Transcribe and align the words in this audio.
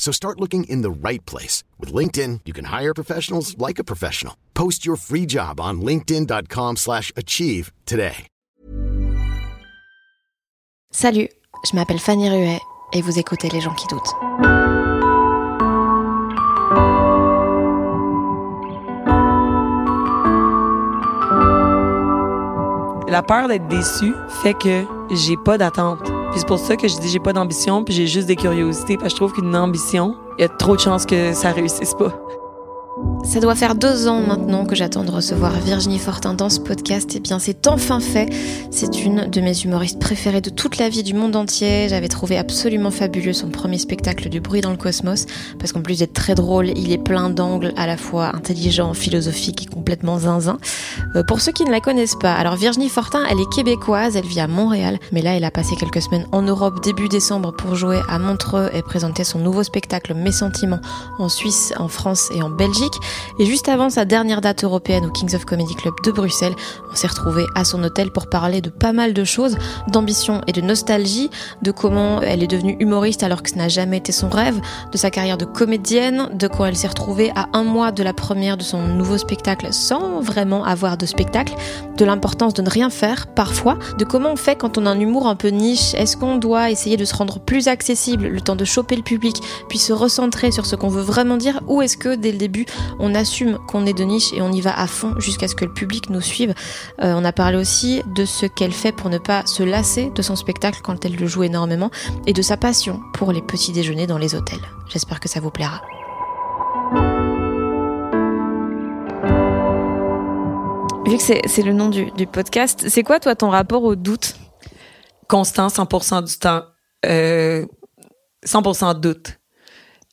So 0.00 0.12
start 0.12 0.40
looking 0.40 0.64
in 0.64 0.82
the 0.82 0.90
right 0.90 1.24
place. 1.26 1.62
With 1.78 1.92
LinkedIn, 1.92 2.40
you 2.46 2.52
can 2.52 2.64
hire 2.64 2.94
professionals 2.94 3.56
like 3.58 3.78
a 3.78 3.84
professional. 3.84 4.34
Post 4.54 4.84
your 4.84 4.96
free 4.96 5.26
job 5.26 5.60
on 5.60 5.82
linkedin.com 5.82 6.76
slash 6.76 7.12
achieve 7.16 7.70
today. 7.86 8.26
Salut, 10.92 11.28
je 11.64 11.76
m'appelle 11.76 12.00
Fanny 12.00 12.28
Ruet 12.28 12.58
et 12.92 13.00
vous 13.00 13.16
écoutez 13.16 13.48
Les 13.50 13.60
gens 13.60 13.74
qui 13.74 13.86
doutent. 13.86 14.49
La 23.10 23.22
peur 23.22 23.48
d'être 23.48 23.66
déçu 23.66 24.14
fait 24.28 24.54
que 24.54 24.84
j'ai 25.10 25.36
pas 25.36 25.58
d'attente. 25.58 26.04
Puis 26.30 26.38
c'est 26.38 26.46
pour 26.46 26.60
ça 26.60 26.76
que 26.76 26.86
je 26.86 26.96
dis 27.00 27.08
j'ai 27.08 27.18
pas 27.18 27.32
d'ambition, 27.32 27.82
puis 27.82 27.92
j'ai 27.92 28.06
juste 28.06 28.28
des 28.28 28.36
curiosités, 28.36 28.96
parce 28.96 29.10
je 29.10 29.16
trouve 29.16 29.32
qu'une 29.32 29.56
ambition, 29.56 30.14
il 30.38 30.42
y 30.42 30.44
a 30.44 30.48
trop 30.48 30.76
de 30.76 30.80
chances 30.80 31.06
que 31.06 31.32
ça 31.32 31.50
réussisse 31.50 31.92
pas. 31.94 32.12
Ça 33.22 33.38
doit 33.38 33.54
faire 33.54 33.74
deux 33.76 34.08
ans 34.08 34.20
maintenant 34.20 34.64
que 34.64 34.74
j'attends 34.74 35.04
de 35.04 35.10
recevoir 35.10 35.52
Virginie 35.52 35.98
Fortin 35.98 36.34
dans 36.34 36.48
ce 36.48 36.58
podcast. 36.58 37.14
Et 37.14 37.18
eh 37.18 37.20
bien, 37.20 37.38
c'est 37.38 37.68
enfin 37.68 38.00
fait. 38.00 38.28
C'est 38.72 39.04
une 39.04 39.26
de 39.26 39.40
mes 39.40 39.56
humoristes 39.60 40.00
préférées 40.00 40.40
de 40.40 40.50
toute 40.50 40.78
la 40.78 40.88
vie 40.88 41.04
du 41.04 41.14
monde 41.14 41.36
entier. 41.36 41.86
J'avais 41.88 42.08
trouvé 42.08 42.38
absolument 42.38 42.90
fabuleux 42.90 43.32
son 43.32 43.50
premier 43.50 43.78
spectacle 43.78 44.28
du 44.30 44.40
bruit 44.40 44.62
dans 44.62 44.70
le 44.70 44.76
cosmos. 44.76 45.26
Parce 45.58 45.72
qu'en 45.72 45.82
plus 45.82 46.00
d'être 46.00 46.14
très 46.14 46.34
drôle, 46.34 46.70
il 46.76 46.90
est 46.90 46.98
plein 46.98 47.30
d'angles, 47.30 47.72
à 47.76 47.86
la 47.86 47.96
fois 47.96 48.34
intelligent, 48.34 48.94
philosophique 48.94 49.62
et 49.62 49.66
complètement 49.66 50.18
zinzin. 50.18 50.58
Euh, 51.14 51.22
pour 51.22 51.40
ceux 51.40 51.52
qui 51.52 51.64
ne 51.64 51.70
la 51.70 51.80
connaissent 51.80 52.18
pas, 52.18 52.32
alors 52.32 52.56
Virginie 52.56 52.88
Fortin, 52.88 53.22
elle 53.30 53.38
est 53.38 53.52
québécoise, 53.54 54.16
elle 54.16 54.26
vit 54.26 54.40
à 54.40 54.48
Montréal. 54.48 54.98
Mais 55.12 55.22
là, 55.22 55.36
elle 55.36 55.44
a 55.44 55.52
passé 55.52 55.76
quelques 55.78 56.02
semaines 56.02 56.26
en 56.32 56.42
Europe 56.42 56.82
début 56.82 57.08
décembre 57.08 57.52
pour 57.52 57.76
jouer 57.76 58.00
à 58.08 58.18
Montreux 58.18 58.70
et 58.74 58.82
présenter 58.82 59.22
son 59.22 59.38
nouveau 59.38 59.62
spectacle 59.62 60.14
Mes 60.14 60.32
Sentiments 60.32 60.80
en 61.18 61.28
Suisse, 61.28 61.72
en 61.78 61.86
France 61.86 62.30
et 62.34 62.42
en 62.42 62.50
Belgique. 62.50 62.79
Et 63.38 63.46
juste 63.46 63.68
avant 63.68 63.90
sa 63.90 64.04
dernière 64.04 64.40
date 64.40 64.64
européenne 64.64 65.04
au 65.06 65.10
Kings 65.10 65.34
of 65.34 65.44
Comedy 65.44 65.74
Club 65.74 65.94
de 66.04 66.10
Bruxelles, 66.10 66.54
on 66.90 66.94
s'est 66.94 67.06
retrouvé 67.06 67.44
à 67.54 67.64
son 67.64 67.82
hôtel 67.82 68.10
pour 68.10 68.28
parler 68.28 68.60
de 68.60 68.70
pas 68.70 68.92
mal 68.92 69.12
de 69.14 69.24
choses, 69.24 69.56
d'ambition 69.88 70.40
et 70.46 70.52
de 70.52 70.60
nostalgie, 70.60 71.30
de 71.62 71.70
comment 71.70 72.20
elle 72.20 72.42
est 72.42 72.46
devenue 72.46 72.76
humoriste 72.80 73.22
alors 73.22 73.42
que 73.42 73.50
ce 73.50 73.56
n'a 73.56 73.68
jamais 73.68 73.98
été 73.98 74.12
son 74.12 74.28
rêve, 74.28 74.60
de 74.92 74.98
sa 74.98 75.10
carrière 75.10 75.38
de 75.38 75.44
comédienne, 75.44 76.28
de 76.32 76.48
quand 76.48 76.64
elle 76.64 76.76
s'est 76.76 76.88
retrouvée 76.88 77.32
à 77.34 77.48
un 77.52 77.64
mois 77.64 77.92
de 77.92 78.02
la 78.02 78.12
première 78.12 78.56
de 78.56 78.62
son 78.62 78.82
nouveau 78.86 79.18
spectacle 79.18 79.68
sans 79.72 80.20
vraiment 80.20 80.64
avoir 80.64 80.96
de 80.96 81.06
spectacle, 81.06 81.54
de 81.96 82.04
l'importance 82.04 82.54
de 82.54 82.62
ne 82.62 82.70
rien 82.70 82.90
faire 82.90 83.26
parfois, 83.28 83.78
de 83.98 84.04
comment 84.04 84.32
on 84.32 84.36
fait 84.36 84.56
quand 84.56 84.78
on 84.78 84.86
a 84.86 84.90
un 84.90 85.00
humour 85.00 85.26
un 85.26 85.36
peu 85.36 85.48
niche, 85.48 85.94
est-ce 85.94 86.16
qu'on 86.16 86.36
doit 86.36 86.70
essayer 86.70 86.96
de 86.96 87.04
se 87.04 87.14
rendre 87.14 87.40
plus 87.40 87.68
accessible, 87.68 88.26
le 88.28 88.40
temps 88.40 88.56
de 88.56 88.64
choper 88.64 88.96
le 88.96 89.02
public, 89.02 89.36
puis 89.68 89.78
se 89.78 89.92
recentrer 89.92 90.50
sur 90.50 90.66
ce 90.66 90.76
qu'on 90.76 90.88
veut 90.88 91.02
vraiment 91.02 91.36
dire, 91.36 91.60
ou 91.68 91.82
est-ce 91.82 91.96
que 91.96 92.14
dès 92.14 92.32
le 92.32 92.38
début 92.38 92.66
on 92.98 93.14
assume 93.14 93.58
qu'on 93.66 93.86
est 93.86 93.92
de 93.92 94.04
niche 94.04 94.32
et 94.32 94.42
on 94.42 94.52
y 94.52 94.60
va 94.60 94.78
à 94.78 94.86
fond 94.86 95.14
jusqu'à 95.18 95.48
ce 95.48 95.54
que 95.54 95.64
le 95.64 95.72
public 95.72 96.10
nous 96.10 96.20
suive. 96.20 96.54
Euh, 97.02 97.14
on 97.16 97.24
a 97.24 97.32
parlé 97.32 97.56
aussi 97.56 98.02
de 98.14 98.24
ce 98.24 98.46
qu'elle 98.46 98.72
fait 98.72 98.92
pour 98.92 99.10
ne 99.10 99.18
pas 99.18 99.46
se 99.46 99.62
lasser 99.62 100.10
de 100.14 100.22
son 100.22 100.36
spectacle 100.36 100.80
quand 100.82 101.04
elle 101.04 101.16
le 101.16 101.26
joue 101.26 101.42
énormément 101.42 101.90
et 102.26 102.32
de 102.32 102.42
sa 102.42 102.56
passion 102.56 103.00
pour 103.14 103.32
les 103.32 103.42
petits 103.42 103.72
déjeuners 103.72 104.06
dans 104.06 104.18
les 104.18 104.34
hôtels. 104.34 104.60
J'espère 104.88 105.20
que 105.20 105.28
ça 105.28 105.40
vous 105.40 105.50
plaira. 105.50 105.80
Vu 111.06 111.16
que 111.16 111.22
c'est 111.22 111.62
le 111.62 111.72
nom 111.72 111.88
du, 111.88 112.26
podcast, 112.26 112.84
c'est 112.88 113.02
quoi 113.02 113.18
toi 113.18 113.34
ton 113.34 113.50
rapport 113.50 113.82
au 113.82 113.96
doute? 113.96 114.36
Constant, 115.28 115.66
100% 115.66 116.24
du 116.24 116.38
temps. 116.38 116.62
100% 117.04 117.06
euh, 117.06 118.94
doute. 118.94 119.40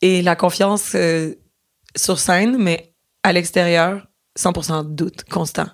Et 0.02 0.22
la 0.22 0.34
confiance, 0.34 0.92
euh, 0.94 1.34
sur 1.98 2.18
scène, 2.18 2.56
mais 2.58 2.94
à 3.22 3.32
l'extérieur, 3.32 4.06
100% 4.38 4.88
de 4.88 4.94
doute 4.94 5.24
constant. 5.24 5.66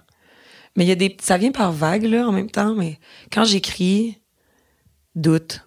Mais 0.77 0.85
il 0.85 0.89
y 0.89 0.93
a 0.93 0.97
des, 0.97 1.17
ça 1.23 1.37
vient 1.37 1.53
par 1.53 1.73
vagues, 1.73 2.05
là, 2.05 2.27
en 2.27 2.33
même 2.33 2.51
temps, 2.51 2.75
mais 2.75 2.99
quand 3.31 3.45
j'écris, 3.45 4.19
doute. 5.15 5.67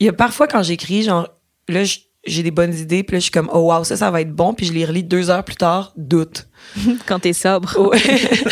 Il 0.00 0.06
y 0.06 0.08
a 0.08 0.12
parfois 0.12 0.46
quand 0.46 0.62
j'écris, 0.62 1.02
genre, 1.02 1.28
là, 1.68 1.82
j'ai 2.24 2.42
des 2.42 2.50
bonnes 2.50 2.74
idées, 2.74 3.02
puis 3.02 3.16
là, 3.16 3.18
je 3.18 3.24
suis 3.24 3.30
comme, 3.30 3.50
oh 3.52 3.72
wow, 3.72 3.84
ça, 3.84 3.96
ça 3.96 4.10
va 4.10 4.20
être 4.20 4.32
bon, 4.32 4.54
puis 4.54 4.66
je 4.66 4.72
les 4.72 4.84
relis 4.84 5.04
deux 5.04 5.28
heures 5.28 5.44
plus 5.44 5.56
tard, 5.56 5.92
doute. 5.96 6.48
quand 7.06 7.18
t'es 7.18 7.32
sobre. 7.32 7.94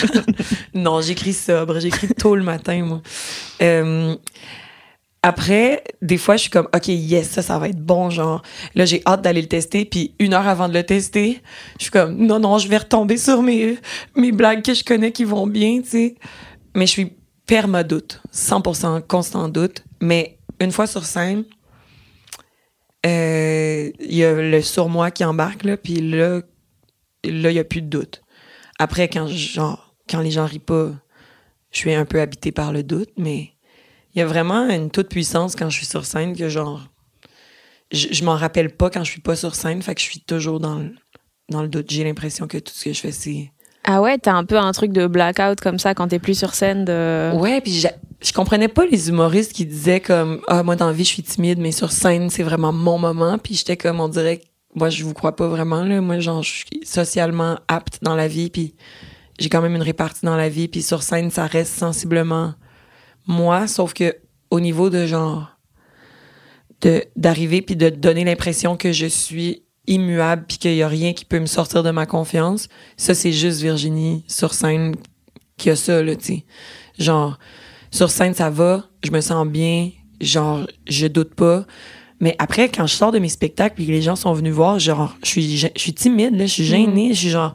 non, 0.74 1.00
j'écris 1.00 1.32
sobre, 1.32 1.80
j'écris 1.80 2.08
tôt 2.08 2.36
le 2.36 2.42
matin, 2.42 2.84
moi. 2.84 3.02
Euh, 3.62 4.16
après, 5.22 5.84
des 6.00 6.16
fois, 6.16 6.36
je 6.36 6.42
suis 6.42 6.50
comme, 6.50 6.68
OK, 6.74 6.88
yes, 6.88 7.28
ça, 7.28 7.42
ça 7.42 7.58
va 7.58 7.68
être 7.68 7.80
bon, 7.80 8.08
genre. 8.08 8.42
Là, 8.74 8.86
j'ai 8.86 9.02
hâte 9.06 9.20
d'aller 9.20 9.42
le 9.42 9.48
tester. 9.48 9.84
Puis 9.84 10.14
une 10.18 10.32
heure 10.32 10.48
avant 10.48 10.68
de 10.68 10.72
le 10.72 10.82
tester, 10.82 11.42
je 11.78 11.84
suis 11.84 11.90
comme, 11.90 12.16
non, 12.16 12.38
non, 12.38 12.56
je 12.56 12.68
vais 12.68 12.78
retomber 12.78 13.18
sur 13.18 13.42
mes, 13.42 13.78
mes 14.16 14.32
blagues 14.32 14.62
que 14.62 14.72
je 14.72 14.82
connais 14.82 15.12
qui 15.12 15.24
vont 15.24 15.46
bien, 15.46 15.82
tu 15.82 15.88
sais. 15.88 16.14
Mais 16.74 16.86
je 16.86 16.92
suis 16.92 17.12
perma-doute, 17.46 18.22
100% 18.32 19.06
constant 19.06 19.48
doute. 19.48 19.84
Mais 20.00 20.38
une 20.58 20.72
fois 20.72 20.86
sur 20.86 21.04
scène, 21.04 21.44
euh, 23.04 23.90
il 24.00 24.14
y 24.14 24.24
a 24.24 24.32
le 24.32 24.62
surmoi 24.62 25.10
qui 25.10 25.24
embarque, 25.24 25.64
là, 25.64 25.76
puis 25.76 25.96
là, 25.96 26.40
là, 27.24 27.50
il 27.50 27.54
n'y 27.54 27.58
a 27.58 27.64
plus 27.64 27.82
de 27.82 27.88
doute. 27.88 28.22
Après, 28.78 29.08
quand, 29.08 29.26
genre, 29.26 29.94
quand 30.08 30.20
les 30.20 30.30
gens 30.30 30.46
rient 30.46 30.58
pas, 30.58 30.92
je 31.72 31.78
suis 31.78 31.92
un 31.92 32.06
peu 32.06 32.20
habité 32.20 32.52
par 32.52 32.72
le 32.72 32.82
doute, 32.82 33.10
mais 33.18 33.50
il 34.14 34.18
y 34.18 34.22
a 34.22 34.26
vraiment 34.26 34.68
une 34.68 34.90
toute 34.90 35.08
puissance 35.08 35.56
quand 35.56 35.70
je 35.70 35.76
suis 35.76 35.86
sur 35.86 36.04
scène 36.04 36.36
que 36.36 36.48
genre 36.48 36.88
je, 37.92 38.08
je 38.10 38.24
m'en 38.24 38.36
rappelle 38.36 38.70
pas 38.70 38.90
quand 38.90 39.04
je 39.04 39.10
suis 39.10 39.20
pas 39.20 39.36
sur 39.36 39.54
scène, 39.54 39.82
fait 39.82 39.94
que 39.94 40.00
je 40.00 40.06
suis 40.06 40.20
toujours 40.20 40.60
dans 40.60 40.76
le, 40.76 40.94
dans 41.48 41.62
le 41.62 41.68
doute. 41.68 41.90
J'ai 41.90 42.04
l'impression 42.04 42.46
que 42.46 42.58
tout 42.58 42.72
ce 42.72 42.84
que 42.84 42.92
je 42.92 43.00
fais 43.00 43.12
c'est 43.12 43.50
ah 43.84 44.02
ouais, 44.02 44.18
t'as 44.18 44.34
un 44.34 44.44
peu 44.44 44.58
un 44.58 44.72
truc 44.72 44.92
de 44.92 45.06
blackout 45.06 45.58
comme 45.60 45.78
ça 45.78 45.94
quand 45.94 46.08
t'es 46.08 46.18
plus 46.18 46.38
sur 46.38 46.54
scène 46.54 46.84
de. 46.84 47.32
Ouais, 47.34 47.62
puis 47.62 47.72
je, 47.72 47.88
je 48.22 48.32
comprenais 48.32 48.68
pas 48.68 48.84
les 48.84 49.08
humoristes 49.08 49.52
qui 49.52 49.64
disaient 49.64 50.00
comme 50.00 50.40
ah 50.48 50.62
moi 50.62 50.76
dans 50.76 50.86
la 50.86 50.92
vie 50.92 51.04
je 51.04 51.08
suis 51.08 51.22
timide 51.22 51.58
mais 51.58 51.72
sur 51.72 51.90
scène 51.90 52.30
c'est 52.30 52.42
vraiment 52.42 52.72
mon 52.72 52.98
moment 52.98 53.38
puis 53.38 53.54
j'étais 53.54 53.76
comme 53.76 54.00
on 54.00 54.08
dirait 54.08 54.42
moi 54.74 54.90
je 54.90 55.02
vous 55.04 55.14
crois 55.14 55.34
pas 55.34 55.48
vraiment 55.48 55.82
là 55.82 56.00
moi 56.00 56.18
genre 56.18 56.42
je 56.42 56.50
suis 56.50 56.80
socialement 56.84 57.58
apte 57.68 57.98
dans 58.02 58.14
la 58.14 58.28
vie 58.28 58.50
puis 58.50 58.74
j'ai 59.38 59.48
quand 59.48 59.62
même 59.62 59.74
une 59.74 59.82
répartie 59.82 60.26
dans 60.26 60.36
la 60.36 60.48
vie 60.48 60.68
puis 60.68 60.82
sur 60.82 61.02
scène 61.02 61.30
ça 61.30 61.46
reste 61.46 61.74
sensiblement 61.78 62.54
moi, 63.26 63.66
sauf 63.66 63.94
que 63.94 64.16
au 64.50 64.60
niveau 64.60 64.90
de 64.90 65.06
genre 65.06 65.56
de 66.80 67.04
d'arriver 67.16 67.62
puis 67.62 67.76
de 67.76 67.88
donner 67.88 68.24
l'impression 68.24 68.76
que 68.76 68.92
je 68.92 69.06
suis 69.06 69.62
immuable 69.86 70.44
puis 70.48 70.58
qu'il 70.58 70.74
y 70.74 70.82
a 70.82 70.88
rien 70.88 71.12
qui 71.12 71.24
peut 71.24 71.40
me 71.40 71.46
sortir 71.46 71.82
de 71.82 71.90
ma 71.90 72.06
confiance, 72.06 72.68
ça 72.96 73.14
c'est 73.14 73.32
juste 73.32 73.60
Virginie 73.60 74.24
sur 74.28 74.54
scène 74.54 74.94
qui 75.56 75.70
a 75.70 75.76
ça 75.76 76.02
là, 76.02 76.16
tu 76.16 76.24
sais. 76.24 76.44
Genre 76.98 77.38
sur 77.90 78.10
scène 78.10 78.34
ça 78.34 78.50
va, 78.50 78.84
je 79.04 79.10
me 79.10 79.20
sens 79.20 79.46
bien, 79.46 79.90
genre 80.20 80.66
je 80.88 81.06
doute 81.06 81.34
pas. 81.34 81.66
Mais 82.20 82.36
après, 82.38 82.68
quand 82.68 82.86
je 82.86 82.94
sors 82.94 83.12
de 83.12 83.18
mes 83.18 83.30
spectacles 83.30 83.80
et 83.80 83.86
que 83.86 83.90
les 83.90 84.02
gens 84.02 84.14
sont 84.14 84.34
venus 84.34 84.52
voir, 84.52 84.78
genre, 84.78 85.16
je 85.24 85.28
suis, 85.28 85.56
je, 85.56 85.68
suis 85.74 85.94
timide, 85.94 86.36
là, 86.36 86.44
je 86.44 86.52
suis 86.52 86.64
gênée, 86.64 87.14
je 87.14 87.18
suis 87.18 87.30
genre 87.30 87.54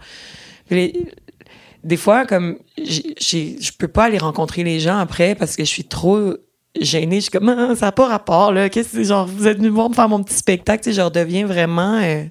des 1.85 1.97
fois, 1.97 2.25
comme, 2.25 2.57
je 2.77 3.71
peux 3.77 3.87
pas 3.87 4.05
aller 4.05 4.17
rencontrer 4.17 4.63
les 4.63 4.79
gens 4.81 4.97
après 4.97 5.35
parce 5.35 5.55
que 5.55 5.63
je 5.63 5.69
suis 5.69 5.85
trop 5.85 6.33
gênée. 6.81 7.17
Je 7.17 7.21
suis 7.21 7.31
comme, 7.31 7.47
ah, 7.47 7.75
ça 7.75 7.85
n'a 7.85 7.91
pas 7.93 8.07
rapport, 8.07 8.51
là. 8.51 8.69
Qu'est-ce 8.69 8.97
que 8.97 9.03
genre, 9.03 9.27
vous 9.27 9.47
êtes 9.47 9.57
venu 9.57 9.69
voir 9.69 9.89
me 9.89 9.93
faire 9.95 10.09
mon 10.09 10.21
petit 10.23 10.33
spectacle, 10.35 10.83
tu 10.83 10.89
sais, 10.89 10.95
je 10.95 11.01
redeviens 11.01 11.45
vraiment 11.45 11.99
euh, 12.03 12.23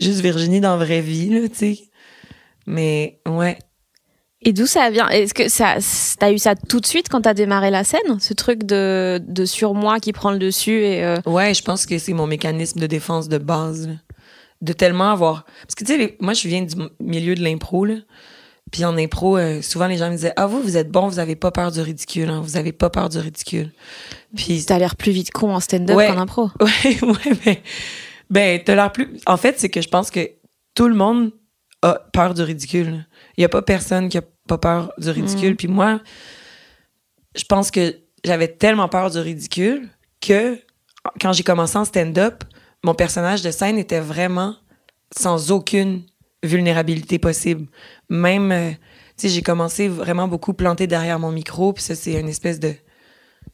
juste 0.00 0.20
Virginie 0.20 0.60
dans 0.60 0.76
la 0.76 0.84
vraie 0.84 1.00
vie, 1.00 1.30
là, 1.30 1.48
tu 1.48 1.54
sais. 1.54 1.78
Mais, 2.66 3.20
ouais. 3.28 3.58
Et 4.42 4.52
d'où 4.52 4.66
ça 4.66 4.90
vient? 4.90 5.08
Est-ce 5.08 5.32
que 5.32 5.48
ça, 5.48 5.76
t'as 6.18 6.32
eu 6.32 6.38
ça 6.38 6.54
tout 6.54 6.80
de 6.80 6.84
suite 6.86 7.08
quand 7.08 7.22
t'as 7.22 7.32
démarré 7.32 7.70
la 7.70 7.84
scène, 7.84 8.18
ce 8.20 8.34
truc 8.34 8.64
de, 8.64 9.18
de 9.26 9.44
surmoi 9.46 10.00
qui 10.00 10.12
prend 10.12 10.32
le 10.32 10.38
dessus 10.38 10.82
et 10.84 11.02
euh, 11.02 11.16
Ouais, 11.24 11.54
je 11.54 11.62
pense 11.62 11.86
que 11.86 11.96
c'est 11.98 12.12
mon 12.12 12.26
mécanisme 12.26 12.78
de 12.80 12.86
défense 12.86 13.28
de 13.28 13.38
base. 13.38 13.86
là. 13.88 13.94
De 14.60 14.72
tellement 14.72 15.10
avoir. 15.12 15.44
Parce 15.62 15.74
que 15.76 15.84
tu 15.84 15.92
sais, 15.92 15.98
les- 15.98 16.16
moi, 16.20 16.34
je 16.34 16.46
viens 16.48 16.62
du 16.62 16.74
milieu 17.00 17.34
de 17.34 17.42
l'impro, 17.42 17.84
là. 17.86 17.94
Puis 18.72 18.84
en 18.84 18.96
impro, 18.96 19.36
euh, 19.36 19.62
souvent 19.62 19.86
les 19.86 19.96
gens 19.98 20.10
me 20.10 20.16
disaient 20.16 20.32
Ah, 20.36 20.46
vous, 20.46 20.60
vous 20.60 20.76
êtes 20.76 20.90
bon, 20.90 21.06
vous 21.08 21.18
avez 21.18 21.36
pas 21.36 21.50
peur 21.50 21.70
du 21.70 21.80
ridicule, 21.80 22.28
hein, 22.28 22.40
vous 22.40 22.56
avez 22.56 22.72
pas 22.72 22.90
peur 22.90 23.08
du 23.08 23.18
ridicule. 23.18 23.72
Puis 24.34 24.64
t'as 24.64 24.78
l'air 24.78 24.96
plus 24.96 25.12
vite 25.12 25.30
con 25.30 25.54
en 25.54 25.60
stand-up 25.60 25.96
Ouais. 25.96 26.08
qu'en 26.08 26.18
impro. 26.18 26.50
Ouais, 26.60 26.98
ouais, 27.02 27.38
mais 27.44 27.62
ben, 28.30 28.60
t'as 28.64 28.74
l'air 28.74 28.90
plus. 28.90 29.20
En 29.26 29.36
fait, 29.36 29.58
c'est 29.58 29.68
que 29.68 29.80
je 29.80 29.88
pense 29.88 30.10
que 30.10 30.30
tout 30.74 30.88
le 30.88 30.94
monde 30.94 31.30
a 31.82 32.00
peur 32.12 32.34
du 32.34 32.42
ridicule. 32.42 33.06
Il 33.36 33.42
y 33.42 33.44
a 33.44 33.48
pas 33.48 33.62
personne 33.62 34.08
qui 34.08 34.18
a 34.18 34.22
pas 34.48 34.58
peur 34.58 34.92
du 34.98 35.10
ridicule. 35.10 35.52
Mm. 35.52 35.56
Puis 35.56 35.68
moi, 35.68 36.00
je 37.36 37.44
pense 37.44 37.70
que 37.70 37.94
j'avais 38.24 38.48
tellement 38.48 38.88
peur 38.88 39.10
du 39.10 39.18
ridicule 39.18 39.88
que 40.20 40.58
quand 41.20 41.32
j'ai 41.32 41.42
commencé 41.42 41.76
en 41.76 41.84
stand-up, 41.84 42.42
mon 42.82 42.94
personnage 42.94 43.42
de 43.42 43.50
scène 43.50 43.78
était 43.78 44.00
vraiment 44.00 44.56
sans 45.16 45.50
aucune 45.52 46.02
vulnérabilité 46.42 47.18
possible. 47.18 47.66
Même, 48.14 48.52
euh, 48.52 48.70
tu 48.70 48.76
sais, 49.16 49.28
j'ai 49.28 49.42
commencé 49.42 49.88
vraiment 49.88 50.28
beaucoup 50.28 50.54
planté 50.54 50.86
derrière 50.86 51.18
mon 51.18 51.32
micro, 51.32 51.72
puis 51.72 51.82
ça, 51.82 51.94
c'est 51.94 52.12
une 52.12 52.28
espèce 52.28 52.60
de. 52.60 52.74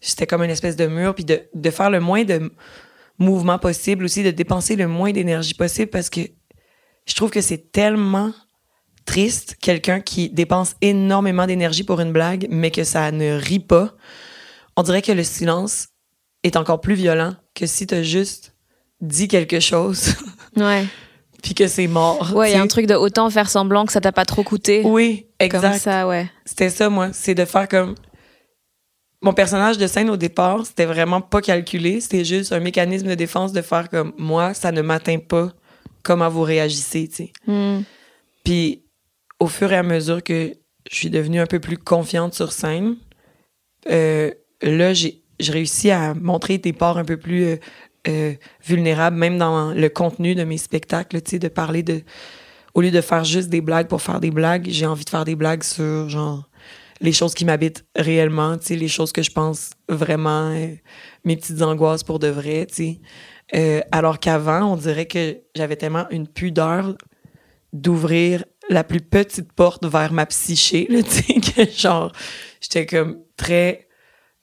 C'était 0.00 0.26
comme 0.26 0.42
une 0.42 0.50
espèce 0.50 0.76
de 0.76 0.86
mur, 0.86 1.14
puis 1.14 1.24
de, 1.24 1.42
de 1.54 1.70
faire 1.70 1.90
le 1.90 2.00
moins 2.00 2.24
de 2.24 2.52
mouvement 3.18 3.58
possible 3.58 4.04
aussi, 4.04 4.22
de 4.22 4.30
dépenser 4.30 4.76
le 4.76 4.88
moins 4.88 5.12
d'énergie 5.12 5.54
possible 5.54 5.90
parce 5.90 6.08
que 6.08 6.20
je 7.06 7.14
trouve 7.14 7.30
que 7.30 7.40
c'est 7.40 7.70
tellement 7.72 8.32
triste, 9.04 9.56
quelqu'un 9.60 10.00
qui 10.00 10.30
dépense 10.30 10.74
énormément 10.80 11.46
d'énergie 11.46 11.84
pour 11.84 12.00
une 12.00 12.12
blague, 12.12 12.46
mais 12.50 12.70
que 12.70 12.84
ça 12.84 13.10
ne 13.10 13.32
rit 13.32 13.58
pas. 13.60 13.94
On 14.76 14.82
dirait 14.82 15.02
que 15.02 15.12
le 15.12 15.24
silence 15.24 15.88
est 16.44 16.56
encore 16.56 16.80
plus 16.80 16.94
violent 16.94 17.34
que 17.54 17.66
si 17.66 17.86
t'as 17.86 18.02
juste 18.02 18.54
dit 19.00 19.28
quelque 19.28 19.60
chose, 19.60 20.14
Ouais. 20.56 20.86
Puis 21.42 21.54
que 21.54 21.66
c'est 21.66 21.86
mort. 21.86 22.32
Ouais, 22.34 22.50
il 22.50 22.54
y 22.54 22.56
a 22.56 22.62
un 22.62 22.66
truc 22.66 22.86
de 22.86 22.94
autant 22.94 23.28
faire 23.30 23.48
semblant 23.48 23.86
que 23.86 23.92
ça 23.92 24.00
t'a 24.00 24.12
pas 24.12 24.24
trop 24.24 24.42
coûté. 24.42 24.82
Oui, 24.84 25.26
Comme 25.38 25.46
exact. 25.46 25.78
ça, 25.78 26.06
ouais. 26.06 26.30
C'était 26.44 26.70
ça, 26.70 26.88
moi. 26.88 27.10
C'est 27.12 27.34
de 27.34 27.44
faire 27.44 27.68
comme. 27.68 27.94
Mon 29.22 29.34
personnage 29.34 29.76
de 29.76 29.86
scène 29.86 30.08
au 30.08 30.16
départ, 30.16 30.64
c'était 30.64 30.86
vraiment 30.86 31.20
pas 31.20 31.42
calculé. 31.42 32.00
C'était 32.00 32.24
juste 32.24 32.52
un 32.52 32.60
mécanisme 32.60 33.06
de 33.06 33.14
défense 33.14 33.52
de 33.52 33.60
faire 33.60 33.90
comme 33.90 34.14
moi, 34.16 34.54
ça 34.54 34.72
ne 34.72 34.80
m'atteint 34.80 35.18
pas 35.18 35.52
comment 36.02 36.30
vous 36.30 36.42
réagissez, 36.42 37.08
tu 37.08 37.14
sais. 37.14 37.32
Hmm. 37.46 37.82
Puis 38.44 38.84
au 39.38 39.46
fur 39.46 39.72
et 39.72 39.76
à 39.76 39.82
mesure 39.82 40.22
que 40.22 40.54
je 40.90 40.96
suis 40.96 41.10
devenue 41.10 41.38
un 41.38 41.46
peu 41.46 41.60
plus 41.60 41.76
confiante 41.76 42.32
sur 42.32 42.52
scène, 42.52 42.96
euh, 43.90 44.30
là, 44.62 44.94
j'ai 44.94 45.20
j'ai 45.40 45.52
réussi 45.52 45.90
à 45.90 46.14
montrer 46.14 46.58
des 46.58 46.72
parts 46.72 46.98
un 46.98 47.04
peu 47.04 47.16
plus 47.16 47.44
euh, 47.44 47.56
euh, 48.08 48.34
vulnérables, 48.64 49.16
même 49.16 49.38
dans 49.38 49.72
le 49.72 49.88
contenu 49.88 50.34
de 50.34 50.44
mes 50.44 50.58
spectacles, 50.58 51.20
tu 51.22 51.32
sais, 51.32 51.38
de 51.38 51.48
parler 51.48 51.82
de... 51.82 52.02
Au 52.74 52.80
lieu 52.80 52.90
de 52.90 53.00
faire 53.00 53.24
juste 53.24 53.48
des 53.48 53.60
blagues 53.60 53.88
pour 53.88 54.00
faire 54.00 54.20
des 54.20 54.30
blagues, 54.30 54.68
j'ai 54.70 54.86
envie 54.86 55.04
de 55.04 55.10
faire 55.10 55.24
des 55.24 55.34
blagues 55.34 55.64
sur, 55.64 56.08
genre, 56.08 56.48
les 57.00 57.12
choses 57.12 57.34
qui 57.34 57.44
m'habitent 57.44 57.84
réellement, 57.96 58.56
tu 58.58 58.66
sais, 58.66 58.76
les 58.76 58.88
choses 58.88 59.12
que 59.12 59.22
je 59.22 59.30
pense 59.30 59.70
vraiment, 59.88 60.50
euh, 60.50 60.74
mes 61.24 61.36
petites 61.36 61.62
angoisses 61.62 62.04
pour 62.04 62.18
de 62.18 62.28
vrai, 62.28 62.66
tu 62.66 62.74
sais. 62.74 63.00
Euh, 63.54 63.80
alors 63.90 64.20
qu'avant, 64.20 64.72
on 64.72 64.76
dirait 64.76 65.06
que 65.06 65.38
j'avais 65.56 65.76
tellement 65.76 66.08
une 66.10 66.28
pudeur 66.28 66.94
d'ouvrir 67.72 68.44
la 68.68 68.84
plus 68.84 69.00
petite 69.00 69.52
porte 69.52 69.84
vers 69.84 70.12
ma 70.12 70.26
psyché, 70.26 70.86
tu 70.88 71.02
sais, 71.10 71.34
que 71.66 71.70
genre, 71.70 72.12
j'étais 72.60 72.86
comme 72.86 73.18
très, 73.36 73.88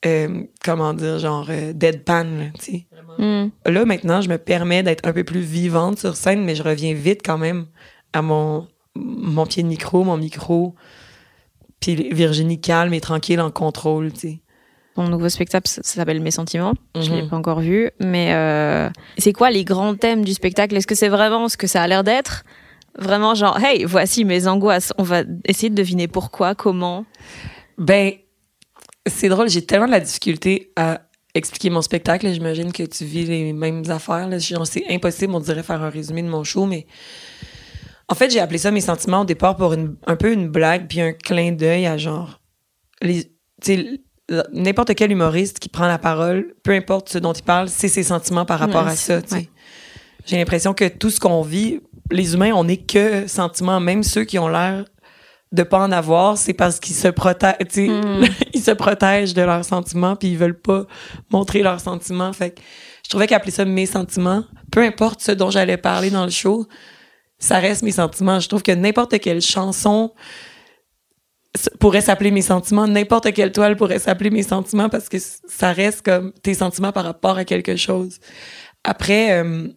euh, 0.08 0.44
comment 0.64 0.94
dire, 0.94 1.20
genre, 1.20 1.46
euh, 1.50 1.74
deadpan, 1.74 2.24
là, 2.24 2.46
tu 2.60 2.66
sais. 2.72 2.88
Hmm. 3.20 3.50
Là, 3.66 3.86
maintenant, 3.86 4.22
je 4.22 4.30
me 4.30 4.38
permets 4.38 4.84
d'être 4.84 5.08
un 5.08 5.14
peu 5.14 5.24
plus 5.24 5.40
vivante 5.42 6.00
sur 6.00 6.16
scène, 6.16 6.44
mais 6.46 6.56
je 6.56 6.64
reviens 6.64 6.94
vite 6.94 7.22
quand 7.26 7.38
même 7.38 7.66
à 8.14 8.22
mon, 8.22 8.68
mon 8.96 9.46
pied 9.46 9.64
de 9.64 9.68
micro, 9.68 10.04
mon 10.04 10.18
micro, 10.18 10.76
puis 11.80 11.96
Virginie 12.12 12.60
calme 12.60 12.94
et 12.94 13.02
tranquille 13.02 13.40
en 13.42 13.52
contrôle, 13.52 14.12
tu 14.14 14.20
sais. 14.20 14.40
Ton 14.96 15.08
nouveau 15.10 15.30
spectacle, 15.30 15.68
ça 15.70 15.82
s'appelle 15.84 16.20
Mes 16.22 16.32
sentiments. 16.32 16.74
Je 17.00 17.12
l'ai 17.12 17.22
Mhm. 17.22 17.30
pas 17.30 17.36
encore 17.38 17.60
vu, 17.60 17.92
mais 18.00 18.34
euh, 18.34 18.90
c'est 19.20 19.32
quoi 19.34 19.52
les 19.52 19.64
grands 19.64 19.94
thèmes 19.96 20.26
du 20.26 20.34
spectacle? 20.34 20.76
Est-ce 20.76 20.88
que 20.88 20.96
c'est 20.96 21.10
vraiment 21.10 21.50
ce 21.50 21.58
que 21.58 21.68
ça 21.68 21.84
a 21.84 21.88
l'air 21.88 22.04
d'être? 22.04 22.44
Vraiment 22.98 23.36
genre, 23.36 23.60
hey, 23.64 23.84
voici 23.84 24.26
mes 24.26 24.48
angoisses. 24.48 24.92
On 24.98 25.04
va 25.04 25.22
essayer 25.46 25.70
de 25.70 25.76
deviner 25.76 26.08
pourquoi, 26.08 26.56
comment? 26.56 27.06
Ben, 27.78 28.14
c'est 29.10 29.30
drôle, 29.30 29.50
j'ai 29.50 29.66
tellement 29.66 29.86
de 29.88 29.92
la 29.92 30.00
difficulté 30.00 30.72
à 30.76 31.02
expliquer 31.34 31.70
mon 31.70 31.82
spectacle. 31.82 32.32
J'imagine 32.32 32.72
que 32.72 32.84
tu 32.84 33.06
vis 33.06 33.26
les 33.26 33.54
mêmes 33.54 33.84
affaires. 33.90 34.28
C'est 34.40 34.86
impossible, 34.90 35.34
on 35.36 35.40
dirait, 35.40 35.64
faire 35.64 35.82
un 35.84 35.90
résumé 35.90 36.24
de 36.24 36.30
mon 36.30 36.44
show, 36.44 36.66
mais 36.66 36.88
en 38.10 38.16
fait, 38.16 38.32
j'ai 38.32 38.40
appelé 38.40 38.58
ça 38.58 38.72
mes 38.72 38.82
sentiments 38.82 39.22
au 39.22 39.26
départ 39.26 39.56
pour 39.58 39.74
une- 39.74 39.96
un 40.08 40.16
peu 40.16 40.32
une 40.32 40.48
blague 40.48 40.88
puis 40.88 41.02
un 41.02 41.14
clin 41.14 41.52
d'œil 41.52 41.86
à 41.88 41.98
genre. 41.98 42.40
les- 43.02 43.32
n'importe 44.54 44.96
quel 44.96 45.12
humoriste 45.12 45.60
qui 45.60 45.70
prend 45.70 45.88
la 45.88 45.98
parole, 46.00 46.54
peu 46.64 46.72
importe 46.72 47.10
ce 47.10 47.18
dont 47.18 47.34
il 47.34 47.44
parle, 47.44 47.70
c'est 47.70 47.88
ses 47.88 48.04
sentiments 48.04 48.46
par 48.46 48.60
rapport 48.60 48.86
à 48.88 48.96
ça. 48.96 49.22
J'ai 50.26 50.36
l'impression 50.38 50.74
que 50.74 50.88
tout 50.88 51.10
ce 51.10 51.20
qu'on 51.20 51.42
vit, 51.44 51.80
les 52.12 52.34
humains, 52.34 52.52
on 52.54 52.64
n'est 52.66 52.78
que 52.78 53.28
sentiments, 53.28 53.80
même 53.80 54.04
ceux 54.04 54.24
qui 54.26 54.38
ont 54.40 54.48
l'air 54.50 54.84
de 55.52 55.64
pas 55.64 55.80
en 55.80 55.92
avoir, 55.92 56.38
c'est 56.38 56.54
parce 56.54 56.80
qu'ils 56.80 56.96
se 56.96 57.08
protègent, 57.08 57.56
Mm. 57.76 58.26
ils 58.54 58.62
se 58.62 58.72
protègent 58.72 59.34
de 59.34 59.42
leurs 59.42 59.66
sentiments 59.66 60.16
puis 60.16 60.30
ils 60.30 60.38
veulent 60.38 60.60
pas 60.60 60.86
montrer 61.32 61.64
leurs 61.64 61.80
sentiments. 61.80 62.34
Fait 62.34 62.52
que 62.52 62.62
je 63.04 63.10
trouvais 63.10 63.28
qu'appeler 63.28 63.52
ça 63.52 63.64
mes 63.64 63.86
sentiments, 63.86 64.44
peu 64.72 64.82
importe 64.82 65.22
ce 65.22 65.32
dont 65.32 65.50
j'allais 65.50 65.78
parler 65.78 66.10
dans 66.10 66.26
le 66.26 66.32
show, 66.32 66.68
ça 67.40 67.60
reste 67.60 67.84
mes 67.84 67.92
sentiments. 67.92 68.40
Je 68.40 68.50
trouve 68.50 68.64
que 68.64 68.72
n'importe 68.72 69.20
quelle 69.20 69.42
chanson 69.42 70.12
pourrait 71.80 72.02
s'appeler 72.02 72.32
mes 72.32 72.42
sentiments, 72.42 72.88
n'importe 72.88 73.34
quelle 73.34 73.52
toile 73.52 73.76
pourrait 73.76 74.00
s'appeler 74.00 74.30
mes 74.30 74.44
sentiments 74.44 74.90
parce 74.90 75.10
que 75.10 75.18
ça 75.20 75.72
reste 75.72 76.04
comme 76.04 76.34
tes 76.44 76.54
sentiments 76.54 76.92
par 76.92 77.06
rapport 77.06 77.38
à 77.38 77.46
quelque 77.46 77.76
chose. 77.76 78.20
Après, 78.84 79.32
euh, 79.32 79.68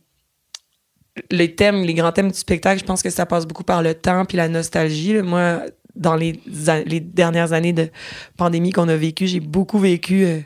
les 1.31 1.55
thèmes, 1.55 1.83
les 1.83 1.95
grands 1.95 2.13
thèmes 2.13 2.31
du 2.31 2.39
spectacle, 2.39 2.81
je 2.81 2.85
pense 2.85 3.03
que 3.03 3.11
ça 3.11 3.27
passe 3.27 3.47
beaucoup 3.47 3.65
par 3.65 3.83
le 3.83 3.95
temps 3.95 4.25
puis 4.25 4.37
la 4.37 4.49
nostalgie. 4.49 5.15
Moi, 5.15 5.63
dans 5.95 6.15
les, 6.17 6.41
les 6.87 7.01
dernières 7.01 7.53
années 7.53 7.73
de 7.73 7.89
pandémie 8.37 8.73
qu'on 8.73 8.89
a 8.89 8.97
vécues, 8.97 9.27
j'ai 9.27 9.41
beaucoup 9.41 9.79
vécu 9.79 10.25
euh, 10.25 10.41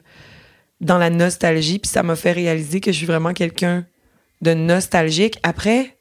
dans 0.81 0.99
la 0.99 1.11
nostalgie, 1.11 1.79
puis 1.79 1.91
ça 1.91 2.03
m'a 2.03 2.17
fait 2.17 2.33
réaliser 2.33 2.81
que 2.81 2.93
je 2.93 2.97
suis 2.97 3.07
vraiment 3.07 3.33
quelqu'un 3.33 3.87
de 4.43 4.55
nostalgique. 4.55 5.39
Après, 5.43 5.97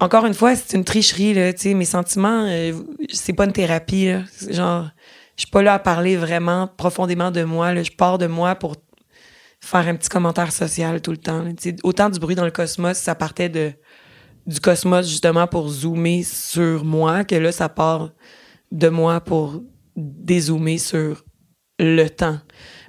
encore 0.00 0.26
une 0.26 0.34
fois, 0.34 0.56
c'est 0.56 0.76
une 0.76 0.84
tricherie, 0.84 1.34
là, 1.34 1.52
mes 1.64 1.84
sentiments, 1.84 2.46
euh, 2.48 2.72
c'est 3.12 3.32
pas 3.32 3.44
une 3.44 3.52
thérapie, 3.52 4.12
Genre, 4.50 4.88
je 5.36 5.42
suis 5.42 5.50
pas 5.50 5.62
là 5.62 5.74
à 5.74 5.78
parler 5.78 6.16
vraiment 6.16 6.68
profondément 6.68 7.30
de 7.30 7.42
moi. 7.42 7.74
Je 7.82 7.90
pars 7.90 8.18
de 8.18 8.26
moi 8.26 8.54
pour 8.54 8.76
faire 9.64 9.88
un 9.88 9.96
petit 9.96 10.08
commentaire 10.08 10.52
social 10.52 11.00
tout 11.00 11.10
le 11.10 11.16
temps. 11.16 11.44
autant 11.82 12.10
du 12.10 12.18
bruit 12.20 12.34
dans 12.34 12.44
le 12.44 12.50
cosmos, 12.50 12.98
ça 12.98 13.14
partait 13.14 13.48
de 13.48 13.72
du 14.46 14.60
cosmos 14.60 15.08
justement 15.08 15.46
pour 15.46 15.70
zoomer 15.70 16.22
sur 16.22 16.84
moi 16.84 17.24
que 17.24 17.34
là 17.34 17.50
ça 17.50 17.70
part 17.70 18.10
de 18.70 18.88
moi 18.88 19.22
pour 19.22 19.62
dézoomer 19.96 20.76
sur 20.76 21.24
le 21.78 22.08
temps. 22.08 22.38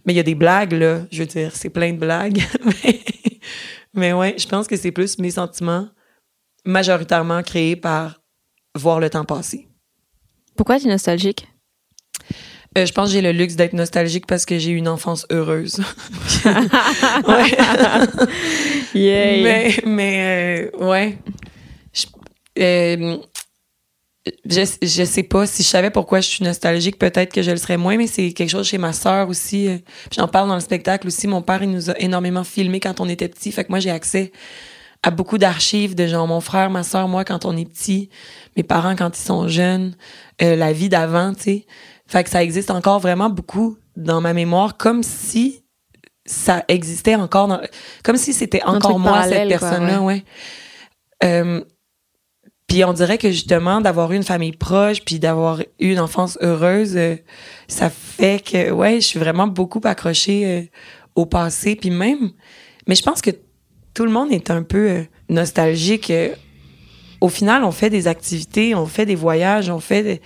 Mais 0.05 0.13
il 0.13 0.17
y 0.17 0.19
a 0.19 0.23
des 0.23 0.35
blagues 0.35 0.73
là, 0.73 1.05
je 1.11 1.19
veux 1.19 1.27
dire, 1.27 1.55
c'est 1.55 1.69
plein 1.69 1.93
de 1.93 1.97
blagues. 1.97 2.43
mais, 2.83 2.99
mais 3.93 4.13
ouais, 4.13 4.35
je 4.37 4.47
pense 4.47 4.67
que 4.67 4.75
c'est 4.75 4.91
plus 4.91 5.17
mes 5.17 5.31
sentiments 5.31 5.87
majoritairement 6.65 7.41
créés 7.41 7.77
par 7.77 8.21
voir 8.75 8.99
le 8.99 9.09
temps 9.09 9.23
passer. 9.23 9.69
Pourquoi 10.57 10.79
tu 10.79 10.87
es 10.87 10.89
nostalgique? 10.89 11.47
Euh, 12.77 12.85
je 12.85 12.91
pense 12.91 13.07
que 13.09 13.13
j'ai 13.13 13.21
le 13.21 13.31
luxe 13.31 13.55
d'être 13.55 13.73
nostalgique 13.73 14.25
parce 14.27 14.45
que 14.45 14.57
j'ai 14.59 14.71
eu 14.71 14.75
une 14.75 14.89
enfance 14.89 15.25
heureuse. 15.31 15.79
ouais. 16.45 17.57
Yay. 18.93 19.43
Mais, 19.43 19.75
mais 19.85 20.69
euh, 20.73 20.85
ouais. 20.85 21.17
Je, 21.93 22.05
euh, 22.59 23.17
je, 24.45 24.61
je 24.81 25.03
sais 25.05 25.23
pas. 25.23 25.45
Si 25.45 25.63
je 25.63 25.67
savais 25.67 25.89
pourquoi 25.89 26.19
je 26.19 26.27
suis 26.27 26.43
nostalgique, 26.43 26.97
peut-être 26.99 27.31
que 27.33 27.41
je 27.41 27.51
le 27.51 27.57
serais 27.57 27.77
moins, 27.77 27.95
mais 27.97 28.07
c'est 28.07 28.31
quelque 28.33 28.49
chose 28.49 28.67
chez 28.67 28.77
ma 28.77 28.91
sœur 28.93 29.29
aussi. 29.29 29.67
euh, 29.69 29.77
J'en 30.13 30.27
parle 30.27 30.49
dans 30.49 30.55
le 30.55 30.61
spectacle 30.61 31.07
aussi. 31.07 31.27
Mon 31.27 31.41
père, 31.41 31.63
il 31.63 31.71
nous 31.71 31.89
a 31.89 31.97
énormément 31.99 32.43
filmé 32.43 32.79
quand 32.79 32.99
on 32.99 33.07
était 33.07 33.29
petit. 33.29 33.51
Fait 33.51 33.63
que 33.63 33.69
moi, 33.69 33.79
j'ai 33.79 33.91
accès 33.91 34.31
à 35.03 35.11
beaucoup 35.11 35.37
d'archives 35.37 35.93
de 35.95 36.07
genre 36.07 36.27
mon 36.27 36.41
frère, 36.41 36.69
ma 36.71 36.81
sœur, 36.83 37.07
moi 37.07 37.23
quand 37.23 37.45
on 37.45 37.55
est 37.55 37.69
petit, 37.69 38.09
mes 38.57 38.63
parents 38.63 38.95
quand 38.95 39.15
ils 39.15 39.21
sont 39.21 39.47
jeunes, 39.47 39.95
euh, 40.41 40.55
la 40.55 40.73
vie 40.73 40.89
d'avant, 40.89 41.33
tu 41.35 41.43
sais. 41.43 41.65
Fait 42.07 42.23
que 42.23 42.29
ça 42.29 42.43
existe 42.43 42.71
encore 42.71 42.99
vraiment 42.99 43.29
beaucoup 43.29 43.77
dans 43.95 44.21
ma 44.21 44.33
mémoire, 44.33 44.77
comme 44.77 45.03
si 45.03 45.63
ça 46.25 46.63
existait 46.67 47.15
encore 47.15 47.47
dans, 47.47 47.61
comme 48.03 48.17
si 48.17 48.33
c'était 48.33 48.63
encore 48.63 48.99
moi 48.99 49.23
cette 49.23 49.47
personne-là, 49.47 50.01
ouais. 50.01 50.23
Euh, 51.23 51.63
Puis 52.67 52.83
on 52.83 52.93
dirait 52.93 53.17
que 53.17 53.29
justement, 53.29 53.79
d'avoir 53.79 54.11
eu 54.11 54.15
une 54.15 54.23
famille 54.23 54.51
proche, 54.51 55.01
puis 55.03 55.19
d'avoir 55.19 55.61
eu 55.79 55.91
une 55.91 55.99
enfance 55.99 56.37
heureuse, 56.41 56.95
euh, 56.95 57.15
ça 57.67 57.89
fait 57.89 58.43
que, 58.43 58.71
ouais, 58.71 58.95
je 58.95 59.05
suis 59.05 59.19
vraiment 59.19 59.47
beaucoup 59.47 59.81
accrochée 59.83 60.45
euh, 60.45 60.61
au 61.15 61.25
passé. 61.25 61.75
Puis 61.75 61.91
même, 61.91 62.31
mais 62.87 62.95
je 62.95 63.03
pense 63.03 63.21
que 63.21 63.31
tout 63.93 64.03
le 64.03 64.11
monde 64.11 64.31
est 64.31 64.51
un 64.51 64.63
peu 64.63 65.05
nostalgique. 65.29 66.11
au 67.21 67.29
final, 67.29 67.63
on 67.63 67.71
fait 67.71 67.89
des 67.89 68.07
activités, 68.07 68.75
on 68.75 68.87
fait 68.87 69.05
des 69.05 69.15
voyages, 69.15 69.69
on 69.69 69.79
fait 69.79 70.03
des, 70.03 70.21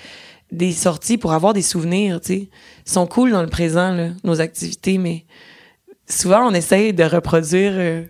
des 0.51 0.72
sorties 0.72 1.18
pour 1.18 1.34
avoir 1.34 1.53
des 1.53 1.62
souvenirs, 1.62 2.20
tu 2.22 2.27
sais. 2.27 2.50
Ils 2.86 2.91
sont 2.91 3.06
cool 3.08 3.32
dans 3.32 3.41
le 3.41 3.48
présent, 3.50 3.91
là, 3.91 4.10
nos 4.24 4.41
activités, 4.41 4.98
mais 4.98 5.25
souvent, 6.10 6.48
on 6.48 6.53
essaye 6.53 6.94
de 6.94 7.03
reproduire 7.03 8.06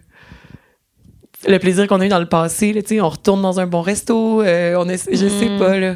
le 1.48 1.58
plaisir 1.58 1.88
qu'on 1.88 2.00
a 2.02 2.06
eu 2.06 2.10
dans 2.10 2.20
le 2.20 2.28
passé. 2.30 2.74
Là, 2.74 2.82
on 3.02 3.10
retourne 3.10 3.42
dans 3.42 3.60
un 3.60 3.68
bon 3.68 3.82
resto. 3.82 4.42
Euh, 4.42 4.76
on 4.78 4.88
est, 4.90 5.10
je 5.12 5.28
sais 5.28 5.50
Mm. 5.50 5.60
pas. 5.60 5.78
Là. 5.80 5.96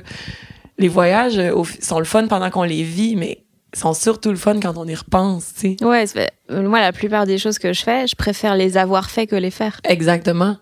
Les 0.78 0.88
voyages 0.88 1.38
euh, 1.38 1.64
sont 1.82 2.00
le 2.00 2.06
fun 2.06 2.28
pendant 2.28 2.50
qu'on 2.50 2.64
les 2.64 2.84
vit, 2.84 3.16
mais 3.16 3.44
sont 3.74 3.94
surtout 3.94 4.30
le 4.30 4.36
fun 4.38 4.60
quand 4.60 4.78
on 4.78 4.88
y 4.88 4.96
repense. 4.96 5.54
tu 5.56 5.76
sais. 5.78 5.84
Ouais, 5.86 6.06
c'est- 6.08 6.30
euh, 6.52 6.68
moi, 6.68 6.80
la 6.80 6.92
plupart 6.94 7.26
des 7.26 7.38
choses 7.38 7.58
que 7.60 7.74
je 7.74 7.84
fais, 7.84 8.08
je 8.08 8.16
préfère 8.16 8.56
les 8.56 8.78
avoir 8.78 9.10
fait 9.10 9.28
que 9.28 9.36
les 9.36 9.52
faire. 9.52 9.80
Exactement. 9.84 10.58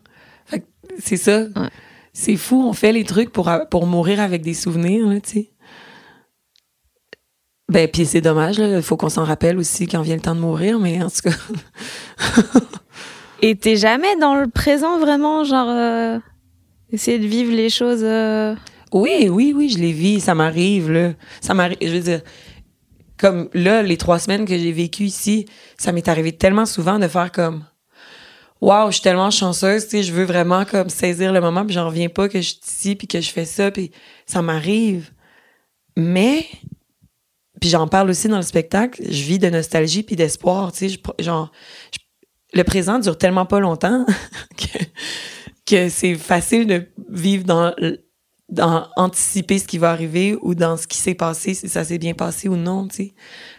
Fait 0.46 0.60
que 0.62 0.66
C'est 1.00 1.18
ça. 1.18 1.42
Ouais. 1.56 1.70
C'est 2.14 2.36
fou. 2.36 2.66
On 2.68 2.74
fait 2.74 2.92
les 2.92 3.04
trucs 3.04 3.32
pour, 3.32 3.50
pour 3.70 3.86
mourir 3.86 4.20
avec 4.20 4.42
des 4.42 4.54
souvenirs. 4.54 5.06
Tu 5.24 5.30
sais. 5.30 5.50
Ben, 7.72 7.88
puis 7.88 8.06
c'est 8.06 8.20
dommage. 8.20 8.60
là. 8.60 8.75
Il 8.78 8.82
faut 8.84 8.98
qu'on 8.98 9.08
s'en 9.10 9.24
rappelle 9.24 9.58
aussi 9.58 9.88
quand 9.88 10.01
vient 10.01 10.16
le 10.16 10.22
temps 10.22 10.36
de 10.36 10.42
mourir, 10.42 10.78
mais 10.78 11.01
en 11.01 11.10
tout 11.10 11.22
cas. 11.30 11.36
Et 13.42 13.56
t'es 13.56 13.78
jamais 13.78 14.16
dans 14.18 14.36
le 14.36 14.48
présent 14.48 15.00
vraiment, 15.00 15.46
genre 15.46 15.70
euh, 15.70 16.20
essayer 16.92 17.18
de 17.18 17.25
vivre 17.25 17.54
les 17.54 17.70
choses. 17.70 18.01
euh, 18.04 18.56
Oui, 18.92 19.30
oui, 19.30 19.54
oui, 19.56 19.70
je 19.70 19.80
les 19.80 19.94
vis, 19.94 20.20
ça 20.20 20.36
m'arrive, 20.36 20.92
là. 20.92 21.13
Ça 21.40 21.54
m'arrive, 21.54 21.78
je 21.82 21.88
veux 21.94 22.01
dire, 22.01 22.22
comme 23.18 23.50
là, 23.54 23.82
les 23.84 23.96
trois 23.98 24.20
semaines 24.20 24.46
que 24.46 24.58
j'ai 24.58 24.74
vécues 24.74 25.06
ici, 25.06 25.46
ça 25.78 25.94
m'est 25.94 26.08
arrivé 26.10 26.34
tellement 26.34 26.66
souvent 26.66 27.00
de 27.00 27.08
faire 27.08 27.32
comme, 27.32 27.63
waouh, 28.60 28.88
je 28.90 28.96
suis 28.96 29.01
tellement 29.01 29.32
chanceuse, 29.32 29.86
tu 29.86 29.92
sais, 29.92 30.04
je 30.04 30.12
veux 30.12 30.25
vraiment 30.25 30.66
comme 30.66 30.90
saisir 30.90 31.32
le 31.32 31.40
moment, 31.40 31.66
puis 31.66 31.74
j'en 31.74 31.88
reviens 31.88 32.10
pas 32.10 32.28
que 32.28 32.42
je 32.42 32.48
suis 32.50 32.60
ici, 32.68 32.96
puis 32.96 33.08
que 33.08 33.22
je 33.22 33.32
fais 33.32 33.46
ça, 33.46 33.72
puis 33.72 33.92
ça 34.25 34.42
m'arrive. 34.42 35.10
Mais, 35.96 36.46
puis 37.62 37.70
j'en 37.70 37.88
parle 37.88 38.10
aussi 38.10 38.27
dans 38.27 38.36
le 38.38 38.41
spectacle, 38.41 39.01
je 39.10 39.24
vis 39.24 39.39
de 39.39 39.50
nostalgie 39.50 40.03
puis 40.03 40.18
d'espoir, 40.18 40.74
tu 40.74 40.80
sais, 40.80 40.89
je- 40.89 41.24
genre, 41.24 41.50
je- 41.94 42.00
le 42.58 42.63
présent 42.65 43.00
dure 43.00 43.18
tellement 43.18 43.46
pas 43.46 43.62
longtemps 43.62 44.06
que, 44.58 44.77
que 45.65 45.88
c'est 45.89 46.15
facile 46.15 46.68
de 46.68 46.88
vivre 47.10 47.46
dans 47.46 47.74
dans 48.50 48.89
anticiper 48.98 49.60
ce 49.60 49.65
qui 49.65 49.77
va 49.77 49.91
arriver 49.91 50.38
ou 50.41 50.56
dans 50.56 50.75
ce 50.75 50.86
qui 50.86 50.98
s'est 50.98 51.13
passé, 51.15 51.53
si 51.53 51.70
ça 51.70 51.86
s'est 51.86 51.98
bien 51.98 52.13
passé 52.13 52.50
ou 52.50 52.58
non, 52.58 52.86
tu 52.89 52.96
sais. 52.98 53.13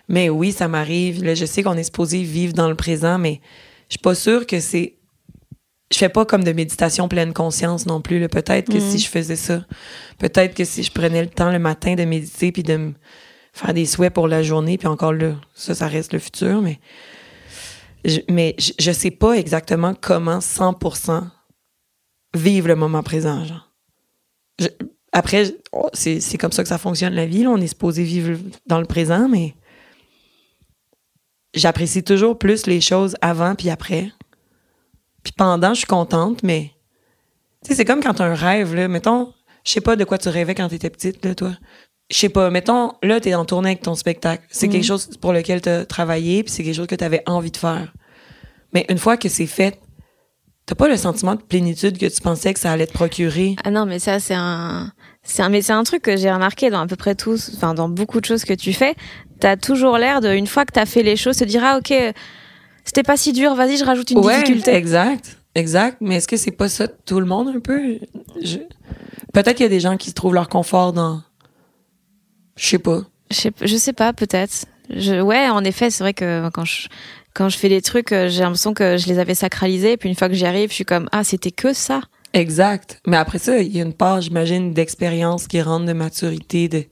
Mais 0.08 0.28
oui, 0.28 0.52
ça 0.52 0.68
m'arrive. 0.68 1.24
Là, 1.24 1.34
je 1.34 1.46
sais 1.46 1.62
qu'on 1.62 1.78
est 1.78 1.84
supposé 1.84 2.22
vivre 2.22 2.52
dans 2.52 2.68
le 2.68 2.74
présent, 2.74 3.16
mais 3.16 3.40
je 3.88 3.94
suis 3.94 4.02
pas 4.02 4.14
sûre 4.14 4.46
que 4.46 4.60
c'est. 4.60 4.98
Je 5.90 5.96
fais 5.96 6.10
pas 6.10 6.26
comme 6.26 6.44
de 6.44 6.52
méditation 6.52 7.08
pleine 7.08 7.32
conscience 7.32 7.86
non 7.86 8.02
plus. 8.02 8.18
là. 8.20 8.28
Peut-être 8.28 8.70
que 8.70 8.80
si 8.90 8.98
je 8.98 9.08
faisais 9.08 9.36
ça, 9.36 9.64
peut-être 10.18 10.54
que 10.54 10.64
si 10.66 10.82
je 10.82 10.92
prenais 10.92 11.22
le 11.22 11.30
temps 11.30 11.50
le 11.50 11.58
matin 11.58 11.94
de 11.94 12.04
méditer 12.04 12.52
puis 12.52 12.62
de 12.62 12.76
me 12.76 12.92
faire 13.52 13.74
des 13.74 13.86
souhaits 13.86 14.12
pour 14.12 14.28
la 14.28 14.42
journée, 14.42 14.78
puis 14.78 14.88
encore 14.88 15.12
là, 15.12 15.34
ça, 15.54 15.74
ça 15.74 15.86
reste 15.86 16.12
le 16.12 16.18
futur, 16.18 16.62
mais 16.62 16.80
je, 18.04 18.20
mais 18.28 18.56
je, 18.58 18.92
sais 18.92 19.10
pas 19.10 19.34
exactement 19.34 19.94
comment 19.94 20.38
100% 20.38 21.22
vivre 22.34 22.68
le 22.68 22.76
moment 22.76 23.02
présent, 23.02 23.44
genre. 23.44 23.68
Après, 25.12 25.54
oh, 25.72 25.90
c'est 25.92 26.38
comme 26.38 26.52
ça 26.52 26.62
que 26.62 26.68
ça 26.68 26.78
fonctionne 26.78 27.14
la 27.14 27.26
vie. 27.26 27.42
là. 27.42 27.50
On 27.50 27.58
est 27.58 27.66
supposé 27.66 28.02
vivre 28.02 28.38
dans 28.66 28.80
le 28.80 28.86
présent, 28.86 29.28
mais 29.28 29.54
j'apprécie 31.54 32.02
toujours 32.02 32.38
plus 32.38 32.66
les 32.66 32.80
choses 32.80 33.14
avant 33.20 33.54
puis 33.54 33.68
après. 33.68 34.10
Puis 35.22 35.34
pendant, 35.36 35.74
je 35.74 35.80
suis 35.80 35.86
contente, 35.86 36.42
mais 36.42 36.72
c'est 37.62 37.84
comme 37.84 38.02
quand 38.02 38.14
t'as 38.14 38.24
un 38.24 38.34
rêve, 38.34 38.74
là. 38.74 38.88
Mettons, 38.88 39.32
je 39.64 39.72
sais 39.72 39.80
pas 39.80 39.96
de 39.96 40.04
quoi 40.04 40.18
tu 40.18 40.30
rêvais 40.30 40.54
quand 40.54 40.68
t'étais 40.68 40.90
petite, 40.90 41.24
là, 41.24 41.34
toi. 41.34 41.52
Je 42.12 42.18
sais 42.18 42.28
pas, 42.28 42.50
mettons, 42.50 42.92
là, 43.02 43.20
t'es 43.20 43.34
en 43.34 43.44
tournée 43.46 43.70
avec 43.70 43.82
ton 43.82 43.94
spectacle. 43.94 44.44
C'est 44.50 44.66
Mhm. 44.66 44.72
quelque 44.74 44.84
chose 44.84 45.08
pour 45.20 45.32
lequel 45.32 45.60
t'as 45.62 45.84
travaillé, 45.86 46.42
puis 46.42 46.52
c'est 46.52 46.62
quelque 46.62 46.74
chose 46.76 46.86
que 46.86 46.94
t'avais 46.94 47.22
envie 47.26 47.50
de 47.50 47.56
faire. 47.56 47.92
Mais 48.74 48.84
une 48.90 48.98
fois 48.98 49.16
que 49.16 49.28
c'est 49.30 49.46
fait, 49.46 49.80
t'as 50.66 50.74
pas 50.74 50.88
le 50.88 50.96
sentiment 50.96 51.34
de 51.34 51.40
plénitude 51.42 51.96
que 51.98 52.06
tu 52.06 52.20
pensais 52.20 52.52
que 52.52 52.60
ça 52.60 52.70
allait 52.72 52.86
te 52.86 52.92
procurer? 52.92 53.56
Ah 53.64 53.70
non, 53.70 53.86
mais 53.86 53.98
ça 53.98 54.20
c'est 54.20 54.34
un, 54.34 54.92
c'est 55.22 55.42
un, 55.42 55.48
mais 55.48 55.62
c'est 55.62 55.72
un 55.72 55.82
truc 55.84 56.02
que 56.02 56.16
j'ai 56.16 56.30
remarqué 56.30 56.68
dans 56.70 56.80
à 56.80 56.86
peu 56.86 56.96
près 56.96 57.14
tous, 57.14 57.50
enfin 57.56 57.72
dans 57.74 57.88
beaucoup 57.88 58.20
de 58.20 58.26
choses 58.26 58.44
que 58.44 58.54
tu 58.54 58.72
fais. 58.74 58.94
T'as 59.40 59.56
toujours 59.56 59.96
l'air 59.98 60.20
de, 60.20 60.32
une 60.34 60.46
fois 60.46 60.64
que 60.66 60.72
t'as 60.72 60.86
fait 60.86 61.02
les 61.02 61.16
choses, 61.16 61.36
te 61.38 61.44
dire 61.44 61.62
ah 61.64 61.78
ok, 61.78 61.92
c'était 62.84 63.02
pas 63.02 63.16
si 63.16 63.32
dur, 63.32 63.54
vas-y 63.54 63.76
je 63.78 63.84
rajoute 63.84 64.10
une 64.10 64.18
ouais, 64.18 64.34
difficulté. 64.42 64.74
exact, 64.74 65.38
exact. 65.54 65.96
Mais 66.00 66.16
est-ce 66.16 66.28
que 66.28 66.36
c'est 66.36 66.50
pas 66.52 66.68
ça 66.68 66.88
tout 66.88 67.20
le 67.20 67.26
monde 67.26 67.48
un 67.48 67.60
peu? 67.60 67.98
Je- 68.42 68.58
Peut-être 69.32 69.56
qu'il 69.56 69.64
y 69.64 69.66
a 69.66 69.70
des 69.70 69.80
gens 69.80 69.96
qui 69.96 70.12
trouvent 70.12 70.34
leur 70.34 70.48
confort 70.50 70.92
dans, 70.92 71.22
je 72.56 72.68
sais 72.68 72.78
pas. 72.78 73.02
Je 73.30 73.76
sais, 73.76 73.92
pas, 73.94 74.12
peut-être. 74.12 74.66
Je, 74.90 75.20
ouais, 75.22 75.48
en 75.48 75.64
effet, 75.64 75.90
c'est 75.90 76.04
vrai 76.04 76.12
que 76.12 76.50
quand 76.50 76.66
je, 76.66 76.88
quand 77.34 77.48
je 77.48 77.56
fais 77.56 77.70
des 77.70 77.80
trucs, 77.80 78.12
euh, 78.12 78.28
j'ai 78.28 78.42
l'impression 78.42 78.74
que 78.74 78.98
je 78.98 79.06
les 79.06 79.18
avais 79.18 79.34
sacralisés. 79.34 79.92
Et 79.92 79.96
puis 79.96 80.08
une 80.08 80.14
fois 80.14 80.28
que 80.28 80.34
j'y 80.34 80.44
arrive, 80.44 80.68
je 80.68 80.74
suis 80.74 80.84
comme, 80.84 81.08
ah, 81.12 81.24
c'était 81.24 81.50
que 81.50 81.72
ça. 81.72 82.02
Exact. 82.34 83.00
Mais 83.06 83.16
après 83.16 83.38
ça, 83.38 83.58
il 83.58 83.74
y 83.74 83.80
a 83.80 83.84
une 83.84 83.94
part, 83.94 84.20
j'imagine, 84.20 84.72
d'expérience 84.72 85.46
qui 85.46 85.60
rentre 85.62 85.86
de 85.86 85.92
maturité, 85.92 86.68
de, 86.68 86.80
tu 86.80 86.88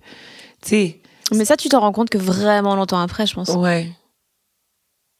sais, 0.62 1.00
Mais 1.33 1.45
ça, 1.45 1.57
tu 1.57 1.69
t'en 1.69 1.81
rends 1.81 1.93
compte 1.93 2.11
que 2.11 2.19
vraiment 2.19 2.75
longtemps 2.75 3.00
après, 3.00 3.26
je 3.26 3.35
pense. 3.35 3.49
ouais. 3.50 3.90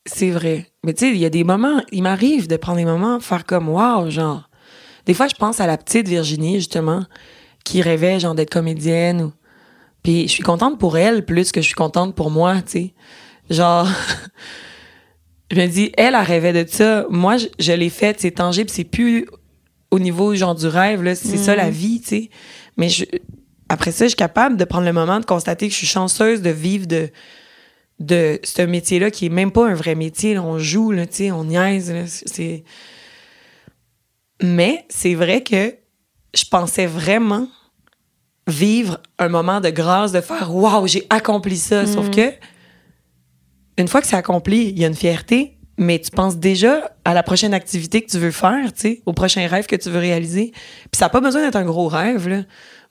C'est 0.07 0.31
vrai. 0.31 0.67
Mais 0.85 0.95
tu 0.95 1.07
sais, 1.07 1.11
il 1.13 1.19
y 1.19 1.27
a 1.27 1.31
des 1.31 1.45
moments, 1.45 1.83
il 1.93 2.03
m'arrive 2.03 2.49
de 2.49 2.57
prendre 2.57 2.79
des 2.79 2.87
moments, 2.87 3.21
faire 3.21 3.45
comme 3.45 3.69
wow, 3.69 4.09
genre. 4.11 4.49
Des 5.07 5.15
fois, 5.15 5.29
je 5.29 5.35
pense 5.35 5.61
à 5.61 5.67
la 5.67 5.77
petite 5.77 6.09
Virginie, 6.09 6.57
justement, 6.57 7.05
qui 7.65 7.83
rêvait, 7.83 8.19
genre, 8.19 8.35
d'être 8.35 8.51
comédienne. 8.51 9.23
Ou... 9.23 9.33
Puis 10.03 10.23
je 10.23 10.33
suis 10.33 10.43
contente 10.43 10.79
pour 10.79 10.97
elle 10.97 11.25
plus 11.25 11.53
que 11.53 11.61
je 11.61 11.67
suis 11.67 11.75
contente 11.75 12.15
pour 12.15 12.31
moi, 12.31 12.57
tu 12.63 12.71
sais. 12.71 12.95
Genre, 13.51 13.87
je 15.51 15.57
me 15.57 15.67
dis, 15.67 15.93
elle, 15.97 16.15
elle 16.15 16.27
rêvait 16.27 16.65
de 16.65 16.69
ça. 16.71 17.07
Moi, 17.11 17.37
je, 17.37 17.47
je 17.59 17.73
l'ai 17.73 17.91
fait, 17.91 18.21
c'est 18.21 18.31
tangible, 18.33 18.71
c'est 18.71 18.85
plus 18.85 19.27
au 19.91 19.99
niveau, 19.99 20.35
genre, 20.35 20.55
du 20.55 20.67
rêve, 20.67 21.03
là. 21.03 21.15
C'est 21.15 21.37
ça, 21.37 21.57
la 21.57 21.71
vie, 21.71 22.01
tu 22.01 22.09
sais. 22.09 22.31
Mais 22.77 22.89
je, 22.89 23.05
après 23.69 23.93
ça, 23.93 24.05
je 24.05 24.11
suis 24.11 24.17
capable 24.17 24.57
de 24.57 24.65
prendre 24.65 24.85
le 24.87 24.93
moment 24.93 25.21
de 25.21 25.25
constater 25.27 25.67
que 25.69 25.73
je 25.73 25.79
suis 25.79 25.87
chanceuse 25.87 26.43
de 26.43 26.51
vivre 26.51 26.87
de 26.87 27.11
de 28.01 28.41
ce 28.43 28.63
métier-là 28.63 29.11
qui 29.11 29.27
est 29.27 29.31
même 29.31 29.53
pas 29.53 29.69
un 29.69 29.75
vrai 29.75 29.95
métier. 29.95 30.35
là. 30.35 30.43
On 30.43 30.59
joue, 30.59 30.91
là, 30.91 31.07
tu 31.07 31.17
sais, 31.17 31.31
on 31.31 31.45
niaise. 31.45 31.93
là. 31.93 32.05
C'est... 32.07 32.65
Mais 34.43 34.87
c'est 34.89 35.15
vrai 35.15 35.43
que 35.43 35.75
je 36.35 36.45
pensais 36.51 36.87
vraiment 36.87 37.47
vivre 38.51 38.99
un 39.19 39.29
moment 39.29 39.61
de 39.61 39.71
grâce, 39.71 40.13
de 40.13 40.21
faire 40.21 40.55
«Wow, 40.57 40.87
j'ai 40.87 41.07
accompli 41.11 41.57
ça! 41.57 41.87
Sauf 41.87 42.07
Mhm. 42.07 42.15
que 42.15 42.33
une 43.79 43.89
fois 43.89 44.01
que 44.03 44.07
c'est 44.07 44.17
accompli, 44.17 44.69
il 44.69 44.79
y 44.79 44.85
a 44.85 44.89
une 44.89 44.95
fierté, 44.95 45.57
mais 45.79 45.99
tu 45.99 46.11
penses 46.11 46.37
déjà 46.37 46.91
à 47.07 47.15
la 47.15 47.23
prochaine 47.23 47.55
activité 47.55 48.03
que 48.03 48.11
tu 48.11 48.19
veux 48.19 48.31
faire, 48.33 48.73
tu 48.75 48.81
sais, 48.81 49.03
au 49.07 49.15
prochain 49.15 49.47
rêve 49.47 49.65
que 49.67 49.77
tu 49.77 49.89
veux 49.89 49.99
réaliser. 49.99 50.51
Puis 50.53 50.99
ça 50.99 51.07
n'a 51.07 51.09
pas 51.09 51.21
besoin 51.21 51.43
d'être 51.43 51.57
un 51.57 51.65
gros 51.65 51.89
rêve, 51.89 52.29
là. 52.29 52.43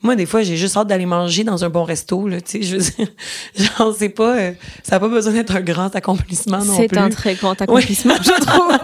Moi, 0.02 0.16
des 0.16 0.26
fois, 0.26 0.44
j'ai 0.44 0.56
juste 0.56 0.78
hâte 0.78 0.88
d'aller 0.88 1.06
manger 1.06 1.44
dans 1.44 1.66
un 1.66 1.70
bon 1.70 1.84
resto, 1.84 2.26
là, 2.28 2.40
tu 2.40 2.52
sais. 2.52 2.62
Je 2.64 2.78
veux 2.78 2.82
dire, 2.82 3.08
genre, 3.78 3.94
c'est 3.96 4.10
pas... 4.10 4.38
euh, 4.38 4.52
ça 4.82 4.96
n'a 4.96 5.00
pas 5.02 5.10
besoin 5.10 5.34
d'être 5.34 5.54
un 5.56 5.62
grand 5.62 5.94
accomplissement 5.96 6.64
non 6.64 6.74
C'est 6.78 6.88
plus. 6.88 6.98
un 6.98 7.10
très 7.10 7.36
grand 7.36 7.62
accomplissement, 7.62 8.16
je 8.22 8.32
trouve. 8.42 8.80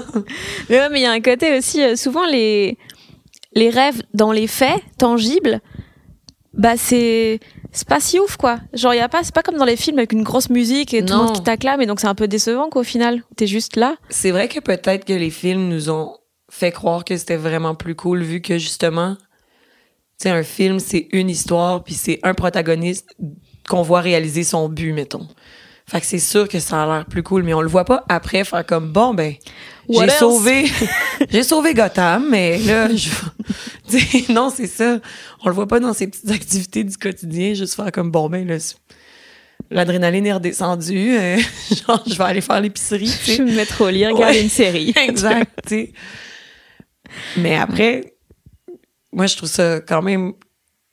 mais 0.68 0.78
ouais, 0.80 0.88
mais 0.90 1.00
il 1.00 1.04
y 1.04 1.06
a 1.06 1.12
un 1.12 1.20
côté 1.20 1.56
aussi, 1.56 1.80
euh, 1.82 1.96
souvent 1.96 2.26
les, 2.26 2.76
les 3.52 3.70
rêves 3.70 4.02
dans 4.14 4.32
les 4.32 4.46
faits 4.46 4.80
tangibles, 4.98 5.60
bah 6.54 6.76
c'est 6.76 7.40
c'est 7.72 7.86
pas 7.88 8.00
si 8.00 8.18
ouf 8.18 8.36
quoi. 8.36 8.58
Genre 8.72 8.94
y 8.94 8.98
a 9.00 9.08
pas 9.08 9.22
c'est 9.22 9.34
pas 9.34 9.42
comme 9.42 9.56
dans 9.56 9.64
les 9.64 9.76
films 9.76 9.98
avec 9.98 10.12
une 10.12 10.22
grosse 10.24 10.50
musique 10.50 10.92
et 10.94 11.04
tout 11.04 11.12
le 11.12 11.18
Non. 11.18 11.24
monde 11.26 11.36
qui 11.36 11.42
t'acclame 11.42 11.80
et 11.80 11.86
donc 11.86 12.00
c'est 12.00 12.08
un 12.08 12.14
peu 12.14 12.26
décevant 12.28 12.68
qu'au 12.68 12.82
final 12.82 13.22
t'es 13.36 13.46
juste 13.46 13.76
là. 13.76 13.96
C'est 14.08 14.30
vrai 14.32 14.48
que 14.48 14.58
peut-être 14.60 15.04
que 15.04 15.12
les 15.12 15.30
films 15.30 15.68
nous 15.68 15.90
ont 15.90 16.16
fait 16.50 16.72
croire 16.72 17.04
que 17.04 17.16
c'était 17.16 17.36
vraiment 17.36 17.76
plus 17.76 17.94
cool 17.94 18.22
vu 18.22 18.40
que 18.40 18.58
justement, 18.58 19.14
tu 19.16 20.24
sais, 20.24 20.30
un 20.30 20.42
film, 20.42 20.80
c'est 20.80 21.06
une 21.12 21.30
histoire, 21.30 21.84
puis 21.84 21.94
c'est 21.94 22.18
un 22.24 22.34
protagoniste 22.34 23.08
qu'on 23.68 23.82
voit 23.82 24.00
réaliser 24.00 24.42
son 24.42 24.68
but, 24.68 24.92
mettons. 24.92 25.28
Fait 25.90 26.00
que 26.00 26.06
c'est 26.06 26.18
sûr 26.20 26.48
que 26.48 26.60
ça 26.60 26.84
a 26.84 26.86
l'air 26.86 27.04
plus 27.06 27.22
cool, 27.24 27.42
mais 27.42 27.52
on 27.52 27.62
le 27.62 27.68
voit 27.68 27.84
pas 27.84 28.04
après 28.08 28.44
faire 28.44 28.64
comme 28.64 28.92
bon 28.92 29.12
ben 29.12 29.34
j'ai 29.88 30.08
sauvé 30.10 30.70
j'ai 31.30 31.42
sauvé 31.42 31.74
Gotham, 31.74 32.28
mais 32.30 32.58
là 32.58 32.88
je 32.94 33.08
non, 34.32 34.50
c'est 34.50 34.68
ça. 34.68 35.00
On 35.44 35.48
le 35.48 35.54
voit 35.54 35.66
pas 35.66 35.80
dans 35.80 35.92
ces 35.92 36.06
petites 36.06 36.30
activités 36.30 36.84
du 36.84 36.96
quotidien, 36.96 37.54
juste 37.54 37.74
faire 37.74 37.90
comme 37.90 38.10
bon 38.12 38.28
ben 38.28 38.46
là 38.46 38.56
l'adrénaline 39.70 40.26
est 40.26 40.32
redescendue, 40.32 41.16
euh, 41.18 41.36
genre 41.86 42.02
je 42.06 42.14
vais 42.14 42.24
aller 42.24 42.40
faire 42.40 42.60
l'épicerie. 42.60 43.12
Je 43.26 43.32
vais 43.42 43.50
me 43.50 43.56
mettre 43.56 43.80
au 43.82 43.88
lit, 43.88 44.06
regarder 44.06 44.36
Ouais. 44.38 44.42
une 44.42 44.48
série. 44.48 44.92
exact. 44.96 45.74
Mais 47.36 47.56
après, 47.56 48.14
moi, 49.12 49.26
je 49.26 49.36
trouve 49.36 49.48
ça 49.48 49.80
quand 49.80 50.02
même. 50.02 50.32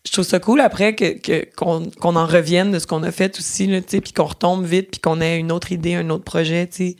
Je 0.08 0.14
trouve 0.14 0.26
ça 0.26 0.40
cool 0.40 0.62
après 0.62 0.96
que, 0.96 1.46
qu'on, 1.56 1.90
qu'on 2.00 2.16
en 2.16 2.26
revienne 2.26 2.72
de 2.72 2.80
ce 2.80 2.88
qu'on 2.88 3.04
a 3.04 3.12
fait 3.12 3.38
aussi, 3.38 3.68
là, 3.68 3.82
puis 3.82 4.14
qu'on 4.14 4.24
retombe 4.24 4.66
vite, 4.66 4.90
puis 4.90 5.02
qu'on 5.02 5.20
ait 5.20 5.38
une 5.38 5.52
autre 5.52 5.74
idée, 5.74 5.96
un 5.96 6.10
autre 6.10 6.24
projet, 6.24 6.66
tu 6.68 6.76
sais. 6.78 6.96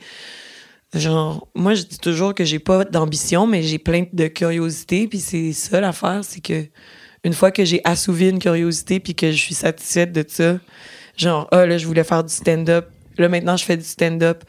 Genre, 0.94 1.48
moi, 1.54 1.74
je 1.74 1.84
dis 1.84 1.98
toujours 1.98 2.34
que 2.34 2.44
j'ai 2.44 2.58
pas 2.58 2.84
d'ambition, 2.84 3.46
mais 3.46 3.62
j'ai 3.62 3.78
plein 3.78 4.04
de 4.12 4.26
curiosité, 4.26 5.08
puis 5.08 5.20
c'est 5.20 5.52
ça 5.52 5.80
l'affaire, 5.80 6.20
c'est 6.22 6.40
que 6.40 6.66
une 7.24 7.32
fois 7.32 7.50
que 7.50 7.64
j'ai 7.64 7.80
assouvi 7.84 8.28
une 8.28 8.38
curiosité, 8.38 9.00
puis 9.00 9.14
que 9.14 9.32
je 9.32 9.36
suis 9.36 9.54
satisfaite 9.54 10.12
de 10.12 10.24
ça, 10.26 10.58
genre, 11.16 11.48
ah, 11.50 11.64
là, 11.64 11.78
je 11.78 11.86
voulais 11.86 12.04
faire 12.04 12.24
du 12.24 12.32
stand-up, 12.32 12.88
là, 13.16 13.28
maintenant, 13.30 13.56
je 13.56 13.64
fais 13.64 13.76
du 13.76 13.84
stand-up. 13.84 14.44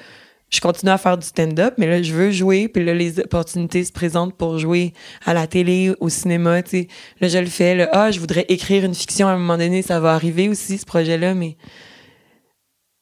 Je 0.49 0.61
continue 0.61 0.91
à 0.91 0.97
faire 0.97 1.17
du 1.17 1.27
stand-up, 1.27 1.75
mais 1.77 1.85
là, 1.87 2.01
je 2.01 2.11
veux 2.13 2.31
jouer, 2.31 2.67
puis 2.67 2.83
là, 2.83 2.93
les 2.95 3.19
opportunités 3.19 3.83
se 3.83 3.91
présentent 3.91 4.35
pour 4.35 4.57
jouer 4.57 4.93
à 5.25 5.33
la 5.35 5.45
télé, 5.45 5.93
au 5.99 6.09
cinéma, 6.09 6.63
tu 6.63 6.69
sais. 6.71 6.87
Là, 7.21 7.27
je 7.27 7.37
le 7.37 7.45
fais, 7.45 7.75
là, 7.75 7.87
ah, 7.93 8.09
je 8.09 8.19
voudrais 8.19 8.45
écrire 8.49 8.83
une 8.83 8.95
fiction 8.95 9.27
à 9.27 9.31
un 9.31 9.37
moment 9.37 9.57
donné, 9.59 9.83
ça 9.83 9.99
va 9.99 10.13
arriver 10.15 10.49
aussi, 10.49 10.77
ce 10.79 10.85
projet-là, 10.85 11.35
mais. 11.35 11.55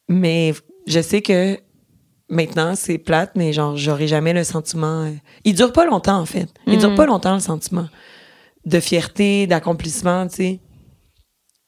Mais 0.10 0.54
je 0.88 1.02
sais 1.02 1.22
que 1.22 1.58
maintenant, 2.30 2.76
c'est 2.76 2.98
plate, 2.98 3.32
mais 3.36 3.54
genre, 3.54 3.78
j'aurai 3.78 4.08
jamais 4.08 4.34
le 4.34 4.44
sentiment. 4.44 5.04
euh, 5.06 5.12
Il 5.44 5.56
dure 5.56 5.72
pas 5.74 5.86
longtemps, 5.86 6.20
en 6.20 6.26
fait. 6.26 6.48
Il 6.66 6.78
dure 6.78 6.92
Mhm. 6.92 6.96
pas 6.98 7.06
longtemps, 7.06 7.34
le 7.34 7.40
sentiment 7.40 7.88
de 8.66 8.80
fierté, 8.82 9.48
d'accomplissement, 9.48 10.28
tu 10.28 10.36
sais. 10.36 10.60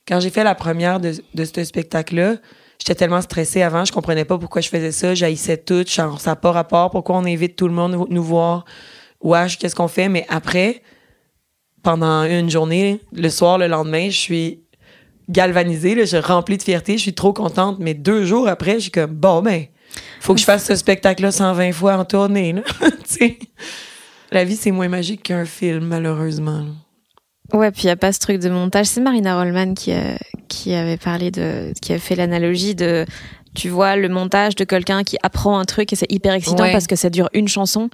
Quand 0.08 0.20
j'ai 0.20 0.30
fait 0.30 0.44
la 0.44 0.56
première 0.56 1.00
de, 1.00 1.14
de 1.34 1.46
ce 1.46 1.64
spectacle-là, 1.64 2.36
j'étais 2.80 2.96
tellement 2.96 3.22
stressée 3.22 3.62
avant, 3.62 3.86
je 3.86 3.92
comprenais 3.92 4.26
pas 4.26 4.38
pourquoi 4.38 4.62
je 4.62 4.70
faisais 4.70 4.92
ça, 4.92 5.14
j'haïssais 5.14 5.58
tout, 5.58 5.86
genre, 5.86 6.20
ça 6.20 6.32
n'a 6.32 6.36
pas 6.36 6.52
rapport, 6.52 6.90
pourquoi 6.90 7.18
on 7.18 7.26
invite 7.26 7.56
tout 7.56 7.68
le 7.68 7.74
monde 7.74 8.08
nous, 8.10 8.24
voir, 8.24 8.66
wesh, 9.22 9.58
qu'est-ce 9.58 9.76
qu'on 9.76 9.88
fait, 9.88 10.10
mais 10.10 10.26
après, 10.30 10.82
pendant 11.84 12.24
une 12.24 12.50
journée, 12.50 13.02
le 13.14 13.30
soir, 13.30 13.58
le 13.58 13.68
lendemain, 13.68 14.10
je 14.10 14.18
suis 14.18 14.64
galvanisée, 15.30 15.94
là, 15.94 16.02
je 16.02 16.08
suis 16.08 16.20
remplie 16.20 16.58
de 16.58 16.64
fierté, 16.64 16.98
je 16.98 17.04
suis 17.04 17.14
trop 17.14 17.34
contente, 17.34 17.78
mais 17.80 17.94
deux 17.94 18.26
jours 18.26 18.48
après, 18.48 18.76
je 18.76 18.80
suis 18.80 18.92
comme, 18.92 19.12
bon, 19.12 19.42
ben, 19.42 19.66
faut 20.20 20.34
que 20.34 20.40
je 20.40 20.46
fasse 20.46 20.66
ce 20.66 20.76
spectacle-là 20.76 21.32
120 21.32 21.72
fois 21.74 21.98
en 21.98 22.06
tournée, 22.06 22.54
là. 22.54 22.62
La 24.32 24.44
vie, 24.44 24.56
c'est 24.56 24.70
moins 24.70 24.90
magique 24.90 25.24
qu'un 25.24 25.46
film, 25.46 25.86
malheureusement. 25.86 26.66
Ouais, 27.54 27.72
puis 27.72 27.84
il 27.84 27.88
n'y 27.88 27.92
a 27.92 27.96
pas 27.96 28.12
ce 28.12 28.20
truc 28.20 28.40
de 28.40 28.50
montage. 28.50 28.86
C'est 28.88 29.02
Marina 29.02 29.38
Rollman 29.38 29.74
qui, 29.74 29.92
euh, 29.94 30.16
qui 30.48 30.74
avait 30.74 30.98
parlé 30.98 31.32
de. 31.32 31.74
qui 31.82 31.92
avait 31.92 32.00
fait 32.02 32.16
l'analogie 32.16 32.76
de. 32.76 33.06
Tu 33.56 33.70
vois 33.70 33.96
le 33.96 34.10
montage 34.10 34.56
de 34.56 34.64
quelqu'un 34.64 35.04
qui 35.04 35.18
apprend 35.24 35.58
un 35.58 35.66
truc 35.66 35.92
et 35.92 35.96
c'est 35.96 36.12
hyper 36.12 36.34
excitant 36.34 36.64
Ouais. 36.64 36.72
parce 36.72 36.86
que 36.88 36.96
ça 36.96 37.10
dure 37.10 37.30
une 37.34 37.48
chanson. 37.48 37.90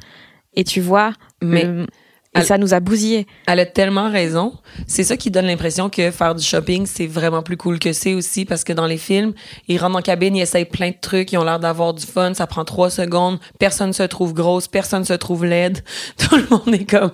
Et 0.54 0.64
tu 0.66 0.82
vois. 0.82 1.14
Mais 1.42 1.64
le- 1.64 1.88
et 2.36 2.40
elle- 2.40 2.46
ça 2.46 2.58
nous 2.58 2.74
a 2.74 2.80
bousillé. 2.80 3.26
Elle 3.48 3.60
a 3.60 3.66
tellement 3.66 4.10
raison. 4.12 4.54
C'est 4.88 5.04
ça 5.04 5.18
qui 5.18 5.32
donne 5.32 5.46
l'impression 5.46 5.90
que 5.90 6.12
faire 6.12 6.36
du 6.36 6.44
shopping, 6.44 6.86
c'est 6.86 7.08
vraiment 7.08 7.42
plus 7.42 7.58
cool 7.58 7.80
que 7.80 7.94
c'est 7.94 8.14
aussi 8.14 8.46
parce 8.46 8.64
que 8.64 8.74
dans 8.74 8.86
les 8.88 8.98
films, 8.98 9.34
ils 9.68 9.78
rentrent 9.78 9.98
en 9.98 10.02
cabine, 10.02 10.36
ils 10.36 10.42
essayent 10.42 10.66
plein 10.66 10.90
de 10.90 10.96
trucs, 11.00 11.32
ils 11.32 11.38
ont 11.38 11.44
l'air 11.44 11.60
d'avoir 11.60 11.94
du 11.94 12.06
fun, 12.06 12.34
ça 12.34 12.46
prend 12.48 12.66
trois 12.66 12.90
secondes, 12.90 13.40
personne 13.60 13.94
se 13.94 14.04
trouve 14.04 14.34
grosse, 14.34 14.68
personne 14.68 15.06
se 15.06 15.14
trouve 15.14 15.46
laide, 15.46 15.84
tout 16.18 16.36
le 16.36 16.46
monde 16.50 16.74
est 16.74 16.86
comme... 16.90 17.12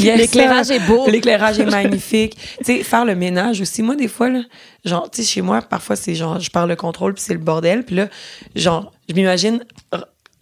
Yes, 0.00 0.18
L'éclairage 0.18 0.70
est 0.70 0.80
beau. 0.86 1.08
L'éclairage 1.08 1.58
est 1.60 1.64
magnifique. 1.70 2.36
tu 2.58 2.64
sais, 2.64 2.82
faire 2.82 3.04
le 3.04 3.14
ménage 3.14 3.60
aussi. 3.60 3.82
Moi, 3.82 3.96
des 3.96 4.08
fois, 4.08 4.28
là, 4.30 4.40
genre, 4.84 5.10
tu 5.10 5.22
sais, 5.22 5.28
chez 5.28 5.42
moi, 5.42 5.60
parfois, 5.62 5.96
c'est 5.96 6.14
genre, 6.14 6.40
je 6.40 6.50
pars 6.50 6.66
le 6.66 6.76
contrôle 6.76 7.14
puis 7.14 7.22
c'est 7.26 7.34
le 7.34 7.38
bordel. 7.40 7.84
Puis 7.84 7.94
là, 7.96 8.08
genre, 8.56 8.92
je 9.08 9.14
m'imagine 9.14 9.62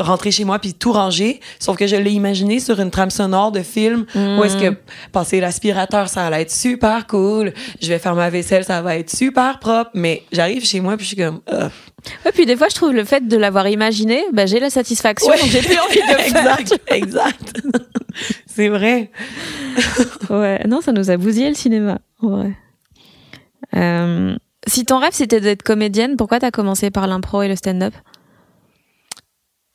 rentrer 0.03 0.31
chez 0.31 0.45
moi 0.45 0.59
puis 0.59 0.75
tout 0.75 0.93
ranger, 0.93 1.41
sauf 1.59 1.77
que 1.77 1.87
je 1.87 1.97
l'ai 1.97 2.13
imaginé 2.13 2.61
sur 2.61 2.81
une 2.81 2.91
trame 2.91 3.11
sonore 3.11 3.53
de 3.53 3.61
film 3.63 4.07
où 4.15 4.45
est-ce 4.45 4.57
que 4.57 4.75
passer 5.13 5.41
l'aspirateur, 5.41 6.09
ça 6.09 6.27
allait 6.27 6.43
être 6.43 6.51
super 6.51 7.07
cool. 7.07 7.53
Je 7.81 7.89
vais 7.89 7.99
faire 7.99 8.15
ma 8.15 8.31
vaisselle, 8.31 8.65
ça 8.65 8.83
va 8.83 8.97
être 8.97 9.11
super 9.15 9.59
propre. 9.59 9.91
Mais 9.95 10.23
j'arrive 10.33 10.65
chez 10.65 10.81
moi 10.81 10.97
puis 10.97 11.05
je 11.05 11.15
suis 11.15 11.17
comme, 11.17 11.41
Ah. 11.51 11.71
Ouais, 12.25 12.33
puis 12.33 12.47
des 12.47 12.57
fois, 12.57 12.69
je 12.71 12.75
trouve 12.77 12.93
le 12.95 13.05
fait 13.05 13.29
de 13.29 13.37
l'avoir 13.37 13.69
imaginé, 13.69 14.25
bah, 14.33 14.47
j'ai 14.47 14.59
la 14.59 14.71
satisfaction, 14.71 15.29
Ouais. 15.33 15.37
j'ai 15.45 15.61
plus 15.61 15.77
envie 15.79 15.97
de 16.01 16.17
le 16.17 16.23
faire. 16.31 16.59
exact, 16.59 16.81
exact. 16.89 17.61
c'est 18.47 18.69
vrai. 18.69 19.11
Ouais, 20.31 20.63
non, 20.67 20.81
ça 20.81 20.93
nous 20.93 21.11
a 21.11 21.17
bousillé 21.17 21.49
le 21.51 21.55
cinéma, 21.55 21.99
vrai. 22.23 22.53
Euh, 23.77 24.35
si 24.67 24.85
ton 24.85 24.99
rêve 24.99 25.13
c'était 25.13 25.41
d'être 25.41 25.63
comédienne, 25.63 26.17
pourquoi 26.17 26.39
t'as 26.41 26.51
commencé 26.51 26.91
par 26.91 27.07
l'impro 27.07 27.43
et 27.43 27.49
le 27.49 27.57
stand-up? 27.57 27.95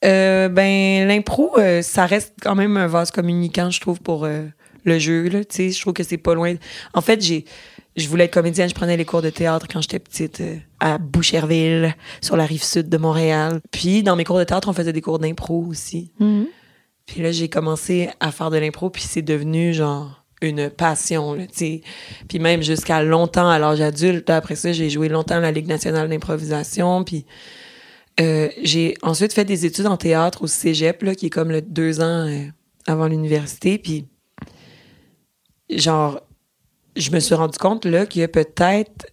Euh, 0.06 0.50
ben 0.50 1.08
l'impro, 1.08 1.58
euh, 1.58 1.82
ça 1.82 2.06
reste 2.06 2.34
quand 2.42 2.56
même 2.56 2.78
un 2.78 2.88
vase 2.88 3.12
communicant, 3.12 3.72
je 3.72 3.80
trouve, 3.80 4.00
pour 4.00 4.26
euh, 4.26 4.44
le 4.84 5.00
jeu. 5.00 5.28
Là, 5.30 5.44
tu 5.44 5.56
sais, 5.56 5.70
je 5.72 5.82
trouve 5.82 5.94
que 5.94 6.04
c'est 6.04 6.18
pas 6.18 6.36
loin. 6.36 6.56
En 6.94 7.02
fait, 7.02 7.22
j'ai, 7.22 7.46
je 7.96 8.08
voulais 8.08 8.26
être 8.26 8.34
comédienne. 8.34 8.70
Je 8.70 8.76
prenais 8.76 8.98
les 8.98 9.06
cours 9.06 9.22
de 9.22 9.30
théâtre 9.30 9.68
quand 9.72 9.82
j'étais 9.82 10.00
petite 10.00 10.44
à 10.80 10.98
Boucherville, 10.98 11.96
sur 12.22 12.38
la 12.38 12.46
rive 12.46 12.64
sud 12.64 12.90
de 12.90 12.98
Montréal. 12.98 13.62
Puis 13.72 14.04
dans 14.04 14.16
mes 14.16 14.24
cours 14.24 14.38
de 14.38 14.44
théâtre, 14.44 14.70
on 14.70 14.74
faisait 14.74 14.94
des 14.94 15.02
cours 15.02 15.20
d'impro 15.20 15.66
aussi. 15.68 16.12
Puis 17.06 17.22
là, 17.22 17.32
j'ai 17.32 17.50
commencé 17.50 18.10
à 18.20 18.32
faire 18.32 18.50
de 18.50 18.58
l'impro, 18.58 18.90
puis 18.90 19.04
c'est 19.04 19.22
devenu 19.22 19.74
genre 19.74 20.24
une 20.42 20.70
passion, 20.70 21.34
là, 21.34 21.48
tu 21.48 21.54
sais. 21.54 21.82
Puis 22.28 22.40
même 22.40 22.62
jusqu'à 22.62 23.02
longtemps, 23.02 23.50
à 23.50 23.58
l'âge 23.58 23.82
adulte, 23.82 24.30
après 24.30 24.56
ça, 24.56 24.72
j'ai 24.72 24.90
joué 24.90 25.08
longtemps 25.08 25.36
à 25.36 25.40
la 25.40 25.52
Ligue 25.52 25.68
nationale 25.68 26.10
d'improvisation, 26.10 27.04
puis 27.04 27.26
euh, 28.20 28.50
j'ai 28.64 28.94
ensuite 29.02 29.34
fait 29.34 29.46
des 29.46 29.66
études 29.66 29.88
en 29.88 29.98
théâtre 29.98 30.42
au 30.44 30.48
cégep, 30.48 31.04
là, 31.04 31.16
qui 31.16 31.28
est 31.28 31.30
comme 31.30 31.52
le 31.52 31.62
deux 31.62 32.00
ans 32.02 32.28
euh, 32.28 32.46
avant 32.88 33.08
l'université, 33.08 33.78
puis 33.78 34.06
genre, 35.70 36.22
je 36.96 37.12
me 37.12 37.20
suis 37.20 37.36
rendu 37.36 37.58
compte, 37.58 37.86
là, 37.86 38.06
que 38.06 38.26
peut-être 38.28 39.08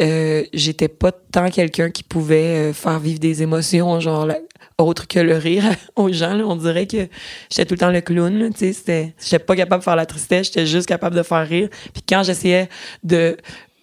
euh, 0.00 0.44
j'étais 0.52 0.88
pas 0.88 1.10
tant 1.10 1.48
quelqu'un 1.50 1.90
qui 1.90 2.02
pouvait 2.02 2.70
euh, 2.70 2.72
faire 2.72 2.98
vivre 3.00 3.18
des 3.18 3.42
émotions, 3.42 3.98
genre, 4.00 4.26
la- 4.26 4.38
autre 4.78 5.08
que 5.08 5.18
le 5.18 5.36
rire 5.38 5.64
aux 5.96 6.12
gens. 6.12 6.34
là. 6.34 6.44
On 6.46 6.54
dirait 6.56 6.86
que 6.86 7.08
j'étais 7.50 7.64
tout 7.64 7.74
le 7.74 7.78
temps 7.78 7.90
le 7.90 8.02
clown. 8.02 8.38
là, 8.38 8.50
Tu 8.50 8.72
sais, 8.74 9.14
j'étais 9.18 9.38
pas 9.38 9.56
capable 9.56 9.80
de 9.80 9.84
faire 9.84 9.96
la 9.96 10.04
tristesse, 10.04 10.48
j'étais 10.48 10.66
juste 10.66 10.86
capable 10.86 11.16
de 11.16 11.22
faire 11.22 11.48
rire. 11.48 11.70
Puis 11.94 12.02
quand 12.06 12.22
j'essayais 12.22 12.68
de 13.02 13.38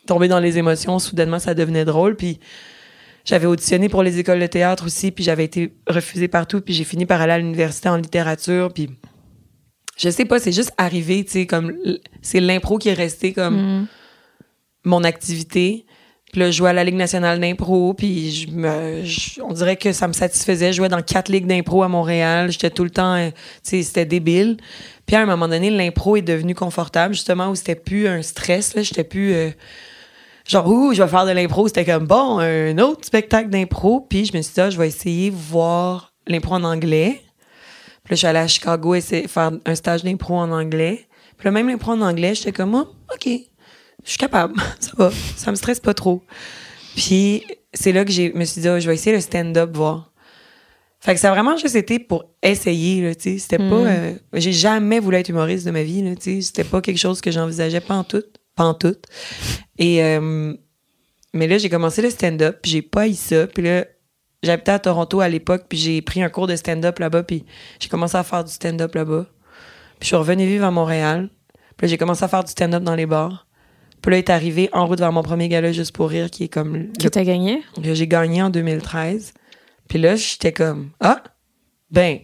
tomber 0.05 0.27
dans 0.27 0.39
les 0.39 0.59
émotions, 0.59 0.99
soudainement, 0.99 1.39
ça 1.39 1.55
devenait 1.55 1.83
drôle. 1.85 2.15
Puis 2.15 2.39
j'avais 3.25 3.45
auditionné 3.45 3.89
pour 3.89 4.03
les 4.03 4.19
écoles 4.19 4.39
de 4.39 4.47
théâtre 4.47 4.85
aussi, 4.85 5.11
puis 5.11 5.23
j'avais 5.23 5.45
été 5.45 5.73
refusée 5.87 6.27
partout, 6.27 6.61
puis 6.61 6.73
j'ai 6.73 6.83
fini 6.83 7.05
par 7.05 7.21
aller 7.21 7.33
à 7.33 7.37
l'université 7.37 7.89
en 7.89 7.97
littérature, 7.97 8.71
puis 8.73 8.89
je 9.97 10.09
sais 10.09 10.25
pas, 10.25 10.39
c'est 10.39 10.51
juste 10.51 10.73
arrivé, 10.77 11.23
tu 11.23 11.31
sais, 11.31 11.45
comme 11.45 11.73
c'est 12.21 12.39
l'impro 12.39 12.77
qui 12.77 12.89
est 12.89 12.93
resté 12.93 13.31
comme 13.33 13.87
mon 14.83 15.03
activité. 15.03 15.85
Puis 16.31 16.39
là, 16.39 16.49
je 16.49 16.57
jouais 16.57 16.71
à 16.71 16.73
la 16.73 16.83
Ligue 16.83 16.95
nationale 16.95 17.39
d'impro, 17.39 17.93
puis 17.93 18.31
je 18.31 18.49
me, 18.49 19.03
je- 19.05 19.39
on 19.41 19.53
dirait 19.53 19.75
que 19.77 19.93
ça 19.93 20.07
me 20.07 20.13
satisfaisait. 20.13 20.73
Je 20.73 20.77
jouais 20.77 20.89
dans 20.89 21.03
quatre 21.03 21.29
ligues 21.29 21.45
d'impro 21.45 21.83
à 21.83 21.87
Montréal. 21.87 22.51
J'étais 22.51 22.71
tout 22.71 22.83
le 22.83 22.89
temps, 22.89 23.13
euh, 23.13 23.29
tu 23.29 23.35
sais, 23.69 23.83
c'était 23.83 24.05
débile. 24.07 24.57
Puis 25.05 25.15
à 25.15 25.21
un 25.21 25.27
moment 25.27 25.47
donné, 25.47 25.69
l'impro 25.69 26.15
est 26.15 26.23
devenu 26.23 26.55
confortable, 26.55 27.13
justement, 27.13 27.51
où 27.51 27.55
c'était 27.55 27.75
plus 27.75 28.07
un 28.07 28.23
stress, 28.23 28.73
là. 28.73 28.81
J'étais 28.81 29.03
plus... 29.03 29.31
euh, 29.33 29.51
genre, 30.45 30.67
ouh, 30.67 30.93
je 30.93 31.01
vais 31.01 31.09
faire 31.09 31.25
de 31.25 31.31
l'impro. 31.31 31.67
C'était 31.67 31.85
comme, 31.85 32.05
bon, 32.05 32.39
un 32.39 32.77
autre 32.79 33.05
spectacle 33.05 33.49
d'impro. 33.49 34.01
Puis 34.01 34.25
je 34.25 34.37
me 34.37 34.41
suis 34.41 34.53
dit, 34.53 34.61
ah, 34.61 34.69
je 34.69 34.77
vais 34.77 34.87
essayer 34.87 35.31
de 35.31 35.35
voir 35.35 36.13
l'impro 36.27 36.55
en 36.55 36.63
anglais. 36.63 37.21
Puis 38.03 38.11
là, 38.11 38.15
je 38.15 38.15
suis 38.15 38.27
allée 38.27 38.39
à 38.39 38.47
Chicago 38.47 38.95
essayer 38.95 39.27
faire 39.27 39.51
un 39.65 39.75
stage 39.75 40.03
d'impro 40.03 40.35
en 40.35 40.51
anglais. 40.51 41.07
Puis 41.37 41.45
là, 41.45 41.51
même 41.51 41.69
l'impro 41.69 41.91
en 41.91 42.01
anglais, 42.01 42.35
j'étais 42.35 42.51
comme, 42.51 42.75
oh, 42.75 42.87
OK, 43.13 43.27
je 43.27 44.09
suis 44.09 44.17
capable. 44.17 44.59
Ça 44.79 44.91
va. 44.97 45.11
Ça 45.37 45.51
me 45.51 45.55
stresse 45.55 45.79
pas 45.79 45.93
trop. 45.93 46.21
Puis 46.95 47.43
c'est 47.73 47.91
là 47.91 48.05
que 48.05 48.11
je 48.11 48.35
me 48.37 48.45
suis 48.45 48.61
dit, 48.61 48.67
Ah, 48.67 48.79
je 48.79 48.87
vais 48.87 48.95
essayer 48.95 49.15
le 49.15 49.21
stand-up, 49.21 49.75
voir. 49.75 50.11
Fait 50.99 51.13
que 51.15 51.19
ça 51.19 51.31
a 51.31 51.33
vraiment 51.33 51.57
juste 51.57 51.75
été 51.75 51.99
pour 51.99 52.23
essayer, 52.41 53.01
là, 53.01 53.13
tu 53.13 53.33
sais. 53.33 53.37
C'était 53.37 53.57
pas... 53.57 53.75
euh, 53.75 54.13
j'ai 54.35 54.53
jamais 54.53 55.01
voulu 55.01 55.17
être 55.17 55.27
humoriste 55.27 55.65
de 55.65 55.71
ma 55.71 55.83
vie, 55.83 56.01
là, 56.01 56.15
tu 56.15 56.35
sais. 56.35 56.41
C'était 56.41 56.63
pas 56.63 56.79
quelque 56.79 56.97
chose 56.97 57.19
que 57.19 57.29
j'envisageais 57.29 57.81
pas 57.81 57.95
en 57.95 58.05
tout. 58.05 58.23
Pas 58.55 58.65
en 58.65 58.73
tout. 58.73 58.95
Et... 59.77 60.03
euh, 60.03 60.55
mais 61.33 61.47
là, 61.47 61.57
j'ai 61.57 61.69
commencé 61.69 62.01
le 62.01 62.09
stand-up, 62.09 62.59
puis 62.61 62.71
j'ai 62.71 62.81
pas 62.81 63.07
eu 63.07 63.15
ça. 63.15 63.47
Puis 63.47 63.63
là, 63.63 63.85
j'habitais 64.43 64.71
à 64.71 64.79
Toronto 64.79 65.19
à 65.19 65.29
l'époque, 65.29 65.65
puis 65.67 65.77
j'ai 65.77 66.01
pris 66.01 66.21
un 66.21 66.29
cours 66.29 66.47
de 66.47 66.55
stand-up 66.55 66.99
là-bas, 66.99 67.23
puis 67.23 67.43
j'ai 67.79 67.89
commencé 67.89 68.15
à 68.15 68.23
faire 68.23 68.43
du 68.43 68.51
stand-up 68.51 68.93
là-bas. 68.93 69.25
Puis 69.99 70.01
je 70.01 70.07
suis 70.07 70.15
revenue 70.15 70.45
vivre 70.45 70.65
à 70.65 70.71
Montréal. 70.71 71.29
Puis 71.75 71.87
là, 71.87 71.89
j'ai 71.89 71.97
commencé 71.97 72.23
à 72.23 72.27
faire 72.27 72.43
du 72.43 72.51
stand-up 72.51 72.83
dans 72.83 72.95
les 72.95 73.07
bars. 73.07 73.47
Puis 74.01 74.11
là, 74.11 74.17
est 74.17 74.29
arrivé 74.29 74.69
en 74.73 74.85
route 74.85 74.99
vers 74.99 75.11
mon 75.11 75.23
premier 75.23 75.47
gala 75.47 75.71
Juste 75.71 75.93
pour 75.93 76.09
rire, 76.09 76.29
qui 76.29 76.43
est 76.43 76.49
comme 76.49 76.91
Que 76.93 77.07
t'as 77.07 77.23
gagné? 77.23 77.63
Que 77.81 77.93
j'ai 77.93 78.07
gagné 78.07 78.43
en 78.43 78.49
2013. 78.49 79.33
Puis 79.87 79.97
là, 79.97 80.15
j'étais 80.15 80.51
comme, 80.51 80.91
ah, 80.99 81.23
ben, 81.89 82.19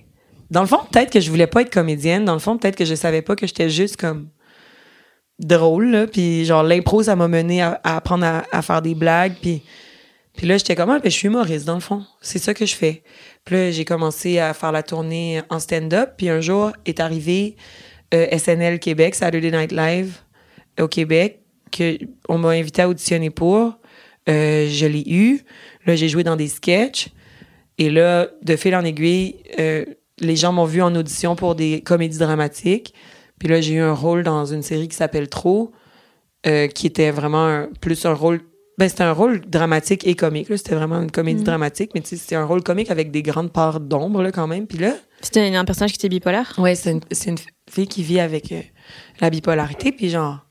dans 0.51 0.61
le 0.61 0.67
fond, 0.67 0.79
peut-être 0.91 1.11
que 1.11 1.19
je 1.19 1.29
voulais 1.29 1.47
pas 1.47 1.61
être 1.61 1.71
comédienne. 1.71 2.25
Dans 2.25 2.33
le 2.33 2.39
fond, 2.39 2.57
peut-être 2.57 2.75
que 2.75 2.85
je 2.85 2.95
savais 2.95 3.21
pas 3.21 3.35
que 3.35 3.47
j'étais 3.47 3.69
juste 3.69 3.97
comme 3.97 4.29
drôle, 5.39 5.91
là. 5.91 6.07
Puis 6.07 6.45
genre, 6.45 6.63
l'impro, 6.63 7.03
ça 7.03 7.15
m'a 7.15 7.27
mené 7.27 7.61
à, 7.61 7.79
apprendre 7.83 8.25
à, 8.25 8.43
à 8.51 8.61
faire 8.61 8.81
des 8.81 8.95
blagues. 8.95 9.35
Puis, 9.41 9.63
puis 10.35 10.47
là, 10.47 10.57
j'étais 10.57 10.75
comme, 10.75 10.89
ah, 10.89 10.99
ben, 10.99 11.09
je 11.09 11.15
suis 11.15 11.27
humoriste, 11.27 11.65
dans 11.65 11.75
le 11.75 11.79
fond. 11.79 12.03
C'est 12.21 12.39
ça 12.39 12.53
que 12.53 12.65
je 12.65 12.75
fais. 12.75 13.03
Puis 13.45 13.55
là, 13.55 13.71
j'ai 13.71 13.85
commencé 13.85 14.39
à 14.39 14.53
faire 14.53 14.71
la 14.71 14.83
tournée 14.83 15.41
en 15.49 15.59
stand-up. 15.59 16.11
Puis 16.17 16.29
un 16.29 16.41
jour 16.41 16.71
est 16.85 16.99
arrivé 16.99 17.55
euh, 18.13 18.37
SNL 18.37 18.79
Québec, 18.79 19.15
Saturday 19.15 19.51
Night 19.51 19.71
Live. 19.71 20.19
au 20.79 20.87
Québec 20.87 21.39
que 21.71 21.97
on 22.27 22.37
m'a 22.37 22.49
invité 22.49 22.81
à 22.81 22.89
auditionner 22.89 23.29
pour. 23.29 23.77
Euh, 24.27 24.67
je 24.69 24.85
l'ai 24.85 25.03
eu. 25.07 25.41
Là, 25.85 25.95
j'ai 25.95 26.09
joué 26.09 26.23
dans 26.23 26.35
des 26.35 26.47
sketchs. 26.47 27.09
Et 27.77 27.89
là, 27.89 28.27
de 28.41 28.55
fil 28.55 28.75
en 28.75 28.83
aiguille, 28.83 29.37
euh, 29.59 29.85
les 30.19 30.35
gens 30.35 30.51
m'ont 30.51 30.65
vu 30.65 30.81
en 30.81 30.93
audition 30.95 31.35
pour 31.35 31.55
des 31.55 31.81
comédies 31.81 32.17
dramatiques. 32.17 32.93
Puis 33.39 33.47
là, 33.47 33.61
j'ai 33.61 33.75
eu 33.75 33.79
un 33.79 33.93
rôle 33.93 34.23
dans 34.23 34.45
une 34.45 34.61
série 34.61 34.87
qui 34.87 34.95
s'appelle 34.95 35.29
Trop, 35.29 35.71
euh, 36.45 36.67
qui 36.67 36.87
était 36.87 37.11
vraiment 37.11 37.45
un- 37.45 37.69
plus 37.81 38.05
un 38.05 38.13
rôle. 38.13 38.41
Ben, 38.77 38.87
c'était 38.87 39.03
un 39.03 39.11
rôle 39.11 39.41
dramatique 39.41 40.07
et 40.07 40.15
comique. 40.15 40.47
là. 40.49 40.57
C'était 40.57 40.75
vraiment 40.75 41.01
une 41.01 41.11
comédie 41.11 41.39
Mhm. 41.39 41.45
dramatique, 41.45 41.91
mais 41.95 42.01
tu 42.01 42.09
sais, 42.09 42.15
c'était 42.17 42.35
un 42.35 42.45
rôle 42.45 42.63
comique 42.63 42.89
avec 42.91 43.11
des 43.11 43.21
grandes 43.21 43.51
parts 43.51 43.79
d'ombre, 43.81 44.21
là, 44.21 44.31
quand 44.31 44.47
même. 44.47 44.67
Puis 44.67 44.77
là, 44.77 44.93
C'était 45.21 45.53
un 45.53 45.65
personnage 45.65 45.91
qui 45.91 45.97
était 45.97 46.07
bipolaire? 46.09 46.53
Ouais, 46.57 46.75
c'est 46.75 46.91
une, 46.91 47.01
c'est 47.11 47.29
une 47.31 47.37
fille 47.69 47.87
qui 47.87 48.03
vit 48.03 48.21
avec 48.21 48.51
euh, 48.53 48.61
la 49.19 49.29
bipolarité, 49.29 49.91
puis 49.91 50.09
genre. 50.09 50.45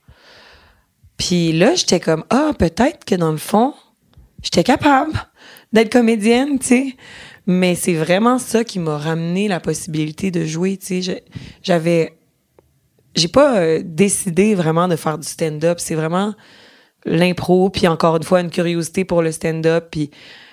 Puis 1.16 1.52
là, 1.52 1.74
j'étais 1.74 2.00
comme, 2.00 2.24
ah, 2.30 2.52
peut-être 2.58 3.04
que 3.04 3.14
dans 3.14 3.32
le 3.32 3.38
fond, 3.38 3.74
j'étais 4.42 4.62
capable 4.64 5.12
d'être 5.72 5.90
comédienne, 5.92 6.58
tu 6.58 6.66
sais. 6.66 6.96
Mais 7.46 7.74
c'est 7.74 7.94
vraiment 7.94 8.38
ça 8.38 8.62
qui 8.62 8.78
m'a 8.78 8.98
ramené 8.98 9.48
la 9.48 9.58
possibilité 9.58 10.30
de 10.30 10.44
jouer, 10.44 10.76
tu 10.76 11.02
sais. 11.02 11.24
J'avais. 11.62 12.17
J'ai 13.14 13.28
pas 13.28 13.58
euh, 13.58 13.82
décidé 13.84 14.54
vraiment 14.54 14.88
de 14.88 14.96
faire 14.96 15.18
du 15.18 15.26
stand-up. 15.26 15.78
C'est 15.80 15.94
vraiment 15.94 16.34
l'impro, 17.04 17.70
puis 17.70 17.88
encore 17.88 18.16
une 18.16 18.22
fois, 18.22 18.40
une 18.40 18.50
curiosité 18.50 19.04
pour 19.04 19.22
le 19.22 19.32
stand-up, 19.32 19.88
puis 19.90 20.10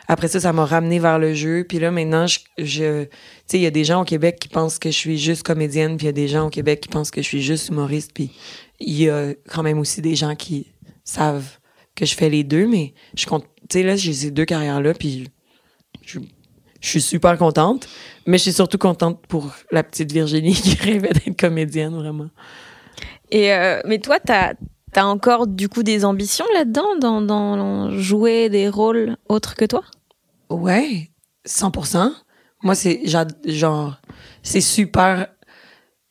après 0.08 0.28
ça, 0.28 0.39
ça 0.39 0.54
m'a 0.54 0.65
ramené 0.65 1.00
vers 1.00 1.20
le 1.20 1.34
jeu. 1.34 1.65
Puis 1.68 1.80
là, 1.80 1.91
maintenant, 1.91 2.28
je, 2.28 2.39
je 2.58 3.04
tu 3.04 3.10
sais, 3.48 3.58
il 3.58 3.62
y 3.62 3.65
a 3.65 3.72
des 3.72 3.84
gens 3.84 4.02
au 4.02 4.06
Québec 4.06 4.38
qui 4.39 4.48
pensent 4.48 4.78
que 4.78 4.89
je 4.89 4.96
suis 4.96 5.18
juste 5.18 5.44
comédienne, 5.44 5.98
puis 5.98 6.06
il 6.06 6.08
y 6.08 6.10
a 6.10 6.13
des 6.13 6.28
gens 6.28 6.48
au 6.48 6.50
Québec 6.50 6.82
qui 6.82 6.89
pensent 6.89 7.12
que 7.12 7.22
je 7.22 7.28
suis 7.28 7.41
juste 7.41 7.70
humoriste, 7.70 8.12
puis 8.13 8.32
il 8.80 9.02
y 9.02 9.10
a 9.10 9.34
quand 9.50 9.63
même 9.63 9.80
aussi 9.80 10.02
des 10.02 10.15
gens 10.15 10.36
qui 10.36 10.74
savent 11.04 11.58
que 11.96 12.06
je 12.06 12.13
fais 12.13 12.30
les 12.30 12.44
deux, 12.44 12.68
mais 12.68 12.94
je 13.18 13.26
compte, 13.26 13.46
tu 13.70 13.80
sais, 13.80 13.84
là, 13.84 13.96
j'ai 13.96 14.13
ces 14.13 14.32
deux 14.32 14.46
carrières-là, 14.46 14.94
puis 14.94 15.28
je, 16.04 16.20
je 16.86 16.91
suis 16.91 17.02
super 17.02 17.38
contente, 17.38 17.88
mais 18.28 18.38
je 18.38 18.43
suis 18.43 18.54
surtout 18.54 18.78
contente 18.78 19.26
pour 19.28 19.52
la 19.71 19.84
petite 19.84 20.12
Virginie 20.12 20.54
qui 20.62 20.76
rêvait 20.76 21.13
d'être 21.13 21.39
comédienne, 21.39 21.95
vraiment. 21.95 22.30
Et 23.32 23.52
euh, 23.52 23.82
mais 23.86 24.00
toi, 24.00 24.19
t'as 24.19 24.54
as 24.95 25.06
encore 25.06 25.48
du 25.48 25.67
coup 25.67 25.84
des 25.84 26.06
ambitions 26.06 26.45
là-dedans, 26.54 26.95
dans, 27.00 27.21
dans 27.21 27.91
jouer 27.91 28.50
des 28.50 28.69
rôles 28.69 29.17
autres 29.28 29.56
que 29.56 29.65
toi? 29.65 29.84
Ouais, 30.50 31.10
100%. 31.45 32.13
Moi, 32.63 32.76
c'est 32.76 33.02
genre, 33.45 34.00
c'est 34.41 34.62
super. 34.62 35.28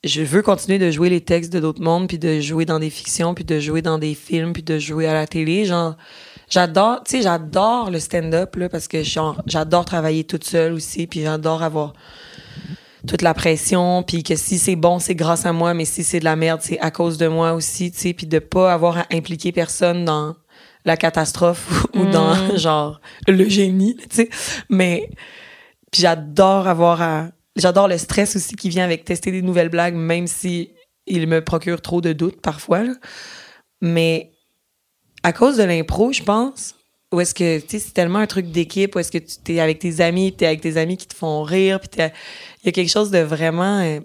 Je 0.02 0.22
veux 0.22 0.42
continuer 0.42 0.78
de 0.78 0.90
jouer 0.90 1.08
les 1.08 1.22
textes 1.22 1.52
de 1.52 1.60
d'autres 1.60 1.80
mondes, 1.80 2.08
puis 2.08 2.18
de 2.18 2.40
jouer 2.40 2.66
dans 2.66 2.78
des 2.78 2.90
fictions, 2.90 3.32
puis 3.32 3.44
de 3.44 3.58
jouer 3.58 3.80
dans 3.80 3.98
des 3.98 4.14
films, 4.14 4.52
puis 4.52 4.62
de 4.62 4.78
jouer 4.78 5.06
à 5.06 5.14
la 5.14 5.26
télé. 5.26 5.64
Genre, 5.64 5.96
j'adore, 6.54 7.02
tu 7.02 7.16
sais, 7.16 7.22
j'adore 7.22 7.90
le 7.90 7.98
stand-up, 7.98 8.54
là, 8.54 8.68
parce 8.68 8.86
que 8.86 9.02
genre, 9.02 9.42
j'adore 9.46 9.84
travailler 9.84 10.22
toute 10.22 10.44
seule 10.44 10.72
aussi, 10.72 11.08
puis 11.08 11.22
j'adore 11.22 11.64
avoir 11.64 11.94
toute 13.08 13.22
la 13.22 13.34
pression, 13.34 14.04
puis 14.04 14.22
que 14.22 14.36
si 14.36 14.58
c'est 14.58 14.76
bon, 14.76 15.00
c'est 15.00 15.16
grâce 15.16 15.46
à 15.46 15.52
moi, 15.52 15.74
mais 15.74 15.84
si 15.84 16.04
c'est 16.04 16.20
de 16.20 16.24
la 16.24 16.36
merde, 16.36 16.60
c'est 16.62 16.78
à 16.78 16.92
cause 16.92 17.18
de 17.18 17.26
moi 17.26 17.54
aussi, 17.54 17.90
tu 17.90 17.98
sais, 17.98 18.12
puis 18.14 18.26
de 18.26 18.38
pas 18.38 18.72
avoir 18.72 18.98
à 18.98 19.06
impliquer 19.10 19.50
personne 19.50 20.04
dans 20.04 20.36
la 20.84 20.96
catastrophe 20.96 21.86
ou 21.94 22.06
dans, 22.06 22.56
genre, 22.56 23.00
le 23.26 23.48
génie, 23.48 23.96
tu 23.96 24.16
sais. 24.16 24.28
Mais, 24.70 25.10
puis 25.90 26.02
j'adore 26.02 26.68
avoir 26.68 27.02
à... 27.02 27.28
J'adore 27.56 27.86
le 27.86 27.98
stress 27.98 28.34
aussi 28.36 28.56
qui 28.56 28.68
vient 28.68 28.84
avec 28.84 29.04
tester 29.04 29.30
des 29.30 29.42
nouvelles 29.42 29.68
blagues, 29.68 29.94
même 29.94 30.26
si 30.26 30.72
il 31.06 31.26
me 31.28 31.42
procure 31.42 31.82
trop 31.82 32.00
de 32.00 32.12
doutes 32.12 32.40
parfois, 32.40 32.84
là. 32.84 32.94
Mais 33.80 34.33
à 35.24 35.32
cause 35.32 35.56
de 35.56 35.64
l'impro, 35.64 36.12
je 36.12 36.22
pense, 36.22 36.76
où 37.10 37.20
est-ce 37.20 37.34
que, 37.34 37.58
tu 37.58 37.80
c'est 37.80 37.94
tellement 37.94 38.20
un 38.20 38.26
truc 38.26 38.52
d'équipe, 38.52 38.94
où 38.94 39.00
est-ce 39.00 39.10
que 39.10 39.18
tu 39.18 39.36
t'es 39.42 39.58
avec 39.58 39.80
tes 39.80 40.00
amis, 40.00 40.32
t'es 40.32 40.46
avec 40.46 40.60
tes 40.60 40.76
amis 40.76 40.96
qui 40.96 41.08
te 41.08 41.14
font 41.14 41.42
rire, 41.42 41.80
puis 41.80 41.90
il 41.98 42.66
y 42.66 42.68
a 42.68 42.72
quelque 42.72 42.90
chose 42.90 43.10
de 43.10 43.18
vraiment, 43.18 43.80
euh, 43.80 44.00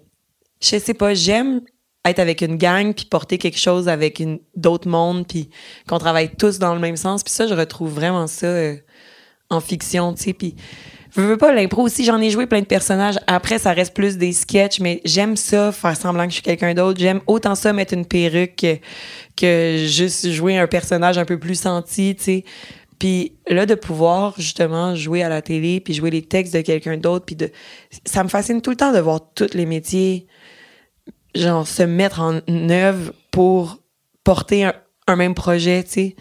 je 0.61 0.79
sais 0.79 0.93
pas, 0.95 1.13
j'aime 1.13 1.61
être 2.05 2.19
avec 2.19 2.41
une 2.41 2.55
gang 2.55 2.93
puis 2.93 3.05
porter 3.05 3.37
quelque 3.37 3.59
chose 3.59 3.89
avec 3.89 4.19
une 4.19 4.39
d'autres 4.55 4.87
mondes 4.87 5.27
puis 5.27 5.49
qu'on 5.87 5.99
travaille 5.99 6.29
tous 6.35 6.57
dans 6.57 6.73
le 6.73 6.79
même 6.79 6.95
sens 6.95 7.23
puis 7.23 7.33
ça 7.33 7.45
je 7.45 7.53
retrouve 7.53 7.93
vraiment 7.93 8.25
ça 8.25 8.47
euh, 8.47 8.77
en 9.49 9.59
fiction 9.59 10.13
tu 10.13 10.23
sais 10.23 10.33
puis 10.33 10.55
je 11.15 11.21
veux 11.21 11.37
pas 11.37 11.53
l'impro 11.53 11.81
aussi 11.81 12.05
j'en 12.05 12.19
ai 12.21 12.29
joué 12.29 12.47
plein 12.47 12.61
de 12.61 12.65
personnages. 12.65 13.15
Après 13.27 13.59
ça 13.59 13.73
reste 13.73 13.93
plus 13.93 14.17
des 14.17 14.31
sketchs 14.31 14.79
mais 14.79 15.01
j'aime 15.05 15.35
ça 15.35 15.71
faire 15.71 15.95
semblant 15.95 16.23
que 16.25 16.29
je 16.29 16.35
suis 16.35 16.43
quelqu'un 16.43 16.73
d'autre. 16.73 16.99
J'aime 16.99 17.21
autant 17.27 17.55
ça 17.55 17.73
mettre 17.73 17.93
une 17.93 18.05
perruque 18.05 18.55
que, 18.55 18.75
que 19.35 19.85
juste 19.87 20.29
jouer 20.29 20.57
un 20.57 20.67
personnage 20.67 21.17
un 21.17 21.25
peu 21.25 21.39
plus 21.39 21.59
senti 21.59 22.15
tu 22.15 22.23
sais. 22.23 22.43
Puis 22.99 23.33
là 23.47 23.65
de 23.65 23.75
pouvoir 23.75 24.35
justement 24.37 24.95
jouer 24.95 25.23
à 25.23 25.29
la 25.29 25.41
télé 25.41 25.79
puis 25.79 25.93
jouer 25.93 26.11
les 26.11 26.21
textes 26.21 26.53
de 26.53 26.61
quelqu'un 26.61 26.97
d'autre 26.97 27.25
puis 27.25 27.35
de 27.35 27.49
ça 28.05 28.23
me 28.23 28.29
fascine 28.29 28.61
tout 28.61 28.71
le 28.71 28.77
temps 28.77 28.93
de 28.93 28.99
voir 28.99 29.21
tous 29.33 29.53
les 29.53 29.65
métiers 29.65 30.27
genre 31.35 31.67
se 31.67 31.83
mettre 31.83 32.21
en 32.21 32.39
œuvre 32.69 33.13
pour 33.31 33.79
porter 34.23 34.69
un, 35.07 35.15
même 35.15 35.33
projet, 35.33 35.83
tu 35.83 35.89
sais. 35.89 36.15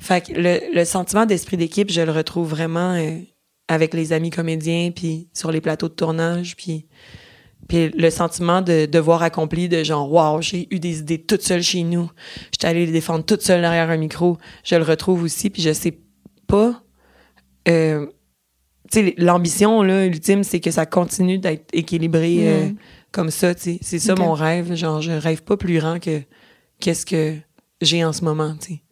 Fait 0.00 0.26
que 0.26 0.32
le, 0.32 0.74
le 0.74 0.84
sentiment 0.84 1.24
d'esprit 1.24 1.56
d'équipe, 1.56 1.90
je 1.90 2.00
le 2.00 2.10
retrouve 2.10 2.48
vraiment 2.48 2.94
euh, 2.94 3.18
avec 3.68 3.94
les 3.94 4.12
amis 4.12 4.30
comédiens, 4.30 4.90
puis 4.94 5.28
sur 5.32 5.50
les 5.50 5.60
plateaux 5.60 5.88
de 5.88 5.94
tournage, 5.94 6.56
puis 6.56 6.86
puis 7.68 7.88
le 7.90 8.10
sentiment 8.10 8.60
de 8.60 8.86
devoir 8.86 9.22
accompli, 9.22 9.68
de 9.68 9.82
genre, 9.84 10.10
wow, 10.12 10.42
j'ai 10.42 10.68
eu 10.70 10.78
des 10.78 10.98
idées 10.98 11.22
toute 11.22 11.42
seule 11.42 11.62
chez 11.62 11.82
nous. 11.82 12.10
J'étais 12.52 12.66
allée 12.66 12.84
les 12.86 12.92
défendre 12.92 13.24
toute 13.24 13.40
seule 13.40 13.62
derrière 13.62 13.88
un 13.88 13.96
micro. 13.96 14.36
Je 14.64 14.74
le 14.76 14.82
retrouve 14.82 15.22
aussi, 15.22 15.48
puis 15.48 15.62
je 15.62 15.72
sais 15.72 15.98
pas. 16.46 16.82
Euh, 17.68 18.06
tu 18.92 19.00
sais, 19.00 19.14
l'ambition, 19.16 19.82
là, 19.82 20.06
l'ultime, 20.06 20.44
c'est 20.44 20.60
que 20.60 20.70
ça 20.70 20.84
continue 20.84 21.38
d'être 21.38 21.70
équilibré 21.72 22.36
euh, 22.40 22.66
Mm. 22.66 22.76
comme 23.12 23.30
ça, 23.30 23.54
tu 23.54 23.62
sais. 23.62 23.78
C'est 23.80 23.98
ça 23.98 24.14
mon 24.14 24.34
rêve. 24.34 24.74
Genre, 24.74 25.00
je 25.00 25.12
rêve 25.12 25.42
pas 25.42 25.56
plus 25.56 25.78
grand 25.78 25.98
que 25.98 26.20
qu'est-ce 26.80 27.06
que 27.06 27.34
j'ai 27.80 28.04
en 28.04 28.12
ce 28.12 28.24
moment, 28.24 28.54
tu 28.60 28.74
sais. 28.74 28.82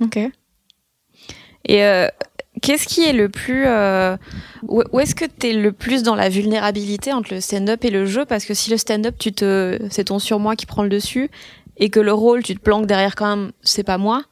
Ok. 0.00 0.32
Et 1.64 1.84
euh, 1.84 2.06
qu'est-ce 2.60 2.86
qui 2.86 3.04
est 3.04 3.12
le 3.12 3.28
plus. 3.28 3.64
euh, 3.66 4.16
où 4.68 5.00
est-ce 5.00 5.14
que 5.14 5.24
tu 5.24 5.48
es 5.48 5.52
le 5.52 5.72
plus 5.72 6.02
dans 6.02 6.14
la 6.14 6.28
vulnérabilité 6.28 7.12
entre 7.12 7.34
le 7.34 7.40
stand-up 7.40 7.84
et 7.84 7.90
le 7.90 8.06
jeu? 8.06 8.24
Parce 8.24 8.44
que 8.44 8.54
si 8.54 8.70
le 8.70 8.76
stand-up, 8.76 9.14
tu 9.18 9.32
te, 9.32 9.78
c'est 9.90 10.04
ton 10.04 10.18
surmoi 10.18 10.56
qui 10.56 10.66
prend 10.66 10.82
le 10.82 10.88
dessus, 10.88 11.30
et 11.78 11.88
que 11.90 12.00
le 12.00 12.12
rôle, 12.12 12.42
tu 12.42 12.54
te 12.54 12.60
planques 12.60 12.86
derrière 12.86 13.14
quand 13.16 13.36
même, 13.36 13.52
c'est 13.62 13.82
pas 13.82 13.98
moi, 13.98 14.22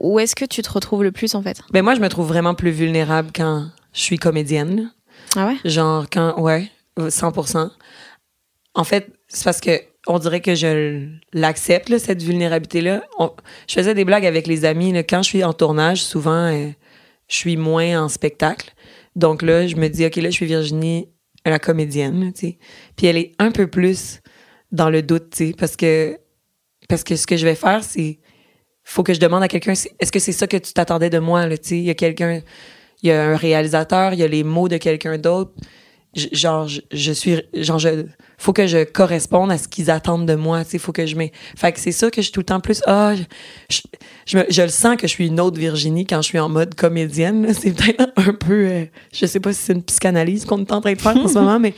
où 0.00 0.18
est-ce 0.18 0.34
que 0.36 0.44
tu 0.44 0.62
te 0.62 0.70
retrouves 0.70 1.02
le 1.02 1.12
plus 1.12 1.34
en 1.34 1.42
fait? 1.42 1.60
Ben 1.72 1.82
moi, 1.82 1.94
je 1.94 2.00
me 2.00 2.08
trouve 2.08 2.26
vraiment 2.28 2.54
plus 2.54 2.70
vulnérable 2.70 3.30
quand 3.34 3.68
je 3.92 4.00
suis 4.00 4.18
comédienne. 4.18 4.92
Ah 5.36 5.46
ouais? 5.46 5.56
Genre, 5.64 6.06
quand, 6.12 6.38
ouais, 6.40 6.70
euh, 6.98 7.08
100%. 7.08 7.70
En 8.74 8.84
fait, 8.84 9.08
c'est 9.28 9.44
parce 9.44 9.60
que 9.60 9.80
on 10.08 10.18
dirait 10.18 10.40
que 10.40 10.54
je 10.56 11.06
l'accepte, 11.32 11.96
cette 11.98 12.22
vulnérabilité-là. 12.22 13.02
On- 13.18 13.30
Je 13.68 13.74
faisais 13.74 13.94
des 13.94 14.04
blagues 14.04 14.26
avec 14.26 14.46
les 14.48 14.64
amis. 14.64 14.92
Là, 14.92 15.02
quand 15.04 15.22
je 15.22 15.28
suis 15.28 15.44
en 15.44 15.52
tournage, 15.52 16.02
souvent, 16.02 16.50
euh, 16.52 16.68
je 17.32 17.38
suis 17.38 17.56
moins 17.56 18.04
en 18.04 18.08
spectacle. 18.08 18.72
Donc 19.16 19.42
là, 19.42 19.66
je 19.66 19.76
me 19.76 19.88
dis, 19.88 20.04
OK, 20.04 20.16
là, 20.16 20.28
je 20.28 20.34
suis 20.34 20.46
Virginie, 20.46 21.08
la 21.46 21.58
comédienne. 21.58 22.32
Puis 22.96 23.06
elle 23.06 23.16
est 23.16 23.32
un 23.38 23.50
peu 23.50 23.66
plus 23.66 24.20
dans 24.70 24.90
le 24.90 25.02
doute, 25.02 25.40
parce 25.58 25.76
que, 25.76 26.18
ce 26.90 27.26
que 27.26 27.36
je 27.36 27.44
vais 27.44 27.54
faire, 27.54 27.82
c'est 27.82 28.20
faut 28.84 29.02
que 29.02 29.14
je 29.14 29.20
demande 29.20 29.42
à 29.42 29.48
quelqu'un, 29.48 29.72
est-ce 29.72 30.12
que 30.12 30.18
c'est 30.18 30.32
ça 30.32 30.46
que 30.46 30.56
tu 30.56 30.72
t'attendais 30.72 31.08
de 31.08 31.18
moi, 31.18 31.48
tu? 31.56 31.76
Il 31.76 31.84
y 31.84 31.90
a 31.90 31.94
quelqu'un, 31.94 32.42
il 33.02 33.08
y 33.08 33.12
a 33.12 33.30
un 33.30 33.36
réalisateur, 33.36 34.12
il 34.12 34.18
y 34.18 34.22
a 34.24 34.28
les 34.28 34.44
mots 34.44 34.68
de 34.68 34.76
quelqu'un 34.76 35.18
d'autre. 35.18 35.52
Genre, 36.14 36.68
je, 36.68 36.80
je 36.90 37.12
suis, 37.12 37.42
genre, 37.54 37.78
je, 37.78 38.06
faut 38.42 38.52
que 38.52 38.66
je 38.66 38.82
corresponde 38.82 39.52
à 39.52 39.58
ce 39.58 39.68
qu'ils 39.68 39.88
attendent 39.88 40.26
de 40.26 40.34
moi, 40.34 40.64
sais, 40.64 40.78
faut 40.78 40.90
que 40.90 41.06
je 41.06 41.14
mets, 41.14 41.30
fait 41.56 41.70
que 41.70 41.78
c'est 41.78 41.92
ça 41.92 42.10
que 42.10 42.16
je 42.16 42.22
suis 42.22 42.32
tout 42.32 42.40
le 42.40 42.46
temps 42.46 42.58
plus, 42.58 42.82
ah, 42.88 43.14
je, 43.14 43.22
je, 43.70 43.80
je, 44.26 44.38
je 44.50 44.62
le 44.62 44.68
sens 44.68 44.96
que 44.96 45.06
je 45.06 45.12
suis 45.12 45.28
une 45.28 45.38
autre 45.38 45.60
Virginie 45.60 46.06
quand 46.06 46.22
je 46.22 46.28
suis 46.28 46.40
en 46.40 46.48
mode 46.48 46.74
comédienne, 46.74 47.54
c'est 47.54 47.70
peut-être 47.70 48.10
un 48.16 48.34
peu, 48.34 48.66
euh, 48.66 48.84
je 49.12 49.26
sais 49.26 49.38
pas 49.38 49.52
si 49.52 49.60
c'est 49.62 49.72
une 49.74 49.84
psychanalyse 49.84 50.44
qu'on 50.44 50.58
est 50.58 50.72
en 50.72 50.80
train 50.80 50.92
de 50.92 51.00
faire 51.00 51.16
en 51.16 51.28
ce 51.28 51.34
moment, 51.34 51.60
mais 51.60 51.72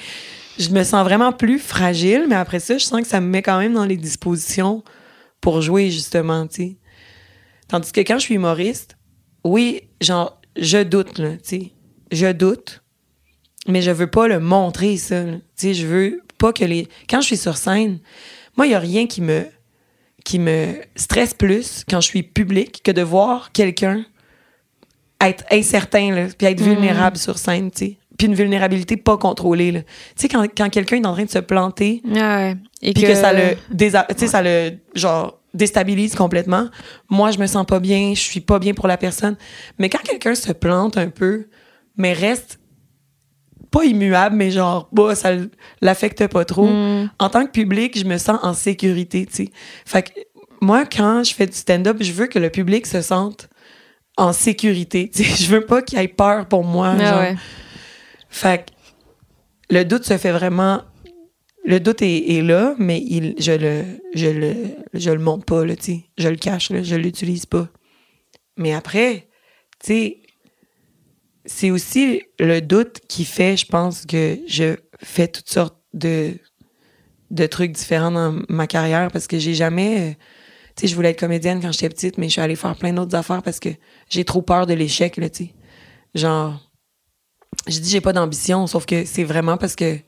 je 0.59 0.71
me 0.71 0.85
sens 0.85 1.05
vraiment 1.05 1.33
plus 1.33 1.59
fragile, 1.59 2.25
mais 2.31 2.37
après 2.37 2.61
ça, 2.61 2.79
je 2.79 2.85
sens 2.85 3.03
que 3.03 3.09
ça 3.09 3.21
me 3.21 3.27
met 3.27 3.43
quand 3.43 3.59
même 3.59 3.75
dans 3.75 3.85
les 3.85 3.99
dispositions 3.99 4.83
pour 5.43 5.61
jouer, 5.61 5.91
justement, 5.91 6.47
sais. 6.49 6.79
Tandis 7.69 7.93
que 7.93 8.01
quand 8.01 8.19
je 8.19 8.25
suis 8.25 8.37
humoriste, 8.37 8.97
oui, 9.45 9.83
genre, 10.01 10.41
je 10.57 10.83
doute, 10.83 11.19
là, 11.19 11.33
tu 11.33 11.39
sais. 11.43 11.73
Je 12.11 12.33
doute, 12.33 12.83
mais 13.69 13.83
je 13.83 13.91
veux 13.91 14.07
pas 14.07 14.29
le 14.29 14.41
montrer, 14.41 14.97
ça. 14.97 15.25
Tu 15.25 15.41
sais, 15.57 15.75
je 15.75 15.87
veux 15.87 16.24
pas 16.45 16.53
que 16.53 16.65
les... 16.65 16.89
Quand 17.09 17.21
je 17.23 17.27
suis 17.27 17.37
sur 17.37 17.57
scène, 17.57 18.01
moi, 18.57 18.67
il 18.67 18.73
y 18.73 18.75
a 18.75 18.79
rien 18.79 19.07
qui 19.07 19.21
me 19.23 19.47
qui 20.25 20.39
me 20.39 20.77
stresse 20.97 21.35
plus 21.35 21.85
quand 21.89 22.01
je 22.01 22.09
suis 22.09 22.23
public 22.23 22.83
que 22.83 22.91
de 22.93 23.03
voir 23.03 23.53
quelqu'un 23.53 24.05
être 25.21 25.45
incertain, 25.51 26.15
là, 26.15 26.27
puis 26.37 26.47
être 26.47 26.63
vulnérable 26.63 27.19
sur 27.19 27.37
scène, 27.39 27.71
tu 27.71 27.79
sais. 27.79 27.99
Puis 28.17 28.27
une 28.27 28.35
vulnérabilité 28.35 28.97
pas 28.97 29.17
contrôlée. 29.19 29.73
Tu 29.73 29.83
sais, 30.17 30.29
quand, 30.29 30.47
quand 30.57 30.71
quelqu'un 30.71 30.97
est 30.97 31.07
en 31.07 31.13
train 31.15 31.25
de 31.25 31.31
se 31.31 31.41
planter, 31.41 32.01
Ah 32.15 32.37
ouais. 32.39 32.57
Et 32.81 32.93
puis 32.95 33.03
que... 33.05 33.15
ça 33.15 33.33
le 33.33 33.57
désa- 33.75 34.07
ça 34.27 34.41
le 34.43 34.73
genre 34.95 35.41
déstabilise 35.53 36.15
complètement. 36.15 36.69
Moi, 37.11 37.31
je 37.31 37.39
me 37.39 37.47
sens 37.47 37.67
pas 37.67 37.81
bien, 37.81 38.13
je 38.15 38.21
suis 38.21 38.41
pas 38.41 38.59
bien 38.59 38.73
pour 38.75 38.89
la 38.89 38.97
personne. 38.97 39.37
Mais 39.79 39.89
quand 39.89 40.03
quelqu'un 40.03 40.35
se 40.35 40.53
plante 40.53 40.97
un 40.97 41.11
peu, 41.11 41.49
mais 41.97 42.13
reste 42.13 42.59
pas 43.75 43.85
immuable, 43.85 44.37
mais 44.37 44.53
genre, 44.53 44.89
bah, 44.93 45.17
ça 45.17 45.33
l'affecte 45.81 46.29
pas 46.29 46.45
trop. 46.45 46.69
Mm. 46.69 47.11
En 47.19 47.29
tant 47.29 47.45
que 47.45 47.51
public, 47.51 47.99
je 47.99 48.05
me 48.05 48.19
sens 48.19 48.39
en 48.43 48.55
sécurité, 48.55 49.27
tu 49.27 49.35
sais. 49.35 49.49
Fait 49.85 50.03
que 50.03 50.13
moi, 50.61 50.85
quand 50.85 51.25
je 51.25 51.35
fais 51.35 51.47
du 51.47 51.57
stand-up, 51.57 51.97
je 52.01 52.13
veux 52.13 52.29
que 52.29 52.39
le 52.39 52.51
public 52.51 52.87
se 52.87 53.03
sente 53.03 53.49
en 54.17 54.33
sécurité. 54.33 55.11
tu 55.13 55.25
sais. 55.25 55.45
Je 55.45 55.51
veux 55.51 55.67
pas 55.67 55.83
qu'il 55.83 55.99
ait 55.99 56.07
peur 56.07 56.47
pour 56.47 56.63
moi. 56.63 56.95
Ah 56.97 57.11
genre. 57.11 57.21
ouais. 57.21 57.37
Fait 58.29 58.65
que 58.65 59.75
le 59.75 59.85
doute 59.85 60.05
se 60.05 60.17
fait 60.19 60.31
vraiment. 60.31 60.83
Le 61.65 61.81
doute 61.81 62.03
est, 62.03 62.37
est 62.37 62.43
là, 62.43 62.75
mais 62.79 63.01
il, 63.01 63.35
je 63.39 63.53
le, 63.53 63.85
je 64.15 64.27
le, 64.29 64.55
je 64.93 65.11
le 65.11 65.19
montre 65.19 65.47
pas, 65.47 65.65
là, 65.65 65.75
tu 65.75 65.83
sais. 65.83 66.05
Je 66.17 66.29
le 66.29 66.37
cache, 66.37 66.71
là, 66.71 66.83
je 66.83 66.95
l'utilise 66.95 67.47
pas. 67.47 67.67
Mais 68.57 68.73
après, 68.73 69.29
tu 69.83 69.87
sais, 69.87 70.19
c'est 71.45 71.71
aussi 71.71 72.23
le 72.39 72.61
doute 72.61 73.01
qui 73.09 73.25
fait, 73.25 73.57
je 73.57 73.67
pense, 73.67 74.07
que 74.07 74.39
je 74.47 74.77
fais 75.03 75.29
toutes 75.29 75.49
sortes 75.51 75.77
de, 75.93 76.35
de 77.31 77.47
trucs 77.47 77.73
différents 77.73 78.11
dans 78.11 78.43
ma 78.49 78.67
carrière 78.67 79.11
parce 79.11 79.27
que 79.27 79.39
j'ai 79.39 79.55
jamais. 79.55 80.01
euh, 80.01 80.15
Tu 80.77 80.83
sais, 80.83 80.87
je 80.89 80.95
voulais 80.95 81.11
être 81.11 81.21
comédienne 81.21 81.61
quand 81.61 81.71
j'étais 81.73 81.89
petite, 81.89 82.19
mais 82.19 82.27
je 82.27 82.33
suis 82.33 82.41
allée 82.41 82.57
faire 82.57 82.75
plein 82.77 82.93
d'autres 82.93 83.15
affaires 83.17 83.43
parce 83.43 83.61
que 83.61 83.69
j'ai 84.11 84.25
trop 84.25 84.43
peur 84.43 84.67
de 84.67 84.75
l'échec, 84.75 85.17
là, 85.17 85.29
tu 85.31 85.45
sais. 85.45 85.55
Genre, 86.15 86.61
je 87.69 87.79
dis 87.79 87.91
j'ai 87.91 88.01
pas 88.01 88.13
d'ambition, 88.13 88.67
sauf 88.67 88.85
que 88.87 89.05
c'est 89.05 89.25
vraiment 89.25 89.57
parce 89.57 89.77
que 89.77 89.99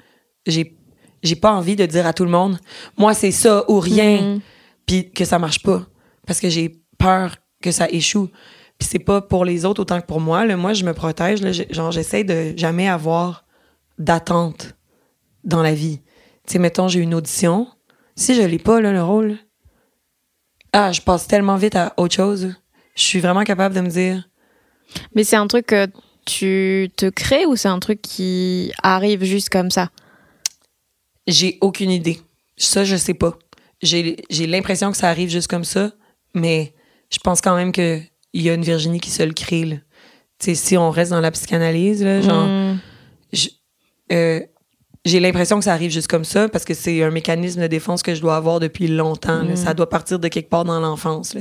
j'ai 0.47 0.77
j'ai 1.23 1.37
pas 1.37 1.53
envie 1.53 1.77
de 1.77 1.87
dire 1.87 2.07
à 2.07 2.13
tout 2.13 2.25
le 2.25 2.31
monde 2.31 2.59
moi 2.99 3.15
c'est 3.15 3.31
ça 3.33 3.65
ou 3.71 3.81
rien 3.81 4.21
Mm. 4.37 4.41
puis 4.87 5.11
que 5.11 5.25
ça 5.25 5.39
marche 5.39 5.63
pas 5.63 5.87
parce 6.27 6.41
que 6.41 6.49
j'ai 6.51 6.81
peur 6.99 7.37
que 7.63 7.71
ça 7.73 7.89
échoue. 7.91 8.29
Puis 8.79 8.89
c'est 8.91 8.99
pas 8.99 9.21
pour 9.21 9.45
les 9.45 9.65
autres 9.65 9.81
autant 9.81 10.01
que 10.01 10.07
pour 10.07 10.21
moi, 10.21 10.45
là. 10.45 10.57
moi 10.57 10.73
je 10.73 10.85
me 10.85 10.93
protège 10.93 11.43
là, 11.43 11.53
genre 11.53 11.93
j'essaie 11.93 12.25
de 12.25 12.53
jamais 12.57 12.89
avoir 12.89 13.45
d'attente 13.99 14.75
dans 15.45 15.63
la 15.63 15.75
vie. 15.75 16.01
Tu 16.47 16.55
sais 16.55 16.59
mettons 16.59 16.89
j'ai 16.89 17.01
une 17.01 17.15
audition, 17.15 17.69
si 18.15 18.35
je 18.35 18.43
l'ai 18.43 18.59
pas 18.59 18.81
là 18.81 18.93
le 18.93 19.03
rôle 19.03 19.39
ah, 20.79 20.93
je 20.93 21.01
passe 21.01 21.27
tellement 21.27 21.57
vite 21.57 21.75
à 21.75 21.95
autre 21.97 22.15
chose. 22.15 22.55
Je 22.97 23.03
suis 23.03 23.21
vraiment 23.21 23.45
capable 23.45 23.75
de 23.75 23.81
me 23.81 23.89
dire 23.89 24.29
Mais 25.15 25.25
c'est 25.25 25.37
un 25.37 25.47
truc 25.47 25.69
que 25.69 25.89
tu 26.27 26.91
te 26.99 27.09
crées 27.09 27.47
ou 27.47 27.57
c'est 27.57 27.69
un 27.69 27.79
truc 27.79 28.03
qui 28.03 28.73
arrive 28.83 29.25
juste 29.25 29.49
comme 29.49 29.71
ça? 29.71 29.91
J'ai 31.27 31.57
aucune 31.63 31.91
idée. 31.91 32.21
Ça, 32.59 32.85
je 32.85 32.97
sais 32.97 33.15
pas. 33.15 33.39
J'ai 33.81 34.17
l'impression 34.47 34.91
que 34.91 34.99
ça 34.99 35.09
arrive 35.09 35.31
juste 35.31 35.49
comme 35.49 35.65
ça, 35.65 35.93
mais 36.35 36.75
je 37.11 37.21
pense 37.21 37.41
quand 37.41 37.57
même 37.57 37.73
qu'il 38.37 38.47
y 38.47 38.51
a 38.51 38.55
une 38.55 38.63
Virginie 38.63 39.01
qui 39.01 39.11
se 39.11 39.23
le 39.23 39.33
crée. 39.33 39.65
là. 39.65 39.77
Si 40.39 40.77
on 40.77 40.91
reste 40.91 41.11
dans 41.13 41.21
la 41.21 41.31
psychanalyse, 41.31 42.03
là, 42.05 42.21
genre, 42.21 42.47
Mm. 42.47 42.79
je- 43.33 43.49
euh, 44.13 44.41
j'ai 45.07 45.21
l'impression 45.21 45.59
que 45.59 45.65
ça 45.65 45.73
arrive 45.73 45.91
juste 45.91 46.09
comme 46.09 46.25
ça 46.25 46.49
parce 46.49 46.65
que 46.65 46.75
c'est 46.75 47.03
un 47.03 47.11
mécanisme 47.11 47.61
de 47.63 47.67
défense 47.69 48.03
que 48.03 48.13
je 48.15 48.21
dois 48.21 48.37
avoir 48.37 48.59
depuis 48.61 48.89
longtemps. 48.89 49.39
là. 49.43 49.53
Mm. 49.53 49.57
Ça 49.57 49.73
doit 49.73 49.89
partir 49.89 50.19
de 50.19 50.29
quelque 50.29 50.51
part 50.51 50.65
dans 50.65 50.79
l'enfance. 50.81 51.35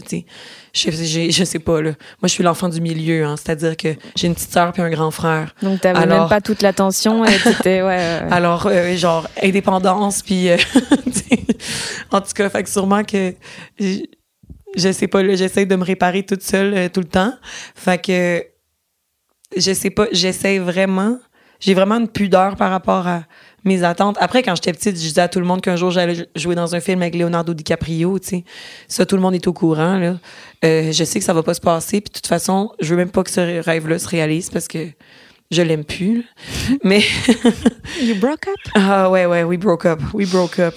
Je, 0.74 1.44
sais 1.46 1.60
pas. 1.60 1.82
Là. 1.82 1.90
Moi, 1.90 1.96
je 2.24 2.28
suis 2.28 2.44
l'enfant 2.44 2.70
du 2.70 2.80
milieu. 2.80 3.26
hein. 3.26 3.36
C'est-à-dire 3.38 3.76
que 3.76 3.90
j'ai 4.16 4.28
une 4.28 4.36
petite 4.36 4.52
sœur 4.54 4.72
puis 4.72 4.82
un 4.84 4.90
grand 4.92 5.12
frère. 5.12 5.54
Donc 5.62 5.82
t'avais 5.82 6.00
Alors- 6.00 6.20
même 6.22 6.30
pas 6.30 6.40
toute 6.42 6.62
l'attention 6.62 7.26
et 7.26 7.38
t'étais 7.40 7.82
ouais, 7.82 7.88
ouais, 7.88 8.22
ouais. 8.24 8.32
Alors, 8.32 8.68
euh, 8.68 8.96
genre, 8.96 9.28
indépendance, 9.44 10.22
puis... 10.22 10.50
euh, 10.50 10.58
en 12.12 12.22
tout 12.22 12.32
cas, 12.36 12.50
fait 12.50 12.64
que 12.64 12.70
sûrement 12.70 13.04
que... 13.04 13.34
Je, 14.76 14.92
sais 14.92 15.08
pas, 15.08 15.24
là, 15.24 15.36
j'essaie 15.36 15.66
de 15.66 15.76
me 15.76 15.84
réparer 15.84 16.24
toute 16.24 16.42
seule 16.42 16.74
euh, 16.74 16.90
tout 16.90 17.02
le 17.02 17.08
temps. 17.08 17.34
Fait 17.76 18.02
que... 18.02 18.46
Je 19.56 19.74
sais 19.74 19.90
pas, 19.90 20.08
j'essaie 20.12 20.60
vraiment... 20.60 21.18
J'ai 21.62 21.74
vraiment 21.74 21.96
une 21.96 22.10
pudeur 22.10 22.58
par 22.58 22.70
rapport 22.70 23.08
à 23.08 23.24
mes 23.64 23.84
attentes. 23.84 24.18
Après, 24.20 24.44
quand 24.44 24.56
j'étais 24.56 24.74
petite, 24.74 24.98
je 24.98 25.02
disais 25.02 25.22
à 25.22 25.28
tout 25.28 25.40
le 25.40 25.46
monde 25.46 25.62
qu'un 25.62 25.76
jour, 25.76 25.90
j'allais 25.90 26.28
jouer 26.36 26.54
dans 26.54 26.76
un 26.76 26.80
film 26.80 27.02
avec 27.02 27.16
Leonardo 27.16 27.54
DiCaprio, 27.54 28.20
tu 28.20 28.28
sais. 28.28 28.44
Ça, 28.88 29.06
tout 29.06 29.16
le 29.16 29.22
monde 29.22 29.36
est 29.36 29.48
au 29.48 29.54
courant, 29.54 29.98
là. 29.98 30.20
Euh, 30.64 30.92
je 30.92 31.04
sais 31.04 31.20
que 31.20 31.26
ça 31.26 31.34
va 31.34 31.44
pas 31.44 31.54
se 31.54 31.62
passer, 31.62 32.02
puis 32.02 32.10
de 32.10 32.16
toute 32.16 32.28
façon, 32.28 32.72
je 32.80 32.90
veux 32.90 32.98
même 32.98 33.10
pas 33.10 33.24
que 33.24 33.32
ce 33.32 33.62
rêve-là 33.62 34.00
se 34.00 34.08
réalise 34.08 34.50
parce 34.50 34.68
que 34.68 34.90
je 35.52 35.62
l'aime 35.62 35.84
plus. 35.84 36.26
Mais... 36.84 37.02
You 38.02 38.16
broke 38.16 38.48
up? 38.48 38.72
Ah 38.76 39.10
ouais, 39.10 39.26
ouais, 39.26 39.44
we 39.44 39.58
broke 39.58 39.86
up. 39.86 40.02
We 40.14 40.30
broke 40.30 40.60
up. 40.60 40.76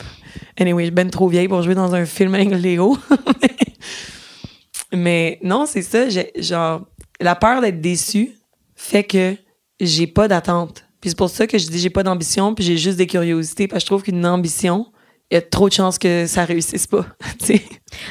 Anyway, 0.59 0.83
je 0.85 0.87
suis 0.87 0.95
ben 0.95 1.11
trop 1.11 1.29
vieille 1.29 1.49
pour 1.49 1.63
jouer 1.63 1.75
dans 1.75 1.95
un 1.95 2.05
film 2.05 2.35
avec 2.35 2.51
Léo. 2.51 2.97
Mais 4.93 5.39
non, 5.43 5.67
c'est 5.67 5.83
ça. 5.83 6.09
j'ai- 6.09 6.33
Genre, 6.37 6.83
la 7.21 7.35
peur 7.35 7.61
d'être 7.61 7.81
déçue 7.81 8.33
fait 8.75 9.05
que 9.05 9.37
j'ai 9.81 10.07
pas 10.07 10.29
d'attente. 10.29 10.85
Puis 11.01 11.11
c'est 11.11 11.19
pour 11.19 11.31
ça 11.31 11.47
que 11.47 11.59
je 11.59 11.69
dis 11.69 11.79
j'ai 11.79 11.91
pas 11.91 12.03
d'ambition, 12.03 12.55
puis 12.55 12.65
j'ai 12.65 12.77
juste 12.77 12.97
des 12.99 13.07
curiosités. 13.07 13.69
Parce 13.69 13.81
que 13.83 13.87
je 13.87 13.87
trouve 13.87 14.03
qu'une 14.03 14.25
ambition, 14.27 14.87
il 15.31 15.35
y 15.35 15.39
a 15.39 15.43
trop 15.43 15.69
de 15.69 15.75
chances 15.75 15.99
que 15.99 16.27
ça 16.27 16.45
réussisse 16.45 16.87
pas. 16.87 17.07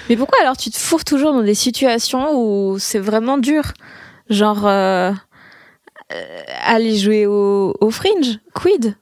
Mais 0.09 0.15
pourquoi 0.15 0.39
alors 0.41 0.55
tu 0.57 0.69
te 0.69 0.77
fourres 0.77 1.03
toujours 1.03 1.33
dans 1.33 1.43
des 1.43 1.55
situations 1.55 2.31
où 2.39 2.77
c'est 2.79 2.99
vraiment 2.99 3.37
dur? 3.37 3.63
Genre 4.29 4.65
euh, 4.67 5.11
euh, 6.13 6.43
aller 6.63 6.95
jouer 6.97 7.25
au, 7.25 7.73
au 7.79 7.89
fringe, 7.89 8.39
quid? 8.53 8.95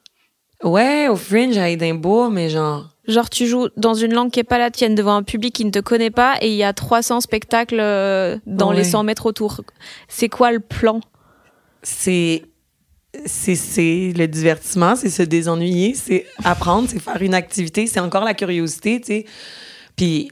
Ouais, 0.63 1.07
au 1.09 1.15
Fringe 1.15 1.57
à 1.57 1.69
Édimbourg, 1.69 2.31
mais 2.31 2.49
genre. 2.49 2.89
Genre 3.07 3.29
tu 3.29 3.45
joues 3.47 3.69
dans 3.77 3.93
une 3.93 4.13
langue 4.13 4.31
qui 4.31 4.39
est 4.39 4.43
pas 4.43 4.57
la 4.57 4.71
tienne 4.71 4.95
devant 4.95 5.15
un 5.15 5.23
public 5.23 5.53
qui 5.53 5.63
ne 5.65 5.69
te 5.71 5.79
connaît 5.79 6.09
pas 6.11 6.35
et 6.41 6.49
il 6.49 6.55
y 6.55 6.63
a 6.63 6.73
300 6.73 7.21
spectacles 7.21 7.79
euh, 7.79 8.37
dans 8.47 8.69
Ouais. 8.71 8.77
les 8.77 8.83
100 8.83 9.03
mètres 9.03 9.25
autour. 9.27 9.61
C'est 10.07 10.29
quoi 10.29 10.51
le 10.51 10.59
plan? 10.59 10.99
C'est 11.83 12.43
c'est 13.25 13.55
c'est 13.55 14.11
le 14.17 14.27
divertissement, 14.27 14.95
c'est 14.95 15.09
se 15.09 15.23
désennuyer, 15.23 15.93
c'est 15.93 16.25
apprendre, 16.43 16.89
c'est 16.89 16.99
faire 16.99 17.21
une 17.21 17.33
activité, 17.33 17.87
c'est 17.87 17.99
encore 18.01 18.25
la 18.25 18.33
curiosité, 18.33 18.99
tu 18.99 19.07
sais. 19.07 19.25
Puis 19.95 20.31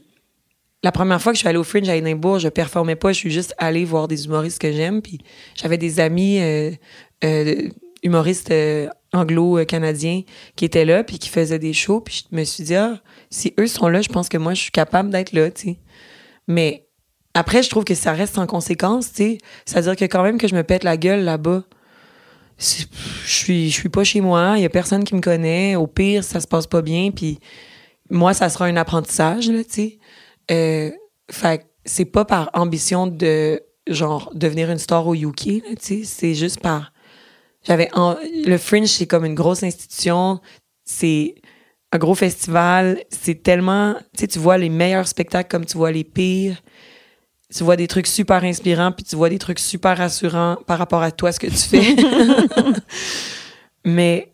la 0.82 0.92
première 0.92 1.22
fois 1.22 1.32
que 1.32 1.36
je 1.36 1.40
suis 1.40 1.48
allée 1.48 1.56
au 1.58 1.64
Fringe 1.64 1.88
à 1.88 1.96
Édimbourg, 1.96 2.38
je 2.40 2.48
performais 2.48 2.96
pas, 2.96 3.12
je 3.12 3.18
suis 3.18 3.30
juste 3.30 3.54
allée 3.56 3.84
voir 3.86 4.06
des 4.06 4.26
humoristes 4.26 4.58
que 4.60 4.70
j'aime, 4.70 5.00
puis 5.00 5.18
j'avais 5.54 5.78
des 5.78 5.98
amis 5.98 6.40
euh, 6.42 6.72
euh, 7.24 7.68
humoristes 8.04 8.50
euh, 8.50 8.88
anglo-canadiens 9.12 10.22
qui 10.56 10.64
étaient 10.64 10.84
là 10.84 11.02
puis 11.02 11.18
qui 11.18 11.28
faisaient 11.28 11.58
des 11.58 11.72
shows, 11.72 12.00
puis 12.00 12.24
je 12.30 12.36
me 12.36 12.44
suis 12.44 12.64
dit 12.64 12.76
ah, 12.76 13.00
si 13.30 13.54
eux 13.58 13.66
sont 13.66 13.88
là, 13.88 14.02
je 14.02 14.08
pense 14.08 14.28
que 14.28 14.38
moi 14.38 14.54
je 14.54 14.62
suis 14.62 14.70
capable 14.70 15.10
d'être 15.10 15.32
là, 15.32 15.50
tu 15.50 15.62
sais. 15.62 15.78
Mais 16.46 16.86
après, 17.34 17.62
je 17.62 17.70
trouve 17.70 17.84
que 17.84 17.94
ça 17.94 18.12
reste 18.12 18.38
en 18.38 18.46
conséquence, 18.46 19.12
tu 19.12 19.22
sais. 19.22 19.38
C'est-à-dire 19.64 19.96
que 19.96 20.04
quand 20.04 20.22
même 20.22 20.38
que 20.38 20.46
je 20.46 20.54
me 20.54 20.62
pète 20.62 20.84
la 20.84 20.96
gueule 20.96 21.24
là-bas, 21.24 21.64
je 22.58 22.84
suis, 23.26 23.70
je 23.70 23.74
suis 23.74 23.88
pas 23.88 24.04
chez 24.04 24.20
moi, 24.20 24.54
il 24.56 24.62
y 24.62 24.64
a 24.64 24.70
personne 24.70 25.02
qui 25.02 25.14
me 25.14 25.20
connaît. 25.20 25.74
Au 25.74 25.88
pire, 25.88 26.22
ça 26.22 26.40
se 26.40 26.46
passe 26.46 26.68
pas 26.68 26.82
bien, 26.82 27.10
puis 27.10 27.40
moi, 28.10 28.34
ça 28.34 28.48
sera 28.48 28.66
un 28.66 28.76
apprentissage, 28.76 29.46
tu 29.46 29.64
sais. 29.68 29.98
Euh, 30.50 30.90
fait 31.30 31.66
c'est 31.86 32.04
pas 32.06 32.24
par 32.24 32.50
ambition 32.54 33.06
de, 33.06 33.62
genre, 33.86 34.30
devenir 34.34 34.70
une 34.70 34.78
star 34.78 35.06
au 35.06 35.14
UK, 35.14 35.34
tu 35.36 35.62
sais. 35.80 36.02
C'est 36.04 36.34
juste 36.34 36.60
par... 36.60 36.92
J'avais... 37.64 37.88
en- 37.94 38.16
Le 38.44 38.58
Fringe, 38.58 38.88
c'est 38.88 39.06
comme 39.06 39.24
une 39.24 39.34
grosse 39.34 39.62
institution. 39.62 40.40
C'est 40.84 41.34
un 41.92 41.98
gros 41.98 42.14
festival. 42.14 43.02
C'est 43.10 43.42
tellement... 43.42 43.94
Tu 44.16 44.20
sais, 44.20 44.26
tu 44.28 44.38
vois 44.38 44.58
les 44.58 44.68
meilleurs 44.68 45.08
spectacles 45.08 45.48
comme 45.50 45.64
tu 45.66 45.76
vois 45.76 45.92
les 45.92 46.04
pires 46.04 46.62
tu 47.54 47.62
vois 47.62 47.76
des 47.76 47.86
trucs 47.86 48.08
super 48.08 48.42
inspirants, 48.42 48.90
puis 48.90 49.04
tu 49.04 49.14
vois 49.14 49.28
des 49.28 49.38
trucs 49.38 49.60
super 49.60 49.96
rassurants 49.96 50.56
par 50.66 50.76
rapport 50.76 51.02
à 51.02 51.12
toi, 51.12 51.30
ce 51.30 51.38
que 51.38 51.46
tu 51.46 51.52
fais. 51.56 51.94
Mais 53.84 54.32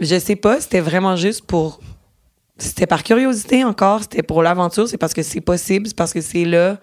je 0.00 0.18
sais 0.18 0.34
pas, 0.34 0.60
c'était 0.60 0.80
vraiment 0.80 1.14
juste 1.14 1.44
pour. 1.46 1.80
C'était 2.58 2.86
par 2.86 3.04
curiosité 3.04 3.62
encore, 3.62 4.02
c'était 4.02 4.22
pour 4.22 4.42
l'aventure, 4.42 4.88
c'est 4.88 4.96
parce 4.98 5.12
que 5.14 5.22
c'est 5.22 5.42
possible, 5.42 5.86
c'est 5.86 5.96
parce 5.96 6.12
que 6.12 6.20
c'est 6.22 6.44
là. 6.44 6.80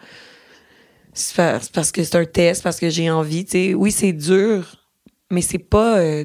C'est 1.14 1.36
parce 1.74 1.92
que 1.92 2.04
c'est 2.04 2.16
un 2.16 2.26
test, 2.26 2.64
parce 2.64 2.80
que 2.80 2.90
j'ai 2.90 3.10
envie, 3.10 3.44
tu 3.44 3.52
sais. 3.52 3.74
Oui, 3.74 3.92
c'est 3.92 4.14
dur, 4.14 4.83
mais 5.34 5.42
c'est 5.42 5.58
pas 5.58 5.98
euh, 5.98 6.24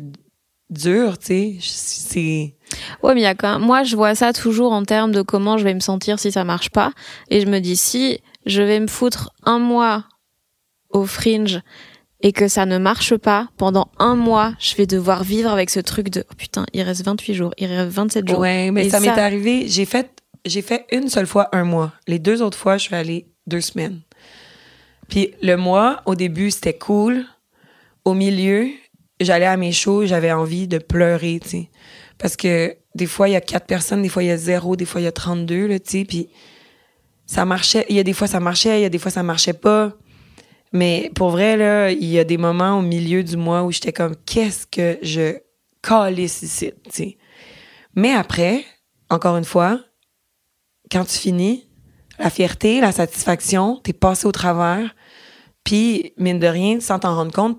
dur, 0.71 1.19
tu 1.19 1.27
sais. 1.27 1.57
C'est. 1.61 2.55
Ouais, 3.03 3.15
mais 3.15 3.21
il 3.21 3.25
y 3.25 3.27
a 3.27 3.35
quand 3.35 3.59
même... 3.59 3.67
Moi, 3.67 3.83
je 3.83 3.97
vois 3.97 4.15
ça 4.15 4.33
toujours 4.33 4.73
en 4.73 4.85
termes 4.85 5.13
de 5.13 5.23
comment 5.23 5.57
je 5.59 5.65
vais 5.65 5.75
me 5.75 5.81
sentir 5.81 6.19
si 6.19 6.31
ça 6.31 6.45
marche 6.45 6.71
pas. 6.71 6.93
Et 7.31 7.41
je 7.41 7.47
me 7.47 7.59
dis, 7.61 7.77
si 7.77 8.21
je 8.47 8.63
vais 8.63 8.79
me 8.79 8.87
foutre 8.87 9.33
un 9.45 9.59
mois 9.59 10.05
au 10.91 11.05
fringe 11.07 11.61
et 12.21 12.33
que 12.33 12.49
ça 12.49 12.67
ne 12.67 12.79
marche 12.79 13.17
pas, 13.17 13.49
pendant 13.57 13.91
un 13.99 14.17
mois, 14.17 14.55
je 14.59 14.75
vais 14.77 14.87
devoir 14.87 15.25
vivre 15.25 15.51
avec 15.51 15.71
ce 15.71 15.81
truc 15.81 16.11
de, 16.11 16.25
oh 16.31 16.35
putain, 16.37 16.67
il 16.73 16.83
reste 16.83 17.05
28 17.05 17.35
jours, 17.35 17.55
il 17.59 17.67
reste 17.67 17.91
27 17.91 18.29
jours. 18.29 18.39
Ouais, 18.41 18.71
mais 18.71 18.87
Et 18.87 18.91
ça, 18.91 19.01
m'est 19.01 19.09
arrivé. 19.09 19.69
J'ai 19.69 19.85
fait, 19.85 20.11
j'ai 20.45 20.63
fait 20.63 20.85
une 20.93 21.09
seule 21.09 21.27
fois 21.27 21.49
un 21.53 21.65
mois. 21.65 21.93
Les 22.07 22.19
deux 22.19 22.43
autres 22.43 22.59
fois, 22.59 22.77
je 22.77 22.85
suis 22.85 22.95
allée 22.95 23.29
deux 23.47 23.61
semaines. 23.61 24.01
Puis 25.09 25.35
le 25.43 25.57
mois, 25.57 26.03
au 26.07 26.15
début, 26.15 26.51
c'était 26.51 26.77
cool. 26.77 27.25
Au 28.05 28.15
milieu, 28.15 28.69
j'allais 29.21 29.47
à 29.47 29.57
mes 29.57 29.73
shows, 29.73 30.07
j'avais 30.07 30.33
envie 30.33 30.69
de 30.69 30.79
pleurer, 30.79 31.41
tu 31.43 31.49
sais. 31.49 31.71
Parce 32.19 32.37
que 32.37 32.77
des 32.95 33.07
fois, 33.07 33.29
il 33.29 33.33
y 33.33 33.37
a 33.37 33.41
quatre 33.41 33.67
personnes, 33.67 34.03
des 34.03 34.09
fois, 34.09 34.23
il 34.23 34.27
y 34.27 34.31
a 34.31 34.37
zéro, 34.37 34.77
des 34.77 34.85
fois, 34.85 35.01
il 35.01 35.05
y 35.05 35.09
a 35.09 35.13
32, 35.13 35.67
là, 35.67 35.79
tu 35.79 35.91
sais. 35.91 36.05
Puis 36.05 36.29
ça 37.27 37.45
marchait. 37.45 37.87
Il 37.89 37.97
y 37.97 38.01
a 38.01 38.03
des 38.03 38.13
fois, 38.13 38.27
ça 38.27 38.41
marchait, 38.41 38.81
il 38.81 38.83
y 38.83 38.87
a 38.87 38.89
des 38.89 38.99
fois, 38.99 39.11
ça 39.11 39.23
marchait 39.23 39.53
pas. 39.53 39.93
Mais 40.73 41.11
pour 41.15 41.31
vrai, 41.31 41.57
là, 41.57 41.91
il 41.91 42.05
y 42.05 42.19
a 42.19 42.25
des 42.25 42.39
moments 42.39 42.79
au 42.79 42.83
milieu 42.83 43.23
du 43.23 43.37
mois 43.37 43.63
où 43.63 43.73
j'étais 43.73 43.93
comme, 43.93 44.17
qu'est-ce 44.27 44.67
que 44.67 44.99
je 45.03 45.39
calisse 45.83 46.43
ici, 46.43 46.73
tu 46.85 46.91
sais. 46.91 47.19
Mais 47.95 48.13
après, 48.13 48.65
encore 49.11 49.37
une 49.37 49.45
fois, 49.45 49.81
quand 50.91 51.05
tu 51.05 51.19
finis, 51.19 51.69
la 52.19 52.31
fierté, 52.31 52.81
la 52.81 52.93
satisfaction, 52.93 53.81
t'es 53.83 53.93
passé 53.93 54.27
au 54.27 54.33
travers, 54.33 54.95
puis, 55.65 56.15
mine 56.17 56.39
de 56.39 56.47
rien, 56.47 56.81
sans 56.81 56.99
t'en 56.99 57.15
rendre 57.15 57.33
compte, 57.33 57.59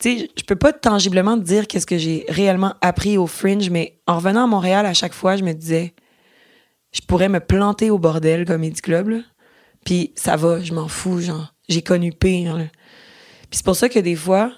tu 0.00 0.18
sais, 0.18 0.30
je 0.36 0.44
peux 0.44 0.56
pas 0.56 0.72
tangiblement 0.72 1.36
dire 1.36 1.66
qu'est-ce 1.66 1.86
que 1.86 1.98
j'ai 1.98 2.24
réellement 2.28 2.74
appris 2.80 3.18
au 3.18 3.26
Fringe, 3.26 3.68
mais 3.70 4.00
en 4.06 4.16
revenant 4.16 4.44
à 4.44 4.46
Montréal, 4.46 4.86
à 4.86 4.94
chaque 4.94 5.12
fois, 5.12 5.36
je 5.36 5.44
me 5.44 5.52
disais, 5.52 5.94
je 6.92 7.00
pourrais 7.02 7.28
me 7.28 7.38
planter 7.38 7.90
au 7.90 7.98
bordel 7.98 8.44
Comedy 8.46 8.80
Club, 8.80 9.22
puis 9.84 10.12
ça 10.16 10.36
va, 10.36 10.60
je 10.60 10.72
m'en 10.72 10.88
fous, 10.88 11.20
genre, 11.20 11.54
j'ai 11.68 11.82
connu 11.82 12.12
pire. 12.12 12.56
Puis 13.50 13.58
c'est 13.58 13.64
pour 13.64 13.76
ça 13.76 13.88
que 13.88 13.98
des 13.98 14.16
fois, 14.16 14.52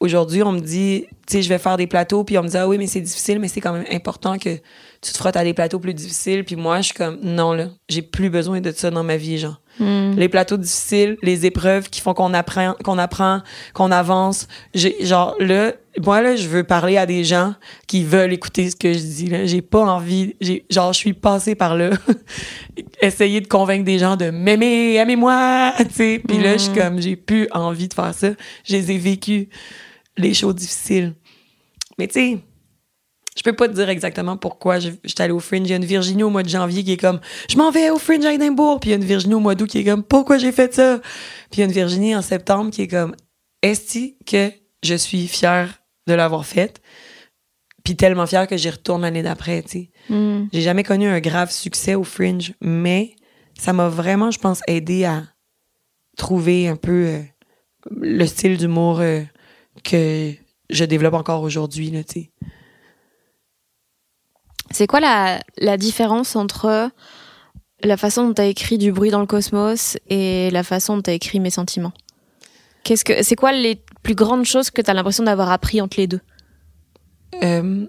aujourd'hui, 0.00 0.42
on 0.42 0.52
me 0.52 0.60
dit, 0.60 1.06
tu 1.26 1.34
sais, 1.34 1.42
je 1.42 1.48
vais 1.48 1.58
faire 1.58 1.76
des 1.76 1.86
plateaux, 1.86 2.24
puis 2.24 2.36
on 2.38 2.42
me 2.42 2.48
dit, 2.48 2.56
ah 2.56 2.68
oui, 2.68 2.78
mais 2.78 2.86
c'est 2.86 3.00
difficile, 3.00 3.38
mais 3.38 3.48
c'est 3.48 3.60
quand 3.60 3.72
même 3.72 3.86
important 3.92 4.38
que 4.38 4.56
tu 5.00 5.12
te 5.12 5.18
frottes 5.18 5.36
à 5.36 5.44
des 5.44 5.54
plateaux 5.54 5.78
plus 5.78 5.94
difficiles. 5.94 6.44
Puis 6.44 6.56
moi, 6.56 6.78
je 6.78 6.86
suis 6.86 6.94
comme, 6.94 7.18
non, 7.22 7.52
là, 7.52 7.68
j'ai 7.88 8.02
plus 8.02 8.30
besoin 8.30 8.60
de 8.60 8.72
ça 8.72 8.90
dans 8.90 9.04
ma 9.04 9.16
vie, 9.16 9.38
genre. 9.38 9.60
Hmm. 9.78 10.14
Les 10.16 10.28
plateaux 10.28 10.56
difficiles, 10.56 11.16
les 11.22 11.46
épreuves 11.46 11.88
qui 11.88 12.00
font 12.00 12.14
qu'on 12.14 12.34
apprend, 12.34 12.74
qu'on 12.84 12.98
apprend, 12.98 13.42
qu'on 13.74 13.90
avance. 13.90 14.48
J'ai, 14.74 15.04
genre, 15.04 15.36
là, 15.38 15.72
moi, 16.04 16.20
là, 16.20 16.36
je 16.36 16.48
veux 16.48 16.64
parler 16.64 16.96
à 16.96 17.06
des 17.06 17.24
gens 17.24 17.54
qui 17.86 18.04
veulent 18.04 18.32
écouter 18.32 18.70
ce 18.70 18.76
que 18.76 18.92
je 18.92 18.98
dis, 18.98 19.26
là. 19.26 19.46
J'ai 19.46 19.62
pas 19.62 19.80
envie, 19.80 20.34
j'ai, 20.40 20.64
genre, 20.70 20.92
je 20.92 20.98
suis 20.98 21.12
passée 21.12 21.54
par 21.54 21.76
là. 21.76 21.90
Essayer 23.02 23.40
de 23.40 23.48
convaincre 23.48 23.84
des 23.84 23.98
gens 23.98 24.16
de 24.16 24.30
m'aimer, 24.30 24.94
aimez-moi, 24.94 25.72
tu 25.78 25.84
sais. 25.92 26.22
Puis 26.26 26.38
là, 26.38 26.54
je 26.54 26.62
suis 26.64 26.72
comme, 26.72 27.00
j'ai 27.00 27.16
plus 27.16 27.48
envie 27.52 27.88
de 27.88 27.94
faire 27.94 28.14
ça. 28.14 28.30
Je 28.64 28.76
les 28.76 28.92
ai 28.92 28.98
vécus, 28.98 29.46
les 30.16 30.34
choses 30.34 30.56
difficiles. 30.56 31.14
Mais 31.98 32.06
tu 32.06 32.14
sais, 32.14 32.38
je 33.38 33.42
peux 33.44 33.52
pas 33.52 33.68
te 33.68 33.74
dire 33.74 33.88
exactement 33.88 34.36
pourquoi 34.36 34.80
je- 34.80 34.90
j'étais 35.04 35.22
allée 35.22 35.32
au 35.32 35.38
Fringe. 35.38 35.62
Il 35.66 35.70
y 35.70 35.72
a 35.72 35.76
une 35.76 35.84
Virginie 35.84 36.24
au 36.24 36.30
mois 36.30 36.42
de 36.42 36.48
janvier 36.48 36.82
qui 36.82 36.92
est 36.92 36.96
comme 36.96 37.20
je 37.48 37.56
m'en 37.56 37.70
vais 37.70 37.90
au 37.90 37.98
Fringe 37.98 38.24
à 38.24 38.32
Édimbourg. 38.32 38.80
Puis 38.80 38.90
il 38.90 38.92
y 38.92 38.94
a 38.94 38.96
une 38.98 39.04
Virginie 39.04 39.34
au 39.34 39.40
mois 39.40 39.54
d'août 39.54 39.68
qui 39.70 39.78
est 39.78 39.84
comme 39.84 40.02
pourquoi 40.02 40.38
j'ai 40.38 40.50
fait 40.52 40.74
ça? 40.74 40.98
Puis 41.50 41.58
il 41.58 41.60
y 41.60 41.62
a 41.62 41.66
une 41.66 41.72
Virginie 41.72 42.16
en 42.16 42.22
septembre 42.22 42.70
qui 42.72 42.82
est 42.82 42.88
comme 42.88 43.14
est-ce 43.62 44.08
que 44.26 44.52
je 44.82 44.94
suis 44.94 45.28
fière 45.28 45.80
de 46.08 46.14
l'avoir 46.14 46.44
faite? 46.46 46.80
Puis 47.84 47.96
tellement 47.96 48.26
fière 48.26 48.46
que 48.46 48.56
j'y 48.56 48.68
retourne 48.70 49.02
l'année 49.02 49.22
d'après. 49.22 49.62
Tu 49.62 49.68
sais, 49.70 49.90
Hmm. 50.10 50.46
j'ai 50.52 50.60
jamais 50.62 50.82
connu 50.84 51.06
un 51.06 51.20
grave 51.20 51.50
succès 51.50 51.94
au 51.94 52.02
Fringe, 52.04 52.54
mais 52.60 53.14
ça 53.58 53.72
m'a 53.72 53.88
vraiment, 53.88 54.30
je 54.30 54.38
pense, 54.38 54.60
aidé 54.66 55.04
à 55.04 55.22
trouver 56.16 56.66
un 56.68 56.76
peu 56.76 57.06
euh, 57.06 57.22
le 58.00 58.26
style 58.26 58.56
d'humour 58.56 59.00
euh, 59.00 59.22
que 59.84 60.32
je 60.70 60.84
développe 60.84 61.14
encore 61.14 61.42
aujourd'hui. 61.42 61.90
Tu 61.92 62.12
sais. 62.22 62.30
C'est 64.70 64.86
quoi 64.86 65.00
la, 65.00 65.40
la 65.58 65.76
différence 65.76 66.36
entre 66.36 66.90
la 67.82 67.96
façon 67.96 68.26
dont 68.26 68.34
tu 68.34 68.42
as 68.42 68.46
écrit 68.46 68.78
du 68.78 68.92
bruit 68.92 69.10
dans 69.10 69.20
le 69.20 69.26
cosmos 69.26 69.98
et 70.08 70.50
la 70.50 70.62
façon 70.62 70.96
dont 70.96 71.02
tu 71.02 71.10
as 71.10 71.14
écrit 71.14 71.40
mes 71.40 71.50
sentiments? 71.50 71.92
Qu'est-ce 72.84 73.04
que 73.04 73.22
c'est 73.22 73.36
quoi 73.36 73.52
les 73.52 73.82
plus 74.02 74.14
grandes 74.14 74.44
choses 74.44 74.70
que 74.70 74.82
tu 74.82 74.90
as 74.90 74.94
l'impression 74.94 75.24
d'avoir 75.24 75.50
appris 75.50 75.80
entre 75.80 75.98
les 75.98 76.06
deux? 76.06 76.20
Euh, 77.42 77.86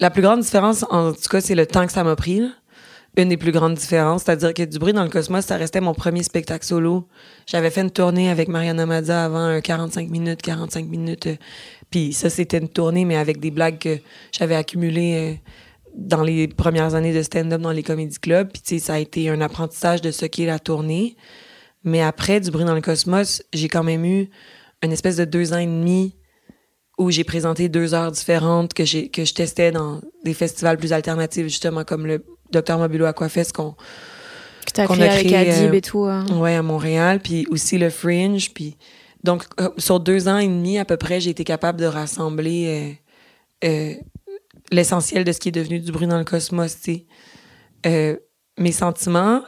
la 0.00 0.10
plus 0.10 0.22
grande 0.22 0.40
différence, 0.40 0.84
en 0.90 1.12
tout 1.12 1.28
cas, 1.30 1.40
c'est 1.40 1.54
le 1.54 1.66
temps 1.66 1.86
que 1.86 1.92
ça 1.92 2.04
m'a 2.04 2.16
pris. 2.16 2.42
Une 3.18 3.30
des 3.30 3.36
plus 3.36 3.50
grandes 3.50 3.74
différences, 3.74 4.22
c'est-à-dire 4.22 4.54
que 4.54 4.62
du 4.62 4.78
bruit 4.78 4.92
dans 4.92 5.02
le 5.02 5.10
cosmos, 5.10 5.44
ça 5.44 5.56
restait 5.56 5.80
mon 5.80 5.92
premier 5.92 6.22
spectacle 6.22 6.64
solo. 6.64 7.08
J'avais 7.46 7.68
fait 7.68 7.80
une 7.80 7.90
tournée 7.90 8.30
avec 8.30 8.46
Mariana 8.46 8.86
Mazza 8.86 9.24
avant 9.24 9.40
un 9.40 9.60
45 9.60 10.08
minutes, 10.08 10.40
45 10.40 10.86
minutes. 10.86 11.26
euh, 11.26 11.34
Puis 11.90 12.12
ça, 12.12 12.30
c'était 12.30 12.58
une 12.58 12.68
tournée, 12.68 13.04
mais 13.04 13.16
avec 13.16 13.40
des 13.40 13.50
blagues 13.50 13.80
que 13.80 13.98
j'avais 14.30 14.54
accumulées 14.54 15.14
euh, 15.16 15.50
dans 15.96 16.22
les 16.22 16.46
premières 16.46 16.94
années 16.94 17.12
de 17.12 17.20
stand-up 17.22 17.60
dans 17.60 17.72
les 17.72 17.82
comédie 17.82 18.20
clubs. 18.20 18.52
Puis 18.52 18.62
tu 18.62 18.78
ça 18.78 18.94
a 18.94 18.98
été 19.00 19.28
un 19.30 19.40
apprentissage 19.40 20.00
de 20.00 20.12
ce 20.12 20.24
qu'est 20.24 20.46
la 20.46 20.60
tournée. 20.60 21.16
Mais 21.82 22.02
après, 22.02 22.38
du 22.38 22.52
bruit 22.52 22.66
dans 22.66 22.76
le 22.76 22.80
cosmos, 22.80 23.42
j'ai 23.52 23.66
quand 23.66 23.82
même 23.82 24.04
eu 24.04 24.30
une 24.84 24.92
espèce 24.92 25.16
de 25.16 25.24
deux 25.24 25.52
ans 25.52 25.58
et 25.58 25.66
demi 25.66 26.14
où 26.98 27.10
j'ai 27.10 27.24
présenté 27.24 27.68
deux 27.68 27.94
heures 27.94 28.12
différentes 28.12 28.74
que 28.74 28.84
que 29.08 29.24
je 29.24 29.34
testais 29.34 29.72
dans 29.72 30.00
des 30.24 30.34
festivals 30.34 30.78
plus 30.78 30.92
alternatifs 30.92 31.44
justement 31.44 31.82
comme 31.82 32.06
le 32.06 32.24
Docteur 32.50 32.78
Mobulo 32.78 33.06
Aquafest 33.06 33.52
qu'on 33.52 33.74
Qu'on 34.74 34.94
créé 34.94 35.08
a 35.08 35.12
avec 35.12 35.32
Adib 35.32 35.72
euh, 35.72 35.76
et 35.76 35.80
tout 35.80 36.04
hein. 36.04 36.26
ouais 36.38 36.54
à 36.54 36.62
Montréal 36.62 37.20
puis 37.20 37.46
aussi 37.50 37.78
le 37.78 37.90
Fringe 37.90 38.52
puis 38.54 38.76
donc 39.24 39.44
euh, 39.60 39.70
sur 39.78 39.98
deux 39.98 40.28
ans 40.28 40.38
et 40.38 40.46
demi 40.46 40.78
à 40.78 40.84
peu 40.84 40.96
près 40.96 41.20
j'ai 41.20 41.30
été 41.30 41.44
capable 41.44 41.80
de 41.80 41.86
rassembler 41.86 42.98
euh, 43.64 43.94
l'essentiel 44.70 45.24
de 45.24 45.32
ce 45.32 45.40
qui 45.40 45.48
est 45.48 45.52
devenu 45.52 45.80
du 45.80 45.90
bruit 45.90 46.06
dans 46.06 46.18
le 46.18 46.24
cosmos 46.24 46.76
mes 47.84 48.72
sentiments 48.72 49.42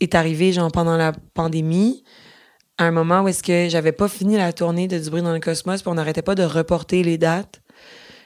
est 0.00 0.14
arrivé 0.14 0.52
genre 0.52 0.70
pendant 0.70 0.96
la 0.96 1.12
pandémie 1.34 2.04
à 2.78 2.84
un 2.84 2.90
moment 2.90 3.22
où 3.22 3.28
est-ce 3.28 3.42
que 3.42 3.68
j'avais 3.68 3.92
pas 3.92 4.08
fini 4.08 4.36
la 4.36 4.52
tournée 4.52 4.88
de 4.88 4.98
Du 4.98 5.10
bruit 5.10 5.22
dans 5.22 5.32
le 5.32 5.40
cosmos, 5.40 5.82
puis 5.82 5.90
on 5.90 5.94
n'arrêtait 5.94 6.22
pas 6.22 6.34
de 6.34 6.42
reporter 6.42 7.02
les 7.02 7.18
dates. 7.18 7.60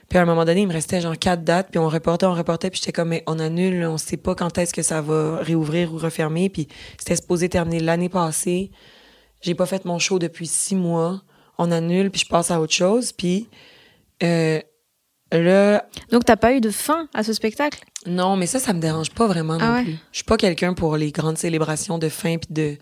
Puis 0.09 0.17
à 0.17 0.23
un 0.23 0.25
moment 0.25 0.43
donné, 0.45 0.61
il 0.61 0.67
me 0.67 0.73
restait 0.73 1.01
genre 1.01 1.17
quatre 1.17 1.43
dates, 1.43 1.67
puis 1.69 1.79
on 1.79 1.87
reportait, 1.87 2.25
on 2.25 2.33
reportait, 2.33 2.69
puis 2.71 2.79
j'étais 2.79 2.91
comme, 2.91 3.09
mais 3.09 3.23
on 3.27 3.37
annule, 3.39 3.85
on 3.85 3.97
sait 3.99 4.17
pas 4.17 4.33
quand 4.35 4.57
est-ce 4.57 4.73
que 4.73 4.81
ça 4.81 5.01
va 5.01 5.37
réouvrir 5.37 5.93
ou 5.93 5.97
refermer, 5.97 6.49
puis 6.49 6.67
c'était 6.97 7.15
supposé 7.15 7.47
terminer 7.49 7.79
l'année 7.79 8.09
passée. 8.09 8.71
J'ai 9.41 9.53
pas 9.55 9.65
fait 9.67 9.85
mon 9.85 9.99
show 9.99 10.17
depuis 10.19 10.47
six 10.47 10.75
mois. 10.75 11.21
On 11.59 11.71
annule, 11.71 12.09
puis 12.09 12.21
je 12.21 12.27
passe 12.27 12.51
à 12.51 12.59
autre 12.59 12.73
chose, 12.73 13.11
puis 13.11 13.47
euh, 14.23 14.59
là, 15.31 15.85
Donc 16.11 16.25
t'as 16.25 16.37
pas 16.37 16.53
eu 16.53 16.61
de 16.61 16.69
fin 16.71 17.07
à 17.13 17.23
ce 17.23 17.33
spectacle? 17.33 17.83
Non, 18.05 18.35
mais 18.35 18.47
ça, 18.47 18.59
ça 18.59 18.73
me 18.73 18.79
dérange 18.79 19.11
pas 19.11 19.27
vraiment 19.27 19.53
non 19.57 19.59
Ah 19.65 19.73
ouais? 19.75 19.83
plus. 19.83 19.97
Je 20.11 20.17
suis 20.17 20.23
pas 20.25 20.37
quelqu'un 20.37 20.73
pour 20.73 20.97
les 20.97 21.11
grandes 21.11 21.37
célébrations 21.37 21.97
de 21.97 22.09
fin 22.09 22.37
puis 22.37 22.51
de. 22.53 22.77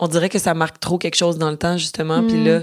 On 0.00 0.08
dirait 0.08 0.28
que 0.28 0.38
ça 0.38 0.54
marque 0.54 0.80
trop 0.80 0.96
quelque 0.98 1.16
chose 1.16 1.38
dans 1.38 1.50
le 1.50 1.56
temps 1.56 1.76
justement, 1.76 2.22
puis 2.26 2.36
Mm. 2.38 2.44
là, 2.44 2.60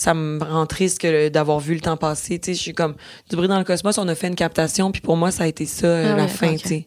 ça 0.00 0.14
me 0.14 0.42
rend 0.42 0.64
triste 0.64 0.98
que 0.98 1.28
d'avoir 1.28 1.60
vu 1.60 1.74
le 1.74 1.80
temps 1.80 1.98
passer. 1.98 2.38
Tu 2.38 2.46
sais, 2.46 2.54
je 2.54 2.60
suis 2.62 2.72
comme 2.72 2.94
du 3.28 3.36
bruit 3.36 3.48
dans 3.48 3.58
le 3.58 3.64
cosmos. 3.64 3.98
On 3.98 4.08
a 4.08 4.14
fait 4.14 4.28
une 4.28 4.34
captation, 4.34 4.90
puis 4.92 5.02
pour 5.02 5.16
moi, 5.18 5.30
ça 5.30 5.44
a 5.44 5.46
été 5.46 5.66
ça 5.66 5.86
euh, 5.86 6.12
Ah 6.12 6.16
la 6.16 6.22
ouais, 6.22 6.28
fin. 6.28 6.52
ok. 6.52 6.56
Tu 6.62 6.68
sais, 6.68 6.86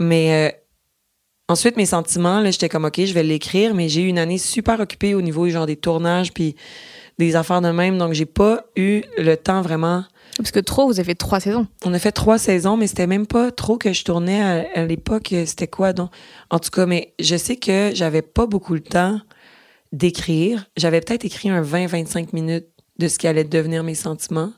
mais 0.00 0.50
euh, 0.50 0.50
ensuite 1.48 1.76
mes 1.76 1.86
sentiments, 1.86 2.40
là, 2.40 2.50
j'étais 2.50 2.68
comme 2.68 2.84
ok, 2.84 3.04
je 3.04 3.12
vais 3.14 3.22
l'écrire, 3.22 3.74
mais 3.74 3.88
j'ai 3.88 4.02
eu 4.02 4.08
une 4.08 4.18
année 4.18 4.38
super 4.38 4.80
occupée 4.80 5.14
au 5.14 5.22
niveau 5.22 5.48
genre 5.50 5.66
des 5.66 5.76
tournages 5.76 6.32
puis 6.32 6.56
des 7.18 7.36
affaires 7.36 7.60
de 7.60 7.70
même, 7.70 7.96
donc 7.96 8.12
j'ai 8.14 8.26
pas 8.26 8.64
eu 8.74 9.02
le 9.18 9.36
temps 9.36 9.62
vraiment. 9.62 10.04
Parce 10.38 10.50
que 10.50 10.58
trop, 10.60 10.86
vous 10.86 10.98
avez 10.98 11.04
fait 11.10 11.14
trois 11.14 11.38
saisons. 11.38 11.68
On 11.84 11.94
a 11.94 11.98
fait 12.00 12.10
trois 12.10 12.38
saisons, 12.38 12.76
mais 12.76 12.88
c'était 12.88 13.06
même 13.06 13.26
pas 13.26 13.52
trop 13.52 13.76
que 13.78 13.92
je 13.92 14.02
tournais 14.02 14.42
à, 14.42 14.80
à 14.80 14.84
l'époque. 14.86 15.28
C'était 15.46 15.68
quoi 15.68 15.92
donc? 15.92 16.10
En 16.50 16.58
tout 16.58 16.70
cas, 16.70 16.86
mais 16.86 17.12
je 17.20 17.36
sais 17.36 17.54
que 17.56 17.90
j'avais 17.94 18.22
pas 18.22 18.46
beaucoup 18.46 18.74
le 18.74 18.80
temps 18.80 19.20
d'écrire. 19.92 20.66
J'avais 20.76 21.00
peut-être 21.00 21.24
écrit 21.24 21.50
un 21.50 21.62
20-25 21.62 22.28
minutes 22.32 22.68
de 22.98 23.08
ce 23.08 23.18
qui 23.18 23.28
allait 23.28 23.44
devenir 23.44 23.84
mes 23.84 23.94
sentiments. 23.94 24.52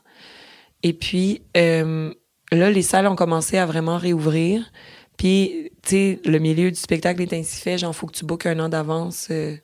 Et 0.83 0.93
puis, 0.93 1.41
euh, 1.57 2.13
là, 2.51 2.71
les 2.71 2.81
salles 2.81 3.07
ont 3.07 3.15
commencé 3.15 3.57
à 3.57 3.65
vraiment 3.65 3.97
réouvrir. 3.97 4.71
Puis, 5.17 5.71
tu 5.81 5.89
sais, 5.89 6.19
le 6.25 6.39
milieu 6.39 6.71
du 6.71 6.79
spectacle 6.79 7.21
est 7.21 7.33
ainsi 7.33 7.61
fait. 7.61 7.77
Genre, 7.77 7.95
faut 7.95 8.07
que 8.07 8.15
tu 8.15 8.25
bookes 8.25 8.45
un 8.45 8.59
an 8.59 8.69
d'avance 8.69 9.27
euh, 9.31 9.55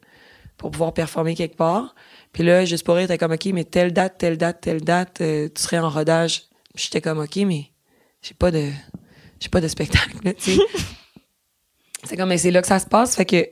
pour 0.57 0.71
pouvoir 0.71 0.93
performer 0.93 1.35
quelque 1.35 1.57
part. 1.57 1.95
Puis 2.33 2.43
là, 2.43 2.65
juste 2.65 2.85
pour 2.85 2.95
rire, 2.95 3.07
t'es 3.07 3.17
comme, 3.17 3.33
OK, 3.33 3.45
mais 3.47 3.65
telle 3.65 3.91
date, 3.91 4.17
telle 4.17 4.37
date, 4.37 4.61
telle 4.61 4.81
date, 4.81 5.21
euh, 5.21 5.49
tu 5.53 5.61
serais 5.61 5.79
en 5.79 5.89
rodage. 5.89 6.43
J'étais 6.75 7.01
comme, 7.01 7.19
OK, 7.19 7.35
mais 7.37 7.71
j'ai 8.21 8.33
pas 8.33 8.51
de, 8.51 8.69
j'ai 9.39 9.49
pas 9.49 9.59
de 9.59 9.67
spectacle, 9.67 10.17
tu 10.35 10.53
sais. 10.53 10.57
c'est 12.03 12.15
comme, 12.15 12.29
mais 12.29 12.37
c'est 12.37 12.51
là 12.51 12.61
que 12.61 12.67
ça 12.67 12.79
se 12.79 12.85
passe. 12.85 13.15
Fait 13.15 13.25
que 13.25 13.47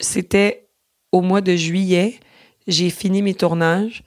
c'était 0.00 0.63
au 1.14 1.20
mois 1.20 1.40
de 1.40 1.54
juillet, 1.54 2.18
j'ai 2.66 2.90
fini 2.90 3.22
mes 3.22 3.34
tournages. 3.34 4.02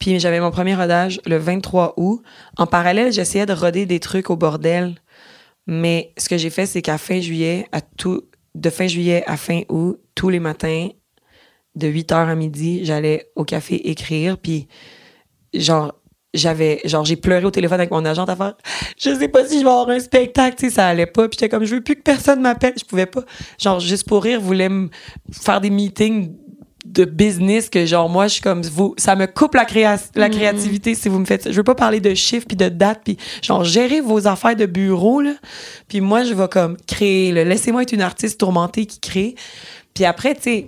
Puis 0.00 0.18
j'avais 0.18 0.40
mon 0.40 0.50
premier 0.50 0.74
rodage 0.74 1.20
le 1.26 1.36
23 1.36 1.94
août. 1.98 2.22
En 2.56 2.66
parallèle, 2.66 3.12
j'essayais 3.12 3.44
de 3.44 3.52
roder 3.52 3.84
des 3.84 4.00
trucs 4.00 4.30
au 4.30 4.36
bordel. 4.36 4.94
Mais 5.66 6.14
ce 6.16 6.30
que 6.30 6.38
j'ai 6.38 6.48
fait, 6.48 6.64
c'est 6.64 6.80
qu'à 6.80 6.96
fin 6.96 7.20
juillet, 7.20 7.68
à 7.72 7.82
tout, 7.82 8.22
de 8.54 8.70
fin 8.70 8.86
juillet 8.86 9.22
à 9.26 9.36
fin 9.36 9.62
août, 9.68 10.00
tous 10.14 10.30
les 10.30 10.40
matins, 10.40 10.88
de 11.74 11.88
8h 11.88 12.14
à 12.14 12.34
midi, 12.34 12.86
j'allais 12.86 13.30
au 13.36 13.44
café 13.44 13.90
écrire. 13.90 14.38
Puis, 14.38 14.66
genre, 15.52 15.92
j'avais, 16.32 16.80
genre, 16.84 17.04
j'ai 17.04 17.16
pleuré 17.16 17.44
au 17.44 17.50
téléphone 17.50 17.80
avec 17.80 17.90
mon 17.90 18.04
agent 18.06 18.24
à 18.24 18.36
faire, 18.36 18.54
je 18.98 19.14
sais 19.14 19.28
pas 19.28 19.44
si 19.44 19.58
je 19.58 19.64
vais 19.64 19.70
avoir 19.70 19.90
un 19.90 20.00
spectacle, 20.00 20.56
tu 20.56 20.68
sais, 20.68 20.74
ça 20.76 20.86
allait 20.86 21.06
pas. 21.06 21.28
Puis 21.28 21.38
j'étais 21.38 21.50
comme, 21.50 21.64
je 21.64 21.74
veux 21.74 21.82
plus 21.82 21.96
que 21.96 22.02
personne 22.02 22.40
m'appelle. 22.40 22.74
Je 22.78 22.84
pouvais 22.84 23.06
pas. 23.06 23.24
Genre, 23.58 23.78
juste 23.78 24.08
pour 24.08 24.22
rire, 24.22 24.40
voulait 24.40 24.70
me 24.70 24.88
faire 25.30 25.60
des 25.60 25.70
meetings 25.70 26.34
de 26.92 27.04
business 27.04 27.68
que 27.68 27.84
genre 27.86 28.08
moi 28.08 28.26
je 28.28 28.34
suis 28.34 28.42
comme 28.42 28.62
vous 28.62 28.94
ça 28.96 29.16
me 29.16 29.26
coupe 29.26 29.54
la 29.54 29.64
créa 29.64 29.96
la 30.14 30.28
Mm. 30.28 30.32
créativité 30.32 30.94
si 30.94 31.08
vous 31.08 31.18
me 31.18 31.24
faites 31.24 31.42
ça. 31.42 31.50
je 31.52 31.56
veux 31.56 31.64
pas 31.64 31.74
parler 31.74 32.00
de 32.00 32.14
chiffres 32.14 32.46
puis 32.46 32.56
de 32.56 32.68
dates 32.68 33.02
puis 33.04 33.16
genre 33.42 33.64
gérer 33.64 34.00
vos 34.00 34.26
affaires 34.26 34.56
de 34.56 34.66
bureau 34.66 35.20
là 35.20 35.34
puis 35.88 36.00
moi 36.00 36.24
je 36.24 36.32
vais 36.34 36.48
comme 36.48 36.76
créer 36.86 37.32
laissez-moi 37.32 37.82
être 37.82 37.92
une 37.92 38.00
artiste 38.02 38.38
tourmentée 38.40 38.86
qui 38.86 39.00
crée 39.00 39.34
puis 39.94 40.04
après 40.04 40.34
tu 40.34 40.42
sais 40.42 40.66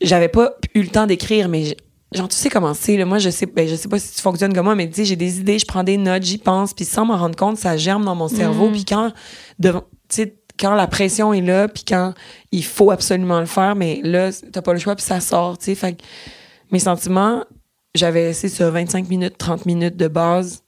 j'avais 0.00 0.28
pas 0.28 0.54
eu 0.74 0.82
le 0.82 0.88
temps 0.88 1.06
d'écrire 1.06 1.48
mais 1.48 1.76
genre 2.12 2.28
tu 2.28 2.36
sais 2.36 2.48
comment 2.50 2.74
c'est 2.74 2.96
là 2.96 3.04
moi 3.04 3.18
je 3.18 3.30
sais 3.30 3.46
ben, 3.46 3.68
je 3.68 3.74
sais 3.76 3.88
pas 3.88 3.98
si 3.98 4.14
tu 4.14 4.20
fonctionnes 4.22 4.52
comme 4.54 4.64
moi 4.64 4.74
mais 4.74 4.88
tu 4.88 4.94
sais 4.96 5.04
j'ai 5.04 5.16
des 5.16 5.38
idées 5.40 5.58
je 5.58 5.66
prends 5.66 5.84
des 5.84 5.96
notes 5.96 6.22
j'y 6.22 6.38
pense 6.38 6.74
puis 6.74 6.84
sans 6.84 7.04
m'en 7.04 7.16
rendre 7.16 7.36
compte 7.36 7.58
ça 7.58 7.76
germe 7.76 8.04
dans 8.04 8.14
mon 8.14 8.28
cerveau 8.28 8.66
Mhm. 8.66 8.72
puis 8.72 8.84
quand 8.84 9.12
devant 9.58 9.82
tu 10.08 10.16
sais 10.16 10.36
quand 10.58 10.74
la 10.74 10.86
pression 10.86 11.32
est 11.32 11.40
là 11.40 11.68
puis 11.68 11.84
quand 11.86 12.14
il 12.52 12.64
faut 12.64 12.90
absolument 12.90 13.40
le 13.40 13.46
faire 13.46 13.76
mais 13.76 14.00
là 14.02 14.30
t'as 14.52 14.62
pas 14.62 14.72
le 14.72 14.78
choix 14.78 14.96
puis 14.96 15.04
ça 15.04 15.20
sort 15.20 15.58
tu 15.58 15.66
sais. 15.66 15.74
Fait 15.74 15.94
que 15.94 16.02
mes 16.70 16.78
sentiments 16.78 17.44
j'avais 17.94 18.30
essayé 18.30 18.52
sur 18.52 18.70
25 18.70 19.08
minutes 19.08 19.36
30 19.36 19.66
minutes 19.66 19.96
de 19.96 20.06
base. 20.08 20.62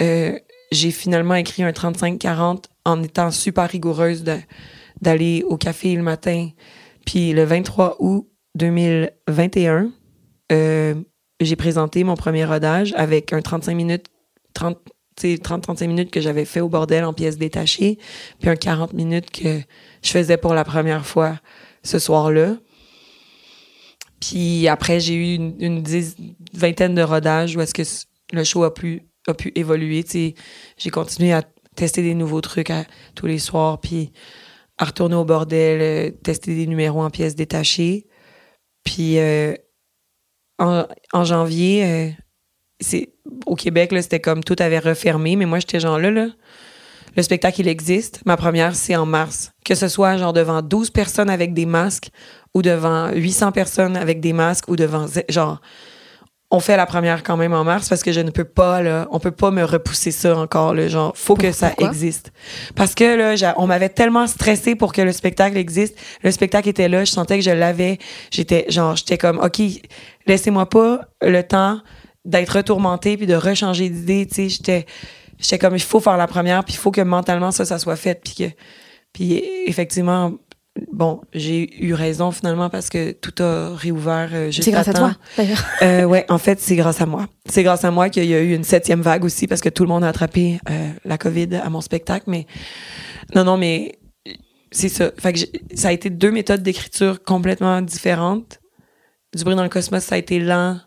Euh, 0.00 0.38
j'ai 0.70 0.90
finalement 0.90 1.34
écrit 1.34 1.62
un 1.64 1.72
35-40 1.72 2.64
en 2.84 3.02
étant 3.02 3.30
super 3.30 3.68
rigoureuse 3.68 4.24
d'aller 5.00 5.44
au 5.46 5.56
café 5.56 5.94
le 5.94 6.02
matin. 6.02 6.48
Puis 7.04 7.32
le 7.32 7.44
23 7.44 7.96
août 7.98 8.28
2021 8.54 9.90
euh, 10.52 10.94
j'ai 11.40 11.56
présenté 11.56 12.04
mon 12.04 12.14
premier 12.14 12.44
rodage 12.44 12.92
avec 12.96 13.32
un 13.32 13.40
35 13.40 13.74
minutes 13.74 14.06
30 14.54 14.78
tu 14.84 14.90
sais, 14.90 15.01
30-35 15.18 15.86
minutes 15.86 16.10
que 16.10 16.20
j'avais 16.20 16.44
fait 16.44 16.60
au 16.60 16.68
bordel 16.68 17.04
en 17.04 17.12
pièces 17.12 17.38
détachées, 17.38 17.98
puis 18.40 18.50
un 18.50 18.56
40 18.56 18.92
minutes 18.92 19.30
que 19.30 19.60
je 20.02 20.10
faisais 20.10 20.36
pour 20.36 20.54
la 20.54 20.64
première 20.64 21.06
fois 21.06 21.38
ce 21.82 21.98
soir-là. 21.98 22.56
Puis 24.20 24.68
après, 24.68 25.00
j'ai 25.00 25.14
eu 25.14 25.34
une, 25.34 25.56
une 25.60 25.84
vingtaine 26.54 26.94
de 26.94 27.02
rodages 27.02 27.56
où 27.56 27.60
est-ce 27.60 27.74
que 27.74 27.82
le 28.32 28.44
show 28.44 28.62
a 28.64 28.72
pu, 28.72 29.02
a 29.26 29.34
pu 29.34 29.52
évoluer. 29.54 30.04
J'ai 30.78 30.90
continué 30.90 31.32
à 31.32 31.42
tester 31.74 32.02
des 32.02 32.14
nouveaux 32.14 32.40
trucs 32.40 32.72
tous 33.14 33.26
les 33.26 33.38
soirs, 33.38 33.80
puis 33.80 34.12
à 34.78 34.84
retourner 34.84 35.16
au 35.16 35.24
bordel, 35.24 35.80
euh, 35.80 36.10
tester 36.22 36.54
des 36.54 36.66
numéros 36.66 37.02
en 37.02 37.10
pièces 37.10 37.34
détachées. 37.34 38.06
Puis 38.84 39.18
euh, 39.18 39.54
en, 40.58 40.86
en 41.12 41.24
janvier, 41.24 41.84
euh, 41.84 42.10
c'est 42.82 43.10
au 43.46 43.54
Québec, 43.54 43.92
là, 43.92 44.02
c'était 44.02 44.20
comme 44.20 44.42
tout 44.44 44.56
avait 44.58 44.78
refermé, 44.78 45.36
mais 45.36 45.46
moi, 45.46 45.58
j'étais 45.58 45.80
genre 45.80 45.98
là, 45.98 46.10
là. 46.10 46.26
Le 47.16 47.22
spectacle, 47.22 47.60
il 47.60 47.68
existe. 47.68 48.22
Ma 48.24 48.36
première, 48.36 48.74
c'est 48.74 48.96
en 48.96 49.04
mars. 49.04 49.52
Que 49.64 49.74
ce 49.74 49.88
soit 49.88 50.16
genre 50.16 50.32
devant 50.32 50.62
12 50.62 50.90
personnes 50.90 51.28
avec 51.28 51.52
des 51.52 51.66
masques 51.66 52.08
ou 52.54 52.62
devant 52.62 53.10
800 53.12 53.52
personnes 53.52 53.96
avec 53.96 54.20
des 54.20 54.32
masques 54.32 54.68
ou 54.68 54.76
devant, 54.76 55.06
genre, 55.28 55.60
on 56.50 56.60
fait 56.60 56.76
la 56.76 56.84
première 56.84 57.22
quand 57.22 57.38
même 57.38 57.54
en 57.54 57.64
mars 57.64 57.88
parce 57.88 58.02
que 58.02 58.12
je 58.12 58.20
ne 58.20 58.30
peux 58.30 58.44
pas, 58.44 58.82
là, 58.82 59.08
on 59.10 59.18
peut 59.18 59.30
pas 59.30 59.50
me 59.50 59.64
repousser 59.64 60.10
ça 60.10 60.36
encore, 60.36 60.74
là, 60.74 60.86
genre, 60.88 61.12
faut 61.16 61.34
que 61.34 61.50
ça 61.50 61.72
existe. 61.78 62.30
Parce 62.76 62.94
que, 62.94 63.16
là, 63.16 63.54
on 63.56 63.66
m'avait 63.66 63.88
tellement 63.88 64.26
stressé 64.26 64.74
pour 64.74 64.92
que 64.92 65.00
le 65.00 65.12
spectacle 65.12 65.56
existe. 65.56 65.98
Le 66.22 66.30
spectacle 66.30 66.68
était 66.68 66.88
là, 66.88 67.04
je 67.04 67.10
sentais 67.10 67.38
que 67.38 67.44
je 67.44 67.50
l'avais. 67.50 67.98
J'étais, 68.30 68.66
genre, 68.68 68.96
j'étais 68.96 69.16
comme, 69.16 69.38
OK, 69.38 69.62
laissez-moi 70.26 70.68
pas 70.68 71.00
le 71.22 71.42
temps 71.42 71.80
d'être 72.24 72.56
retourmentée 72.56 73.16
puis 73.16 73.26
de 73.26 73.34
rechanger 73.34 73.88
d'idée, 73.88 74.26
tu 74.26 74.34
sais, 74.34 74.48
j'étais, 74.48 74.86
j'étais 75.38 75.58
comme, 75.58 75.74
il 75.74 75.80
faut 75.82 76.00
faire 76.00 76.16
la 76.16 76.26
première 76.26 76.64
puis 76.64 76.74
il 76.74 76.78
faut 76.78 76.90
que 76.90 77.00
mentalement 77.00 77.50
ça, 77.50 77.64
ça 77.64 77.78
soit 77.78 77.96
fait 77.96 78.20
puis 78.22 78.34
que, 78.34 78.44
puis 79.12 79.42
effectivement, 79.66 80.32
bon, 80.92 81.20
j'ai 81.34 81.84
eu 81.84 81.92
raison 81.94 82.30
finalement 82.30 82.70
parce 82.70 82.88
que 82.88 83.12
tout 83.12 83.42
a 83.42 83.74
réouvert 83.74 84.30
euh, 84.32 84.46
juste 84.50 84.62
C'est 84.64 84.70
grâce 84.70 84.88
à 84.88 84.92
temps. 84.92 84.98
toi, 85.10 85.16
d'ailleurs. 85.36 85.64
Euh, 85.82 86.04
ouais, 86.04 86.24
en 86.30 86.38
fait, 86.38 86.60
c'est 86.60 86.76
grâce 86.76 87.00
à 87.00 87.06
moi. 87.06 87.26
C'est 87.46 87.62
grâce 87.62 87.84
à 87.84 87.90
moi 87.90 88.08
qu'il 88.08 88.24
y 88.24 88.34
a 88.34 88.40
eu 88.40 88.54
une 88.54 88.64
septième 88.64 89.02
vague 89.02 89.24
aussi 89.24 89.46
parce 89.46 89.60
que 89.60 89.68
tout 89.68 89.82
le 89.82 89.88
monde 89.88 90.04
a 90.04 90.08
attrapé 90.08 90.60
euh, 90.70 90.90
la 91.04 91.18
COVID 91.18 91.56
à 91.56 91.68
mon 91.70 91.80
spectacle. 91.82 92.24
Mais 92.28 92.46
non, 93.34 93.44
non, 93.44 93.58
mais 93.58 93.98
c'est 94.70 94.88
ça. 94.88 95.10
Fait 95.18 95.32
que 95.34 95.40
j'ai- 95.40 95.52
ça 95.74 95.88
a 95.88 95.92
été 95.92 96.08
deux 96.08 96.30
méthodes 96.30 96.62
d'écriture 96.62 97.22
complètement 97.22 97.82
différentes. 97.82 98.60
Du 99.36 99.44
bruit 99.44 99.56
dans 99.56 99.62
le 99.64 99.68
cosmos, 99.68 100.02
ça 100.04 100.14
a 100.14 100.18
été 100.18 100.38
lent. 100.38 100.78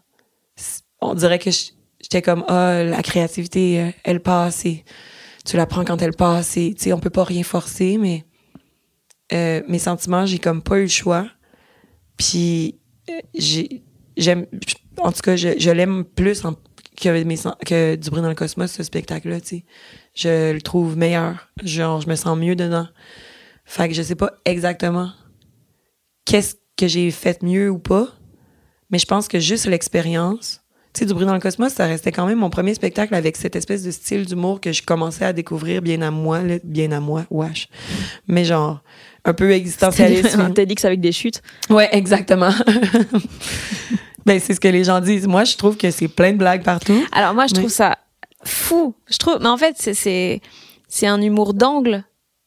On 1.11 1.13
dirait 1.13 1.39
que 1.39 1.49
j'étais 1.51 2.21
comme 2.21 2.43
ah 2.47 2.83
la 2.83 3.01
créativité, 3.01 3.81
euh, 3.81 3.91
elle 4.03 4.19
passe 4.19 4.65
et 4.65 4.83
tu 5.45 5.57
la 5.57 5.65
prends 5.65 5.85
quand 5.85 6.01
elle 6.01 6.15
passe 6.15 6.57
et 6.57 6.73
tu 6.75 6.85
sais 6.85 6.93
on 6.93 6.99
peut 6.99 7.09
pas 7.09 7.23
rien 7.23 7.43
forcer, 7.43 7.97
mais 7.97 8.25
euh, 9.33 9.61
mes 9.67 9.79
sentiments, 9.79 10.25
j'ai 10.25 10.39
comme 10.39 10.61
pas 10.61 10.77
eu 10.79 10.83
le 10.83 10.87
choix. 10.87 11.27
Puis 12.17 12.79
euh, 13.09 14.45
en 14.97 15.11
tout 15.11 15.21
cas 15.21 15.35
je, 15.35 15.71
l'aime 15.71 16.05
plus 16.05 16.41
que 17.01 17.23
mes 17.23 17.35
que 17.65 17.95
du 17.95 18.09
bruit 18.09 18.21
dans 18.21 18.29
le 18.29 18.35
cosmos 18.35 18.71
ce 18.71 18.83
spectacle 18.83 19.29
là 19.29 19.41
tu 19.41 19.47
sais. 19.47 19.65
Je 20.15 20.53
le 20.53 20.61
trouve 20.61 20.97
meilleur. 20.97 21.49
Genre 21.63 22.01
je 22.01 22.07
me 22.07 22.15
sens 22.15 22.37
mieux 22.37 22.55
dedans. 22.55 22.87
Fait 23.65 23.89
que 23.89 23.93
je 23.93 24.01
sais 24.01 24.15
pas 24.15 24.31
exactement 24.45 25.11
qu'est-ce 26.25 26.55
que 26.77 26.87
j'ai 26.87 27.11
fait 27.11 27.43
mieux 27.43 27.69
ou 27.69 27.79
pas 27.79 28.07
mais 28.89 28.99
je 28.99 29.05
pense 29.05 29.27
que 29.27 29.39
juste 29.39 29.65
l'expérience 29.65 30.64
sais 30.97 31.05
du 31.05 31.13
bruit 31.13 31.25
dans 31.25 31.33
le 31.33 31.39
cosmos 31.39 31.73
ça 31.73 31.85
restait 31.85 32.11
quand 32.11 32.25
même 32.25 32.39
mon 32.39 32.49
premier 32.49 32.73
spectacle 32.73 33.15
avec 33.15 33.37
cette 33.37 33.55
espèce 33.55 33.83
de 33.83 33.91
style 33.91 34.25
d'humour 34.25 34.61
que 34.61 34.71
je 34.71 34.83
commençais 34.83 35.25
à 35.25 35.33
découvrir 35.33 35.81
bien 35.81 36.01
à 36.01 36.11
moi 36.11 36.41
là, 36.41 36.55
bien 36.63 36.91
à 36.91 36.99
moi 36.99 37.25
wesh 37.29 37.67
mais 38.27 38.45
genre 38.45 38.81
un 39.25 39.33
peu 39.33 39.51
existentialiste 39.51 40.35
un 40.39 40.51
TEDx 40.51 40.85
avec 40.85 41.01
des 41.01 41.11
chutes. 41.11 41.41
Ouais, 41.69 41.89
exactement. 41.91 42.51
ben, 44.25 44.39
c'est 44.39 44.53
ce 44.53 44.59
que 44.59 44.67
les 44.67 44.83
gens 44.83 45.01
disent. 45.01 45.27
Moi, 45.27 45.43
je 45.43 45.57
trouve 45.57 45.75
que 45.75 45.91
c'est 45.91 46.07
plein 46.07 46.31
de 46.31 46.37
blagues 46.37 46.63
partout. 46.63 47.05
Alors 47.11 47.33
moi, 47.33 47.47
je 47.47 47.55
trouve 47.55 47.69
ça 47.69 47.97
fou. 48.43 48.93
Je 49.07 49.17
trouve, 49.17 49.39
mais 49.41 49.49
en 49.49 49.57
fait, 49.57 49.75
c'est 49.79 49.95
c'est 49.95 50.41
c'est 50.87 51.07
un 51.07 51.21
humour 51.21 51.53
d'angle 51.53 52.03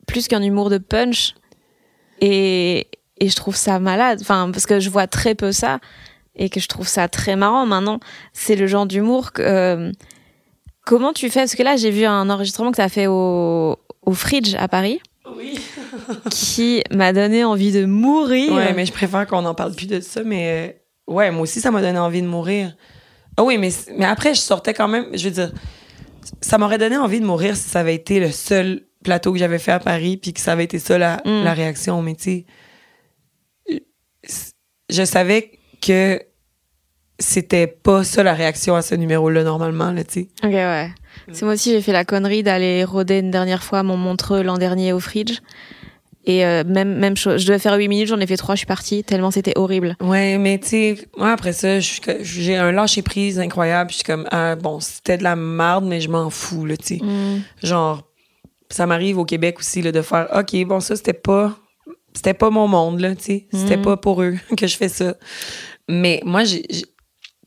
plus 0.07 0.29
qu'un 0.29 0.43
humour 0.43 0.71
de 0.71 0.79
punch. 0.79 1.35
Et 2.21 2.87
et 3.21 3.29
je 3.29 3.37
trouve 3.37 3.57
ça 3.57 3.81
malade. 3.81 4.19
Enfin, 4.21 4.51
parce 4.53 4.67
que 4.67 4.79
je 4.79 4.89
vois 4.89 5.09
très 5.09 5.35
peu 5.35 5.51
ça 5.51 5.81
et 6.39 6.49
que 6.51 6.61
je 6.61 6.69
trouve 6.69 6.89
ça 6.89 7.09
très 7.09 7.37
marrant. 7.37 7.67
Maintenant, 7.67 8.01
c'est 8.33 8.57
le 8.57 8.67
genre 8.67 8.87
d'humour 8.87 9.33
que 9.33 9.43
euh, 9.43 9.93
comment 10.87 11.13
tu 11.13 11.29
fais? 11.31 11.41
Parce 11.41 11.55
que 11.55 11.63
là, 11.63 11.77
j'ai 11.77 11.91
vu 11.91 12.05
un 12.05 12.31
enregistrement 12.31 12.71
que 12.71 12.77
tu 12.77 12.83
as 12.83 12.89
fait 12.89 13.07
au 13.07 13.77
au 14.07 14.13
Fridge 14.15 14.55
à 14.59 14.69
Paris, 14.69 15.01
Oui. 15.37 15.59
qui 16.31 16.83
m'a 16.91 17.13
donné 17.13 17.45
envie 17.45 17.73
de 17.73 17.85
mourir. 17.85 18.53
Ouais, 18.55 18.73
mais 18.73 18.87
je 18.87 18.93
préfère 18.93 19.27
qu'on 19.27 19.45
en 19.45 19.55
parle 19.55 19.75
plus 19.75 19.87
de 19.87 20.01
ça. 20.01 20.23
Mais 20.25 20.73
euh, 21.09 21.13
ouais, 21.13 21.31
moi 21.31 21.43
aussi, 21.43 21.61
ça 21.61 21.71
m'a 21.71 21.83
donné 21.83 21.99
envie 21.99 22.23
de 22.23 22.27
mourir. 22.27 22.75
Ah 23.37 23.45
oui, 23.45 23.59
mais, 23.59 23.69
mais 23.99 24.07
après, 24.07 24.35
je 24.35 24.41
sortais 24.41 24.73
quand 24.73 24.89
même. 24.89 25.07
Je 25.13 25.25
veux 25.25 25.31
dire, 25.35 25.53
ça 26.41 26.57
m'aurait 26.57 26.79
donné 26.79 26.97
envie 26.97 27.21
de 27.21 27.27
mourir 27.27 27.55
si 27.57 27.69
ça 27.69 27.81
avait 27.81 27.95
été 27.95 28.19
le 28.19 28.31
seul 28.31 28.87
plateau 29.05 29.33
que 29.33 29.39
j'avais 29.39 29.59
fait 29.59 29.73
à 29.73 29.79
Paris, 29.79 30.17
puis 30.17 30.33
que 30.33 30.41
ça 30.41 30.53
avait 30.53 30.65
été 30.65 30.79
ça 30.79 30.97
la, 30.97 31.19
Mm. 31.25 31.45
la 31.45 31.53
réaction. 31.55 32.01
Mais 32.03 32.15
tu 32.15 32.47
sais, 34.25 34.53
je 34.91 35.05
savais 35.05 35.59
que 35.81 36.21
c'était 37.19 37.67
pas 37.67 38.05
ça 38.05 38.23
la 38.23 38.35
réaction 38.35 38.75
à 38.77 38.83
ce 38.83 38.95
numéro-là 38.95 39.43
normalement, 39.45 39.91
là, 39.93 40.05
tu 40.05 40.13
sais. 40.23 40.29
Ok, 40.45 40.51
ouais. 40.53 40.91
C'est 41.33 41.45
moi 41.45 41.55
aussi, 41.55 41.73
j'ai 41.73 41.83
fait 41.83 41.93
la 41.93 42.05
connerie 42.05 42.43
d'aller 42.43 42.85
rôder 42.85 43.19
une 43.19 43.31
dernière 43.31 43.63
fois 43.63 43.83
mon 43.83 43.97
montreux 43.97 44.43
l'an 44.43 44.57
dernier 44.57 44.93
au 44.93 45.01
Fridge. 45.01 45.39
Et 46.25 46.45
euh, 46.45 46.63
même, 46.65 46.97
même 46.99 47.17
chose. 47.17 47.41
Je 47.41 47.47
devais 47.47 47.59
faire 47.59 47.75
8 47.75 47.89
minutes, 47.89 48.09
j'en 48.09 48.21
ai 48.21 48.27
fait 48.27 48.37
3, 48.37 48.55
je 48.55 48.59
suis 48.59 48.67
partie, 48.67 49.03
tellement 49.03 49.31
c'était 49.31 49.55
horrible. 49.57 49.97
Ouais, 50.01 50.37
mais 50.39 50.59
tu 50.59 50.69
sais, 50.69 50.97
moi 51.17 51.33
après 51.33 51.53
ça, 51.55 51.79
j'ai 51.81 52.57
un 52.57 52.71
lâcher 52.71 53.01
prise 53.03 53.39
incroyable. 53.41 53.91
Je 53.91 53.97
suis 53.97 54.05
comme 54.05 54.27
ah, 54.31 54.55
bon, 54.55 54.79
c'était 54.81 55.17
de 55.17 55.23
la 55.23 55.37
merde, 55.37 55.85
mais 55.87 56.01
je 56.03 56.11
m'en 56.11 56.29
fous 56.29 56.67
là, 56.67 56.77
tu 56.77 56.99
sais. 56.99 57.01
Genre 57.63 58.03
ça 58.71 58.85
m'arrive 58.87 59.17
au 59.19 59.25
Québec 59.25 59.59
aussi 59.59 59.81
là 59.81 59.91
de 59.93 60.03
faire 60.03 60.29
OK, 60.37 60.55
bon 60.67 60.81
ça 60.81 60.95
c'était 60.97 61.15
pas 61.15 61.57
c'était 62.15 62.35
pas 62.35 62.51
mon 62.51 62.69
monde 62.69 63.01
là, 63.01 63.15
tu 63.17 63.23
sais. 63.25 63.47
C'était 63.53 63.77
Mhm. 63.79 63.83
pas 63.85 63.97
pour 63.97 64.23
eux 64.23 64.35
que 64.59 64.67
je 64.67 64.77
fais 64.77 64.89
ça. 64.91 65.15
Mais 65.89 66.21
moi 66.27 66.45
j'ai- 66.45 66.67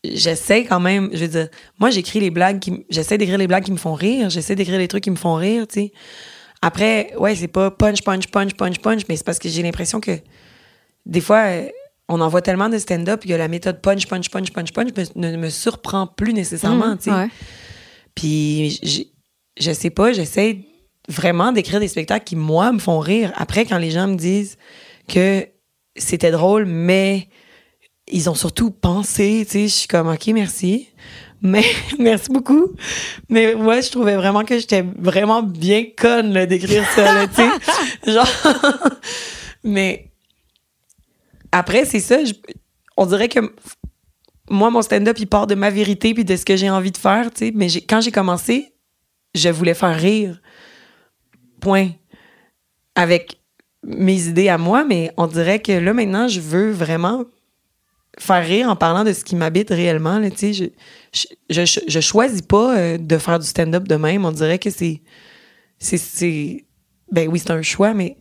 j'essaie 0.04 0.66
quand 0.66 0.80
même, 0.80 1.10
je 1.14 1.20
veux 1.20 1.28
dire, 1.28 1.47
moi 1.80 1.89
j'écris 1.89 2.20
les 2.20 2.30
blagues 2.32 2.60
qui 2.60 2.86
j'essaie 2.89 3.18
d'écrire 3.18 3.38
les 3.38 3.47
blagues 3.47 3.64
qui 3.64 3.72
me 3.72 3.78
font 3.78 3.93
rire, 3.93 4.30
j'essaie 4.30 4.56
d'écrire 4.56 4.80
les 4.80 4.88
trucs 4.88 5.04
qui 5.04 5.12
me 5.12 5.16
font 5.16 5.36
rire, 5.36 5.68
tu 5.68 5.74
sais. 5.76 5.91
Après, 6.64 7.14
ouais, 7.18 7.36
c'est 7.36 7.47
pas 7.47 7.72
punch 7.72 8.02
punch 8.04 8.28
punch 8.28 8.54
punch 8.54 8.80
punch, 8.80 9.02
mais 9.10 9.16
c'est 9.18 9.26
parce 9.26 9.39
que 9.39 9.49
j'ai 9.49 9.64
l'impression 9.64 9.99
que 9.99 10.12
des 11.06 11.22
fois, 11.22 11.43
euh, 11.47 11.68
on 12.08 12.22
en 12.22 12.28
voit 12.28 12.41
tellement 12.43 12.70
de 12.70 12.78
stand-up 12.78 13.24
que 13.26 13.34
la 13.34 13.47
méthode 13.47 13.82
punch, 13.82 14.06
punch, 14.08 14.30
punch, 14.30 14.52
punch, 14.52 14.72
punch 14.72 14.89
me- 15.16 15.32
ne 15.32 15.38
me 15.38 15.49
surprend 15.49 16.06
plus 16.08 16.34
nécessairement, 16.34 16.93
Mmh, 16.93 16.97
tu 16.97 17.04
sais. 17.06 17.12
ouais. 17.12 17.30
Puis, 18.16 19.08
je 19.60 19.72
sais 19.72 19.89
pas, 19.89 20.14
j'essaie 20.14 20.60
vraiment 21.10 21.52
d'écrire 21.52 21.80
des 21.80 21.88
spectacles 21.88 22.26
qui, 22.26 22.36
moi, 22.36 22.72
me 22.72 22.80
font 22.80 22.99
rire. 22.99 23.32
Après, 23.36 23.66
quand 23.66 23.78
les 23.78 23.91
gens 23.91 24.08
me 24.08 24.16
disent 24.16 24.58
que 25.08 25.47
c'était 25.95 26.32
drôle, 26.32 26.66
mais 26.66 27.28
ils 28.12 28.30
ont 28.30 28.36
surtout 28.36 28.72
pensé, 28.72 29.43
tu 29.45 29.51
sais, 29.53 29.62
je 29.64 29.74
suis 29.74 29.88
comme, 29.88 30.09
OK, 30.09 30.28
merci. 30.28 30.88
Mais 31.41 31.64
merci 31.99 32.30
beaucoup. 32.30 32.74
Mais 33.30 33.55
moi, 33.55 33.82
je 33.82 33.89
trouvais 33.89 34.16
vraiment 34.16 34.43
que 34.43 34.59
j'étais 34.59 34.84
vraiment 34.99 35.41
bien 35.41 35.86
conne 35.97 36.45
d'écrire 36.45 36.86
ça, 36.95 37.28
tu 37.28 37.36
sais. 37.36 38.12
Genre. 38.14 38.28
mais 39.64 40.12
après, 41.51 41.86
c'est 41.86 41.99
ça. 41.99 42.18
on 42.97 43.05
dirait 43.05 43.30
que 43.30 43.39
moi, 44.49 44.70
mon 44.70 44.82
stand-up, 44.82 45.18
il 45.20 45.28
part 45.28 45.47
de 45.47 45.55
ma 45.55 45.70
vérité 45.70 46.14
puis 46.14 46.26
de 46.26 46.36
ce 46.36 46.45
que 46.45 46.55
j'ai 46.55 46.70
envie 46.70 46.91
de 46.91 46.97
faire, 46.97 47.32
tu 47.32 47.45
sais. 47.47 47.51
Mais 47.55 47.70
j'ai- 47.70 47.82
quand 47.82 48.01
j'ai 48.01 48.12
commencé, 48.12 48.74
je 49.34 49.49
voulais 49.49 49.74
faire 49.74 49.97
rire. 49.97 50.41
Point. 51.59 51.89
Avec 52.95 53.39
mes 53.84 54.28
idées 54.28 54.49
à 54.49 54.57
moi, 54.57 54.84
mais 54.84 55.12
on 55.18 55.26
dirait 55.28 55.59
que 55.62 55.72
là, 55.72 55.93
maintenant, 55.93 56.28
je 56.28 56.39
veux 56.39 56.72
vraiment 56.72 57.24
faire 58.20 58.45
rire 58.45 58.70
en 58.70 58.76
parlant 58.76 59.03
de 59.03 59.14
ce 59.14 59.24
qui 59.24 59.36
m'habite 59.36 59.70
réellement, 59.70 60.20
là. 60.20 60.30
Je, 60.39 60.66
je, 61.14 61.66
je, 61.66 61.80
je 61.88 61.99
choisis 61.99 62.41
pas 62.41 62.78
euh, 62.78 62.97
de 62.97 63.18
faire 63.18 63.39
du 63.39 63.45
stand-up 63.47 63.88
de 63.88 63.95
même. 63.95 64.26
On 64.26 64.32
dirait 64.32 64.59
que 64.59 64.70
c'est... 64.70 65.01
c'est-. 65.80 66.66
Ben 67.12 67.28
oui, 67.30 67.39
c'est 67.39 67.51
un 67.51 67.62
choix, 67.62 67.93
mais 67.93 68.18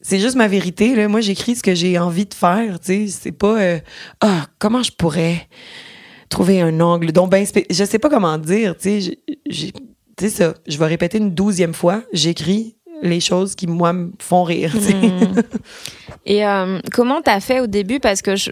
c'est 0.00 0.20
juste 0.20 0.36
ma 0.36 0.48
vérité. 0.48 0.94
Là. 0.94 1.08
Moi, 1.08 1.20
j'écris 1.20 1.56
ce 1.56 1.62
que 1.62 1.74
j'ai 1.74 1.98
envie 1.98 2.26
de 2.26 2.34
faire. 2.34 2.78
C'est 2.82 3.32
pas 3.32 3.60
euh, 3.60 3.78
Ah, 4.20 4.46
comment 4.58 4.82
je 4.82 4.92
pourrais 4.92 5.46
trouver 6.28 6.60
un 6.60 6.80
angle 6.80 7.12
donc 7.12 7.30
ben 7.30 7.46
Je 7.70 7.84
sais 7.84 7.98
pas 7.98 8.08
comment 8.10 8.36
dire. 8.38 8.76
tu 8.78 10.28
ça, 10.28 10.54
je 10.66 10.78
vais 10.78 10.86
répéter 10.86 11.18
une 11.18 11.34
douzième 11.34 11.74
fois. 11.74 12.02
J'écris 12.12 12.76
les 13.02 13.20
choses 13.20 13.54
qui, 13.54 13.66
moi, 13.66 13.92
me 13.92 14.10
font 14.18 14.42
rire. 14.44 14.72
tu 14.72 14.80
sais. 14.80 14.94
Mm. 14.94 15.42
Et 16.24 16.46
euh, 16.46 16.78
comment 16.92 17.20
t'as 17.20 17.40
fait 17.40 17.60
au 17.60 17.66
début? 17.66 18.00
Parce 18.00 18.22
que 18.22 18.34
je- 18.36 18.50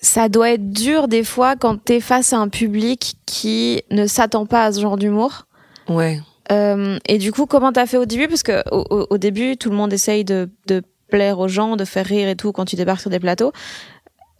ça 0.00 0.28
doit 0.28 0.50
être 0.50 0.70
dur 0.70 1.08
des 1.08 1.24
fois 1.24 1.56
quand 1.56 1.82
t'es 1.82 2.00
face 2.00 2.32
à 2.32 2.38
un 2.38 2.48
public 2.48 3.16
qui 3.26 3.82
ne 3.90 4.06
s'attend 4.06 4.46
pas 4.46 4.64
à 4.64 4.72
ce 4.72 4.80
genre 4.80 4.96
d'humour. 4.96 5.46
Ouais. 5.88 6.20
Euh, 6.52 6.98
et 7.06 7.18
du 7.18 7.32
coup, 7.32 7.46
comment 7.46 7.72
t'as 7.72 7.86
fait 7.86 7.96
au 7.96 8.06
début? 8.06 8.28
Parce 8.28 8.42
que 8.42 8.62
au, 8.70 9.18
début, 9.18 9.56
tout 9.56 9.70
le 9.70 9.76
monde 9.76 9.92
essaye 9.92 10.24
de, 10.24 10.48
de 10.66 10.82
plaire 11.08 11.38
aux 11.40 11.48
gens, 11.48 11.76
de 11.76 11.84
faire 11.84 12.06
rire 12.06 12.28
et 12.28 12.36
tout 12.36 12.52
quand 12.52 12.64
tu 12.64 12.76
débarques 12.76 13.00
sur 13.00 13.10
des 13.10 13.20
plateaux. 13.20 13.52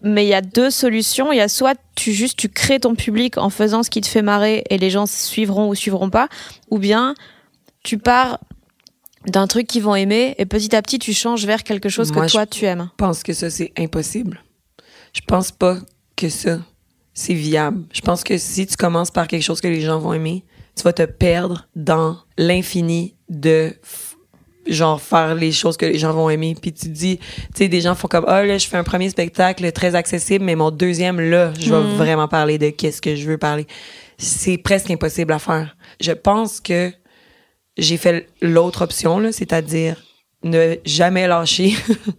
Mais 0.02 0.24
il 0.24 0.28
y 0.28 0.34
a 0.34 0.42
deux 0.42 0.70
solutions. 0.70 1.32
Il 1.32 1.36
y 1.36 1.40
a 1.40 1.48
soit 1.48 1.76
tu 1.96 2.12
juste 2.12 2.38
tu 2.38 2.48
crées 2.48 2.78
ton 2.78 2.94
public 2.94 3.36
en 3.36 3.50
faisant 3.50 3.82
ce 3.82 3.90
qui 3.90 4.00
te 4.00 4.06
fait 4.06 4.22
marrer 4.22 4.64
et 4.70 4.78
les 4.78 4.90
gens 4.90 5.06
suivront 5.06 5.68
ou 5.68 5.74
suivront 5.74 6.08
pas, 6.08 6.28
ou 6.70 6.78
bien 6.78 7.14
tu 7.82 7.98
pars 7.98 8.38
d'un 9.26 9.48
truc 9.48 9.66
qu'ils 9.66 9.82
vont 9.82 9.96
aimer 9.96 10.36
et 10.38 10.46
petit 10.46 10.74
à 10.76 10.82
petit 10.82 11.00
tu 11.00 11.12
changes 11.12 11.44
vers 11.44 11.64
quelque 11.64 11.88
chose 11.88 12.12
Moi, 12.12 12.26
que 12.26 12.30
toi 12.30 12.46
tu 12.46 12.64
aimes. 12.64 12.90
Je 12.92 12.96
pense 12.96 13.24
que 13.24 13.32
ça, 13.32 13.50
c'est 13.50 13.72
impossible. 13.76 14.40
Je 15.14 15.20
pense 15.26 15.50
pas 15.52 15.78
que 16.16 16.28
ça, 16.28 16.58
c'est 17.14 17.34
viable. 17.34 17.84
Je 17.92 18.00
pense 18.00 18.24
que 18.24 18.38
si 18.38 18.66
tu 18.66 18.76
commences 18.76 19.10
par 19.10 19.26
quelque 19.28 19.42
chose 19.42 19.60
que 19.60 19.68
les 19.68 19.80
gens 19.80 19.98
vont 19.98 20.12
aimer, 20.12 20.44
tu 20.76 20.82
vas 20.84 20.92
te 20.92 21.02
perdre 21.04 21.68
dans 21.74 22.18
l'infini 22.36 23.16
de 23.28 23.74
genre 24.66 25.00
faire 25.00 25.34
les 25.34 25.50
choses 25.50 25.76
que 25.78 25.86
les 25.86 25.98
gens 25.98 26.12
vont 26.12 26.28
aimer 26.28 26.54
puis 26.60 26.72
tu 26.74 26.86
te 26.88 26.92
dis 26.92 27.16
tu 27.18 27.24
sais 27.54 27.68
des 27.68 27.80
gens 27.80 27.94
font 27.94 28.06
comme 28.06 28.26
ah 28.28 28.44
là 28.44 28.58
je 28.58 28.66
fais 28.68 28.76
un 28.76 28.84
premier 28.84 29.08
spectacle 29.08 29.72
très 29.72 29.94
accessible 29.94 30.44
mais 30.44 30.56
mon 30.56 30.70
deuxième 30.70 31.18
là 31.20 31.54
je 31.58 31.72
vais 31.74 31.80
Mhm. 31.80 31.96
vraiment 31.96 32.28
parler 32.28 32.58
de 32.58 32.68
qu'est-ce 32.68 33.00
que 33.00 33.16
je 33.16 33.26
veux 33.26 33.38
parler 33.38 33.66
c'est 34.18 34.58
presque 34.58 34.90
impossible 34.90 35.32
à 35.32 35.38
faire 35.38 35.74
je 36.02 36.12
pense 36.12 36.60
que 36.60 36.92
j'ai 37.78 37.96
fait 37.96 38.28
l'autre 38.42 38.82
option 38.82 39.18
là 39.18 39.32
c'est-à-dire 39.32 40.02
ne 40.42 40.76
jamais 40.84 41.26
lâcher 41.26 41.74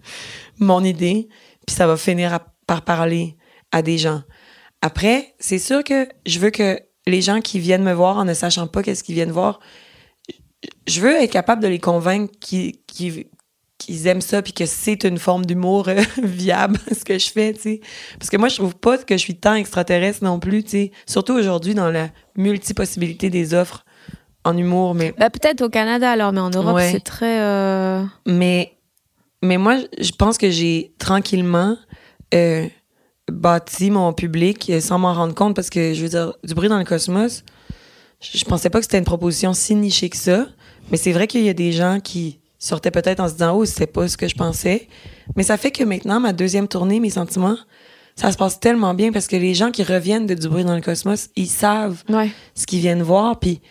mon 0.59 0.83
idée 0.83 1.27
puis 1.67 1.75
ça 1.75 1.85
va 1.85 1.97
finir 1.97 2.33
à- 2.33 2.47
par 2.69 2.81
parler 2.83 3.35
à 3.71 3.81
des 3.81 3.97
gens 3.97 4.21
après 4.81 5.33
c'est 5.39 5.59
sûr 5.59 5.83
que 5.83 6.07
je 6.25 6.37
veux 6.39 6.51
que 6.51 6.79
les 7.07 7.21
gens 7.21 7.41
qui 7.41 7.59
viennent 7.59 7.83
me 7.83 7.93
voir 7.93 8.17
en 8.17 8.25
ne 8.25 8.33
sachant 8.35 8.67
pas 8.67 8.83
qu'est-ce 8.83 9.03
qu'ils 9.03 9.15
viennent 9.15 9.31
voir 9.31 9.59
je 10.87 11.01
veux 11.01 11.15
être 11.15 11.31
capable 11.31 11.63
de 11.63 11.67
les 11.67 11.79
convaincre 11.79 12.33
qu'ils 12.39 14.07
aiment 14.07 14.21
ça 14.21 14.41
puis 14.41 14.53
que 14.53 14.65
c'est 14.65 15.03
une 15.03 15.17
forme 15.17 15.45
d'humour 15.45 15.87
euh, 15.87 16.01
viable 16.23 16.77
ce 16.95 17.03
que 17.05 17.17
je 17.17 17.29
fais 17.31 17.53
tu 17.53 17.61
sais 17.61 17.79
parce 18.19 18.29
que 18.29 18.37
moi 18.37 18.49
je 18.49 18.55
trouve 18.57 18.75
pas 18.75 18.97
que 18.97 19.15
je 19.15 19.21
suis 19.21 19.35
tant 19.39 19.55
extraterrestre 19.55 20.23
non 20.23 20.39
plus 20.39 20.63
tu 20.63 20.69
sais 20.71 20.91
surtout 21.07 21.33
aujourd'hui 21.33 21.73
dans 21.73 21.89
la 21.89 22.09
multipossibilité 22.35 23.29
des 23.29 23.53
offres 23.53 23.85
en 24.43 24.55
humour 24.57 24.93
mais 24.95 25.13
Bah, 25.17 25.29
peut-être 25.29 25.61
au 25.61 25.69
Canada 25.69 26.11
alors, 26.11 26.31
mais 26.33 26.39
en 26.41 26.49
Europe 26.49 26.75
Ouais. 26.75 26.91
c'est 26.91 26.99
très. 27.03 27.39
euh, 27.41 28.03
mais 28.25 28.73
mais 29.41 29.57
moi 29.57 29.77
je 29.99 30.11
pense 30.11 30.37
que 30.37 30.49
j'ai 30.49 30.93
tranquillement 30.99 31.77
euh, 32.33 32.67
bâti 33.31 33.91
mon 33.91 34.13
public 34.13 34.69
euh, 34.69 34.81
sans 34.81 34.99
m'en 34.99 35.13
rendre 35.13 35.35
compte 35.35 35.55
parce 35.55 35.69
que 35.69 35.93
je 35.93 36.01
veux 36.01 36.09
dire 36.09 36.33
du 36.43 36.53
bruit 36.53 36.69
dans 36.69 36.77
le 36.79 36.85
cosmos 36.85 37.43
je 38.21 38.37
je 38.37 38.45
pensais 38.45 38.69
pas 38.69 38.79
que 38.79 38.85
c'était 38.85 38.97
une 38.97 39.05
proposition 39.05 39.53
si 39.53 39.75
nichée 39.75 40.09
que 40.09 40.17
ça 40.17 40.47
mais 40.91 40.97
c'est 40.97 41.11
vrai 41.11 41.27
qu'il 41.27 41.43
y 41.43 41.49
a 41.49 41.53
des 41.53 41.71
gens 41.71 41.99
qui 41.99 42.39
sortaient 42.57 42.91
peut-être 42.91 43.19
en 43.19 43.27
se 43.27 43.33
disant 43.33 43.55
oh 43.55 43.65
c'était 43.65 43.87
pas 43.87 44.07
ce 44.07 44.17
que 44.17 44.27
je 44.27 44.35
pensais 44.35 44.87
mais 45.35 45.43
ça 45.43 45.57
fait 45.57 45.71
que 45.71 45.83
maintenant 45.83 46.19
ma 46.19 46.33
deuxième 46.33 46.67
tournée 46.67 46.99
mes 46.99 47.11
sentiments 47.11 47.57
ça 48.15 48.31
se 48.31 48.37
passe 48.37 48.59
tellement 48.59 48.93
bien 48.93 49.11
parce 49.13 49.27
que 49.27 49.35
les 49.37 49.53
gens 49.53 49.71
qui 49.71 49.83
reviennent 49.83 50.25
de 50.25 50.33
du 50.33 50.49
bruit 50.49 50.65
dans 50.65 50.75
le 50.75 50.81
cosmos 50.81 51.29
ils 51.35 51.47
savent 51.47 52.03
Ouais. 52.09 52.29
ce 52.55 52.65
qu'ils 52.65 52.79
viennent 52.81 53.01
voir. 53.03 53.39
Puis 53.39 53.61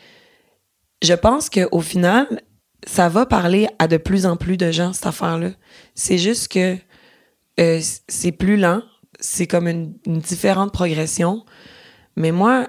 je 1.02 1.12
pense 1.12 1.50
qu'au 1.50 1.80
final, 1.80 2.26
ça 2.86 3.10
va 3.10 3.26
parler 3.26 3.68
à 3.78 3.88
de 3.88 3.98
plus 3.98 4.24
en 4.24 4.36
plus 4.36 4.56
de 4.56 4.72
gens, 4.72 4.94
cette 4.94 5.06
affaire-là. 5.06 5.50
C'est 5.94 6.16
juste 6.16 6.48
que 6.48 6.76
euh, 7.58 7.80
c'est 8.08 8.32
plus 8.32 8.56
lent. 8.56 8.82
C'est 9.20 9.46
comme 9.46 9.68
une, 9.68 9.94
différente 10.06 10.72
progression. 10.72 11.44
Mais 12.16 12.30
moi, 12.30 12.68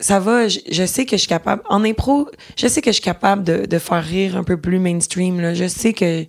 ça 0.00 0.20
va. 0.20 0.48
Je, 0.48 0.86
sais 0.86 1.06
que 1.06 1.16
je 1.16 1.22
suis 1.22 1.28
capable. 1.28 1.62
En 1.68 1.84
impro, 1.84 2.28
je 2.56 2.66
sais 2.66 2.82
que 2.82 2.90
je 2.90 2.94
suis 2.94 3.02
capable 3.02 3.42
de, 3.42 3.66
de 3.66 3.78
faire 3.78 4.04
rire 4.04 4.36
un 4.36 4.44
peu 4.44 4.60
plus 4.60 4.78
mainstream. 4.78 5.40
Là. 5.40 5.54
Je 5.54 5.66
sais 5.66 5.92
que 5.92 6.26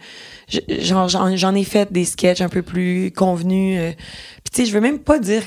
j'en, 0.50 1.56
ai 1.56 1.64
fait 1.64 1.92
des 1.92 2.06
sketchs 2.06 2.42
un 2.42 2.50
peu 2.50 2.62
plus 2.62 3.12
convenus. 3.12 3.80
euh. 3.80 3.92
Puis 4.44 4.52
tu 4.52 4.62
sais, 4.62 4.66
je 4.66 4.74
veux 4.74 4.82
même 4.82 5.00
pas 5.00 5.20
dire 5.20 5.44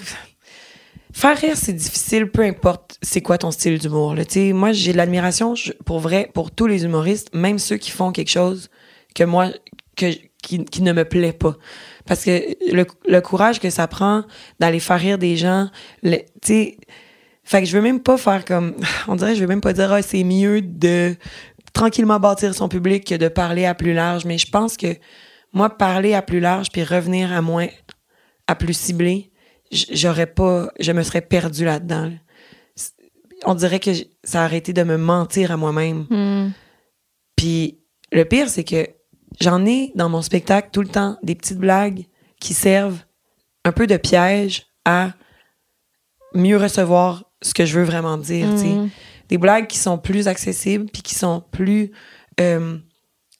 faire 1.12 1.36
rire, 1.38 1.56
c'est 1.56 1.72
difficile, 1.72 2.30
peu 2.30 2.42
importe 2.42 2.98
c'est 3.02 3.22
quoi 3.22 3.38
ton 3.38 3.50
style 3.50 3.78
d'humour. 3.78 4.14
Moi, 4.54 4.72
j'ai 4.72 4.92
de 4.92 4.96
l'admiration 4.96 5.54
pour 5.84 6.00
vrai 6.00 6.30
pour 6.34 6.50
tous 6.50 6.66
les 6.66 6.84
humoristes, 6.84 7.34
même 7.34 7.58
ceux 7.58 7.76
qui 7.76 7.90
font 7.90 8.12
quelque 8.12 8.30
chose 8.30 8.68
que 9.14 9.24
moi, 9.24 9.48
que, 9.96 10.12
qui, 10.42 10.64
qui 10.64 10.82
ne 10.82 10.92
me 10.92 11.04
plaît 11.04 11.32
pas. 11.32 11.56
Parce 12.07 12.24
que 12.24 12.30
le, 12.72 12.86
le 13.07 13.20
courage 13.20 13.61
que 13.61 13.70
ça 13.70 13.86
prend 13.86 14.24
d'aller 14.59 14.80
faire 14.80 14.98
rire 14.98 15.18
des 15.18 15.36
gens, 15.36 15.68
tu 16.03 16.18
sais, 16.42 16.76
fait 17.44 17.62
que 17.62 17.66
je 17.66 17.76
veux 17.76 17.82
même 17.82 18.01
pas 18.01 18.16
faire 18.16 18.44
comme, 18.44 18.76
on 19.09 19.16
dirait, 19.16 19.34
je 19.34 19.40
veux 19.40 19.46
même 19.46 19.61
pas 19.61 19.72
dire, 19.72 19.92
ah, 19.92 20.03
c'est 20.03 20.24
mieux 20.24 20.62
de 20.62 21.16
tranquillement 21.72 22.20
bâtir 22.20 22.55
son 22.55 22.68
public 22.68 23.05
que 23.05 23.14
de 23.14 23.28
parler 23.28 23.66
à 23.66 23.74
plus 23.74 23.92
large. 23.92 24.24
Mais 24.24 24.38
je 24.38 24.48
pense 24.48 24.76
que 24.76 24.94
moi, 25.53 25.70
parler 25.70 26.14
à 26.14 26.22
plus 26.22 26.40
large 26.40 26.68
puis 26.70 26.84
revenir 26.84 27.32
à 27.32 27.42
moins, 27.42 27.68
à 28.46 28.55
plus 28.55 28.74
ciblé, 28.74 29.32
j'aurais 29.72 30.26
pas, 30.26 30.70
je 30.78 30.92
me 30.92 31.03
serais 31.03 31.22
perdu 31.22 31.64
là-dedans. 31.64 32.07
là. 32.07 32.16
On 33.46 33.55
dirait 33.55 33.80
que 33.80 33.90
ça 34.22 34.42
a 34.42 34.44
arrêté 34.44 34.72
de 34.72 34.82
me 34.82 34.98
mentir 34.98 35.51
à 35.51 35.57
moi-même. 35.57 36.07
Hmm. 36.11 36.51
Puis 37.36 37.80
le 38.12 38.24
pire, 38.26 38.48
c'est 38.51 38.64
que 38.64 38.86
j'en 39.41 39.64
ai 39.66 39.93
dans 39.95 40.09
mon 40.09 40.22
spectacle 40.22 40.68
tout 40.72 40.82
le 40.82 40.88
temps 40.88 41.18
des 41.22 41.34
petites 41.34 41.59
blagues 41.59 42.05
qui 42.41 42.55
servent 42.55 43.01
un 43.64 43.72
peu 43.72 43.86
de 43.86 43.97
piège 43.97 44.66
à 44.84 45.12
mieux 46.34 46.57
recevoir 46.57 47.24
ce 47.43 47.55
que 47.55 47.64
je 47.64 47.78
veux 47.78 47.84
vraiment 47.84 48.16
dire. 48.18 48.47
Mhm. 48.47 48.91
Des 49.28 49.38
blagues 49.38 49.66
qui 49.66 49.78
sont 49.78 49.99
plus 49.99 50.28
accessibles 50.28 50.86
puis 50.93 51.03
qui 51.03 51.14
sont 51.14 51.43
plus. 51.51 51.93
euh, 52.41 52.78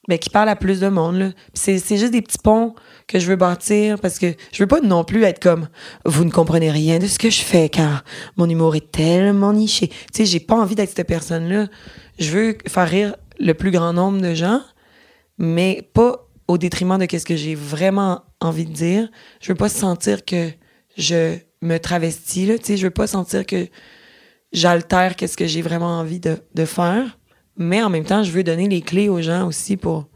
ben, 0.07 0.17
qui 0.17 0.31
parlent 0.31 0.49
à 0.49 0.55
plus 0.55 0.79
de 0.79 0.87
monde. 0.89 1.33
c'est 1.53 1.77
juste 1.77 2.11
des 2.11 2.23
petits 2.23 2.39
ponts 2.39 2.73
que 3.07 3.19
je 3.19 3.27
veux 3.27 3.35
bâtir 3.35 3.99
parce 3.99 4.17
que 4.17 4.33
je 4.51 4.63
veux 4.63 4.67
pas 4.67 4.81
non 4.81 5.03
plus 5.03 5.23
être 5.23 5.39
comme 5.39 5.69
vous 6.05 6.25
ne 6.25 6.31
comprenez 6.31 6.71
rien 6.71 6.97
de 6.97 7.05
ce 7.05 7.19
que 7.19 7.29
je 7.29 7.41
fais 7.41 7.69
car 7.69 8.03
mon 8.35 8.49
humour 8.49 8.75
est 8.75 8.91
tellement 8.91 9.53
niché. 9.53 9.89
Tu 9.89 9.95
sais, 10.13 10.25
j'ai 10.25 10.39
pas 10.39 10.55
envie 10.55 10.73
d'être 10.73 10.89
cette 10.95 11.07
personne-là. 11.07 11.67
Je 12.17 12.31
veux 12.31 12.57
faire 12.67 12.89
rire 12.89 13.15
le 13.39 13.53
plus 13.53 13.69
grand 13.69 13.93
nombre 13.93 14.19
de 14.21 14.33
gens, 14.33 14.61
mais 15.37 15.89
pas 15.93 16.27
au 16.47 16.57
détriment 16.57 16.97
de 16.97 17.07
ce 17.17 17.25
que 17.25 17.35
j'ai 17.35 17.55
vraiment 17.55 18.23
envie 18.39 18.65
de 18.65 18.73
dire. 18.73 19.09
Je 19.39 19.51
veux 19.51 19.57
pas 19.57 19.69
sentir 19.69 20.25
que 20.25 20.49
je 20.97 21.37
me 21.61 21.77
travestis, 21.77 22.45
là. 22.45 22.57
Tu 22.57 22.65
sais, 22.65 22.77
je 22.77 22.83
veux 22.83 22.91
pas 22.91 23.07
sentir 23.07 23.45
que 23.45 23.67
j'altère 24.51 25.15
qu'est-ce 25.15 25.37
que 25.37 25.47
j'ai 25.47 25.61
vraiment 25.61 25.99
envie 25.99 26.19
de, 26.19 26.65
faire. 26.65 27.17
Mais 27.57 27.81
en 27.81 27.89
même 27.89 28.05
temps, 28.05 28.23
je 28.23 28.31
veux 28.31 28.43
donner 28.43 28.67
les 28.67 28.81
clés 28.81 29.09
aux 29.09 29.21
gens 29.21 29.47
aussi 29.47 29.77
pour, 29.77 30.07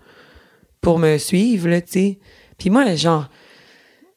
pour 0.81 0.99
me 0.99 1.17
suivre, 1.17 1.69
là, 1.69 1.81
tu 1.81 1.91
sais. 1.91 2.19
Puis 2.57 2.69
moi, 2.69 2.95
genre, 2.95 3.29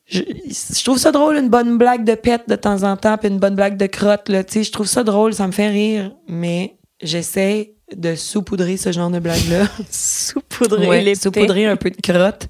je, 0.07 0.21
je 0.21 0.85
trouve 0.85 0.99
ça 0.99 1.13
drôle, 1.13 1.37
une 1.37 1.51
bonne 1.51 1.77
blague 1.77 2.05
de 2.05 2.15
pète 2.15 2.49
de 2.49 2.57
temps 2.57 2.83
en 2.83 2.97
temps, 2.97 3.19
puis 3.19 3.29
une 3.29 3.39
bonne 3.39 3.57
blague 3.57 3.77
de 3.77 3.87
crotte, 3.87 4.29
là, 4.29 4.45
tu. 4.45 4.65
Je 4.65 4.73
trouve 4.73 4.87
ça 4.87 5.05
drôle, 5.05 5.35
ça 5.35 5.47
me 5.47 5.53
fait 5.53 5.69
rire, 5.69 6.13
mais 6.29 6.79
j'essaie 7.03 7.78
de 7.97 8.15
saupoudrer 8.15 8.77
ce 8.77 8.93
genre 8.93 9.11
de 9.11 9.19
blague-là. 9.19 9.67
Saupoudrer 9.91 10.89
Ouais, 10.89 11.15
saupoudrer 11.15 11.67
un 11.67 11.77
peu 11.77 11.91
de 11.91 11.97
crotte 12.03 12.49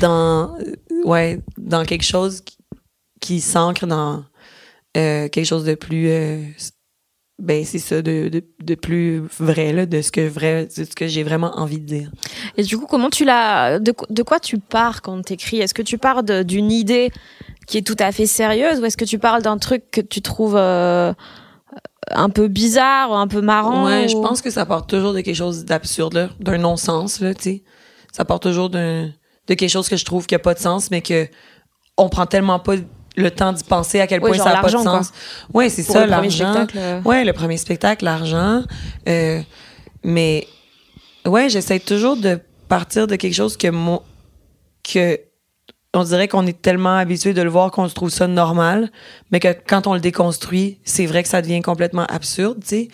dans, 0.00 0.56
euh, 0.58 0.74
ouais, 1.04 1.40
dans 1.58 1.84
quelque 1.84 2.04
chose 2.04 2.40
qui, 2.40 2.56
qui 3.20 3.40
s'ancre 3.40 3.86
dans 3.86 4.24
euh, 4.96 5.28
quelque 5.28 5.46
chose 5.46 5.64
de 5.64 5.74
plus, 5.74 6.08
euh, 6.08 6.42
ben 7.40 7.64
c'est 7.64 7.78
ça 7.78 8.02
de, 8.02 8.28
de, 8.28 8.44
de 8.62 8.74
plus 8.74 9.22
vrai 9.38 9.72
là, 9.72 9.86
de 9.86 10.02
ce 10.02 10.12
que 10.12 10.26
vrai, 10.26 10.66
de 10.66 10.84
ce 10.84 10.94
que 10.94 11.06
j'ai 11.06 11.22
vraiment 11.22 11.58
envie 11.58 11.78
de 11.78 11.86
dire. 11.86 12.10
Et 12.56 12.62
du 12.62 12.76
coup, 12.76 12.86
comment 12.86 13.10
tu 13.10 13.24
l'as 13.24 13.78
de, 13.78 13.94
de 14.08 14.22
quoi 14.22 14.40
tu 14.40 14.58
pars 14.58 15.02
quand 15.02 15.20
t'écris? 15.22 15.58
Est-ce 15.58 15.74
que 15.74 15.82
tu 15.82 15.98
pars 15.98 16.22
d'une 16.22 16.70
idée 16.70 17.10
qui 17.66 17.78
est 17.78 17.86
tout 17.86 17.96
à 17.98 18.12
fait 18.12 18.26
sérieuse 18.26 18.80
ou 18.80 18.84
est-ce 18.84 18.96
que 18.96 19.04
tu 19.04 19.18
parles 19.18 19.42
d'un 19.42 19.58
truc 19.58 19.90
que 19.90 20.00
tu 20.00 20.22
trouves 20.22 20.56
euh, 20.56 21.12
un 22.10 22.30
peu 22.30 22.48
bizarre 22.48 23.10
ou 23.10 23.14
un 23.14 23.28
peu 23.28 23.40
marrant 23.40 23.84
Ouais, 23.86 24.08
je 24.08 24.14
pense 24.16 24.40
que 24.42 24.50
ça 24.50 24.66
part 24.66 24.86
toujours 24.86 25.12
de 25.12 25.20
quelque 25.20 25.36
chose 25.36 25.64
d'absurde, 25.64 26.30
d'un 26.40 26.58
non-sens, 26.58 27.20
là, 27.20 27.34
tu 27.34 27.42
sais. 27.42 27.62
Ça 28.12 28.24
part 28.24 28.40
toujours 28.40 28.70
d'un, 28.70 29.10
de 29.46 29.54
quelque 29.54 29.68
chose 29.70 29.88
que 29.88 29.96
je 29.96 30.04
trouve 30.04 30.26
qui 30.26 30.34
a 30.34 30.38
pas 30.38 30.54
de 30.54 30.58
sens, 30.58 30.90
mais 30.90 31.00
que 31.02 31.28
on 31.96 32.08
prend 32.08 32.26
tellement 32.26 32.58
pas 32.58 32.74
le 33.16 33.30
temps 33.30 33.52
d'y 33.52 33.64
penser 33.64 34.00
à 34.00 34.06
quel 34.06 34.20
point 34.20 34.34
ça 34.34 34.42
a 34.50 34.62
pas 34.62 34.68
de 34.68 34.72
l'argent, 34.72 34.82
quoi. 34.82 35.02
sens. 35.02 35.12
Ouais, 35.52 35.68
c'est 35.68 35.82
ça, 35.82 36.06
l'argent. 36.06 36.66
euh. 36.76 37.02
Ouais, 37.02 37.24
le 37.24 37.32
premier 37.32 37.56
spectacle, 37.58 38.04
l'argent. 38.04 38.62
Euh, 39.08 39.40
mais 40.02 40.46
ouais, 41.26 41.48
j'essaie 41.48 41.80
toujours 41.80 42.16
de 42.16 42.40
partir 42.68 43.06
de 43.06 43.16
quelque 43.16 43.34
chose 43.34 43.56
que 43.56 43.68
moi, 43.68 44.02
que 44.82 45.20
on 45.94 46.04
dirait 46.04 46.28
qu'on 46.28 46.46
est 46.46 46.60
tellement 46.60 46.96
habitué 46.96 47.34
de 47.34 47.42
le 47.42 47.50
voir 47.50 47.70
qu'on 47.70 47.88
se 47.88 47.94
trouve 47.94 48.10
ça 48.10 48.26
normal, 48.26 48.90
mais 49.32 49.40
que 49.40 49.48
quand 49.66 49.86
on 49.86 49.94
le 49.94 50.00
déconstruit, 50.00 50.78
c'est 50.84 51.06
vrai 51.06 51.22
que 51.22 51.28
ça 51.28 51.42
devient 51.42 51.62
complètement 51.62 52.06
absurde, 52.06 52.58
tu 52.60 52.68
sais. 52.68 52.88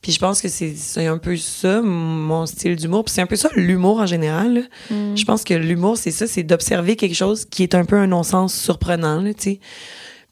Puis 0.00 0.12
je 0.12 0.20
pense 0.20 0.40
que 0.40 0.48
c'est 0.48 1.06
un 1.06 1.18
peu 1.18 1.36
ça 1.36 1.82
mon 1.82 2.46
style 2.46 2.76
d'humour, 2.76 3.04
puis 3.04 3.12
c'est 3.12 3.20
un 3.20 3.26
peu 3.26 3.36
ça 3.36 3.48
l'humour 3.56 3.98
en 3.98 4.06
général. 4.06 4.68
Mm. 4.90 5.16
Je 5.16 5.24
pense 5.24 5.42
que 5.42 5.54
l'humour 5.54 5.98
c'est 5.98 6.12
ça, 6.12 6.26
c'est 6.26 6.44
d'observer 6.44 6.94
quelque 6.94 7.16
chose 7.16 7.44
qui 7.44 7.64
est 7.64 7.74
un 7.74 7.84
peu 7.84 7.96
un 7.96 8.06
non-sens 8.06 8.54
surprenant, 8.54 9.22
tu 9.24 9.34
sais. 9.38 9.60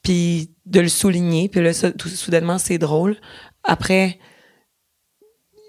Puis 0.03 0.51
de 0.67 0.81
le 0.81 0.89
souligner, 0.89 1.49
puis 1.49 1.63
là 1.63 1.73
ça, 1.73 1.91
tout 1.91 2.09
soudainement 2.09 2.59
c'est 2.59 2.79
drôle. 2.79 3.17
Après 3.65 4.19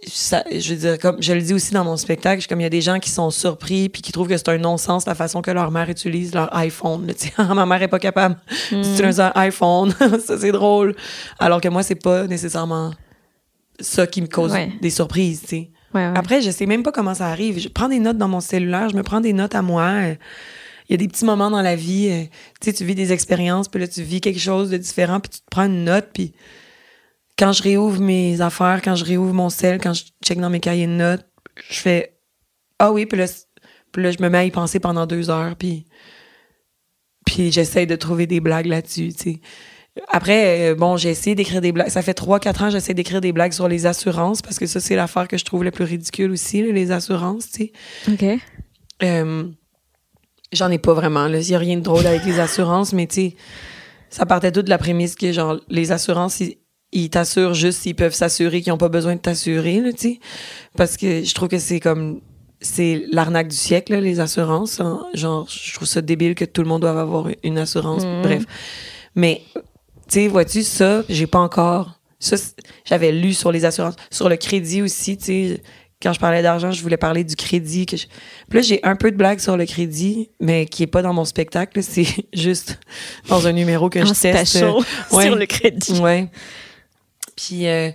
ça, 0.05 0.43
je 0.51 0.73
veux 0.73 0.79
dire, 0.79 0.99
comme 0.99 1.21
je 1.21 1.33
le 1.33 1.41
dis 1.41 1.53
aussi 1.53 1.73
dans 1.73 1.83
mon 1.83 1.97
spectacle, 1.97 2.45
comme 2.47 2.59
il 2.59 2.63
y 2.63 2.67
a 2.67 2.69
des 2.69 2.81
gens 2.81 2.99
qui 2.99 3.09
sont 3.09 3.31
surpris 3.31 3.89
puis 3.89 4.01
qui 4.01 4.11
trouvent 4.11 4.27
que 4.27 4.37
c'est 4.37 4.49
un 4.49 4.57
non-sens 4.57 5.05
la 5.07 5.15
façon 5.15 5.41
que 5.41 5.49
leur 5.51 5.71
mère 5.71 5.89
utilise 5.89 6.33
leur 6.33 6.55
iPhone. 6.55 7.11
Ah, 7.37 7.53
ma 7.53 7.65
mère 7.65 7.81
est 7.81 7.87
pas 7.87 7.99
capable 7.99 8.37
d'utiliser 8.71 9.21
un 9.21 9.31
iPhone, 9.35 9.93
ça 10.25 10.37
c'est 10.37 10.51
drôle. 10.51 10.95
Alors 11.39 11.61
que 11.61 11.67
moi 11.67 11.83
c'est 11.83 11.95
pas 11.95 12.27
nécessairement 12.27 12.93
ça 13.79 14.07
qui 14.07 14.21
me 14.21 14.27
cause 14.27 14.51
Ouais. 14.51 14.71
des 14.81 14.89
surprises, 14.89 15.41
tu 15.41 15.47
sais. 15.47 15.69
Ouais, 15.93 16.05
ouais. 16.07 16.17
Après, 16.17 16.41
je 16.41 16.51
sais 16.51 16.65
même 16.65 16.83
pas 16.83 16.91
comment 16.91 17.13
ça 17.13 17.27
arrive. 17.27 17.59
Je 17.59 17.69
prends 17.69 17.87
des 17.89 17.99
notes 17.99 18.17
dans 18.17 18.27
mon 18.27 18.39
cellulaire, 18.41 18.89
je 18.89 18.95
me 18.95 19.03
prends 19.03 19.21
des 19.21 19.33
notes 19.33 19.55
à 19.55 19.61
moi. 19.61 19.93
Il 20.89 20.91
y 20.91 20.93
a 20.93 20.97
des 20.97 21.07
petits 21.07 21.25
moments 21.25 21.49
dans 21.49 21.61
la 21.61 21.75
vie, 21.75 22.09
euh, 22.11 22.23
tu 22.61 22.69
sais, 22.69 22.73
tu 22.73 22.85
vis 22.85 22.95
des 22.95 23.11
expériences, 23.13 23.67
puis 23.67 23.79
là, 23.79 23.87
tu 23.87 24.01
vis 24.03 24.21
quelque 24.21 24.39
chose 24.39 24.69
de 24.69 24.77
différent, 24.77 25.19
puis 25.19 25.29
tu 25.29 25.39
te 25.39 25.45
prends 25.49 25.65
une 25.65 25.83
note, 25.85 26.07
puis 26.13 26.33
quand 27.37 27.51
je 27.51 27.63
réouvre 27.63 28.01
mes 28.01 28.41
affaires, 28.41 28.81
quand 28.83 28.95
je 28.95 29.05
réouvre 29.05 29.33
mon 29.33 29.49
sel, 29.49 29.79
quand 29.79 29.93
je 29.93 30.05
check 30.23 30.39
dans 30.39 30.49
mes 30.49 30.59
cahiers 30.59 30.87
de 30.87 30.91
notes, 30.91 31.25
je 31.69 31.79
fais 31.79 32.17
ah 32.79 32.91
oui, 32.91 33.05
puis 33.05 33.17
là, 33.17 33.25
puis 33.91 34.03
là 34.03 34.11
je 34.11 34.21
me 34.21 34.29
mets 34.29 34.37
à 34.39 34.45
y 34.45 34.51
penser 34.51 34.79
pendant 34.79 35.05
deux 35.05 35.29
heures, 35.29 35.55
puis 35.55 35.85
puis 37.25 37.51
j'essaie 37.51 37.85
de 37.85 37.95
trouver 37.95 38.25
des 38.25 38.39
blagues 38.39 38.67
là-dessus, 38.67 39.13
tu 39.13 39.23
sais. 39.23 39.41
Après, 40.09 40.71
euh, 40.71 40.75
bon, 40.75 40.95
j'ai 40.95 41.09
essayé 41.09 41.35
d'écrire 41.35 41.59
des 41.59 41.71
blagues. 41.71 41.89
Ça 41.89 42.03
fait 42.03 42.17
3-4 42.17 42.63
ans, 42.63 42.69
j'essaie 42.69 42.93
d'écrire 42.93 43.19
des 43.19 43.33
blagues 43.33 43.51
sur 43.51 43.67
les 43.67 43.85
assurances 43.87 44.41
parce 44.41 44.59
que 44.59 44.67
ça, 44.67 44.79
c'est 44.79 44.95
l'affaire 44.95 45.27
que 45.27 45.37
je 45.37 45.43
trouve 45.43 45.63
la 45.63 45.71
plus 45.71 45.85
ridicule 45.85 46.31
aussi, 46.31 46.61
les 46.71 46.91
assurances, 46.91 47.49
tu 47.49 47.71
sais. 48.05 48.13
Ok. 48.13 48.39
Euh, 49.03 49.49
J'en 50.53 50.71
ai 50.71 50.77
pas 50.77 50.93
vraiment, 50.93 51.27
là. 51.27 51.39
Il 51.39 51.49
y 51.49 51.55
a 51.55 51.59
rien 51.59 51.77
de 51.77 51.81
drôle 51.81 52.05
avec 52.07 52.23
les 52.23 52.39
assurances, 52.39 52.93
mais 52.93 53.07
tu 53.07 53.15
sais, 53.15 53.35
ça 54.09 54.25
partait 54.25 54.51
tout 54.51 54.61
de 54.61 54.69
la 54.69 54.77
prémisse 54.77 55.15
que, 55.15 55.31
genre, 55.33 55.59
les 55.67 55.91
assurances, 55.91 56.39
ils, 56.39 56.57
ils 56.91 57.09
t'assurent 57.09 57.53
juste 57.53 57.81
s'ils 57.81 57.95
peuvent 57.95 58.13
s'assurer 58.13 58.61
qu'ils 58.61 58.73
ont 58.73 58.77
pas 58.77 58.89
besoin 58.89 59.15
de 59.15 59.19
t'assurer, 59.21 59.81
tu 59.93 59.97
sais. 60.13 60.19
Parce 60.75 60.97
que 60.97 61.23
je 61.23 61.33
trouve 61.33 61.49
que 61.49 61.59
c'est 61.59 61.79
comme 61.79 62.21
c'est 62.59 63.03
l'arnaque 63.11 63.49
du 63.49 63.55
siècle, 63.55 63.93
là, 63.93 64.01
les 64.01 64.19
assurances. 64.19 64.79
hein. 64.79 65.05
Genre, 65.13 65.47
je 65.49 65.73
trouve 65.73 65.87
ça 65.87 66.01
débile 66.01 66.33
que 66.33 66.45
tout 66.45 66.61
le 66.63 66.67
monde 66.67 66.81
doive 66.81 66.97
avoir 66.97 67.27
une 67.43 67.57
assurance. 67.59 68.03
Mhm. 68.03 68.21
Bref. 68.23 68.43
Mais, 69.15 69.41
tu 69.53 69.61
sais, 70.09 70.27
vois-tu, 70.27 70.63
ça, 70.63 71.03
j'ai 71.09 71.27
pas 71.27 71.39
encore. 71.39 71.99
Ça, 72.19 72.35
j'avais 72.83 73.11
lu 73.11 73.33
sur 73.33 73.51
les 73.51 73.63
assurances. 73.65 73.95
Sur 74.09 74.27
le 74.27 74.37
crédit 74.37 74.81
aussi, 74.81 75.17
tu 75.17 75.25
sais. 75.25 75.61
Quand 76.01 76.13
je 76.13 76.19
parlais 76.19 76.43
d'argent, 76.43 76.71
je 76.71 76.81
voulais 76.83 76.97
parler 76.97 77.23
du 77.23 77.35
crédit. 77.35 77.85
Que 77.87 77.97
je... 77.97 78.05
Puis 78.49 78.59
là, 78.59 78.61
j'ai 78.61 78.79
un 78.83 78.95
peu 78.95 79.11
de 79.11 79.17
blague 79.17 79.39
sur 79.39 79.57
le 79.57 79.65
crédit, 79.65 80.29
mais 80.39 80.67
qui 80.67 80.83
est 80.83 80.87
pas 80.87 81.01
dans 81.01 81.13
mon 81.13 81.25
spectacle. 81.25 81.81
C'est 81.81 82.05
juste 82.33 82.79
dans 83.29 83.45
un 83.47 83.51
numéro 83.51 83.89
que 83.89 83.99
Un 83.99 84.05
je 84.05 84.13
teste. 84.13 84.63
ouais. 85.11 85.25
sur 85.25 85.35
le 85.35 85.45
crédit. 85.47 85.99
Ouais. 85.99 86.29
Puis, 87.37 87.67
euh, 87.67 87.91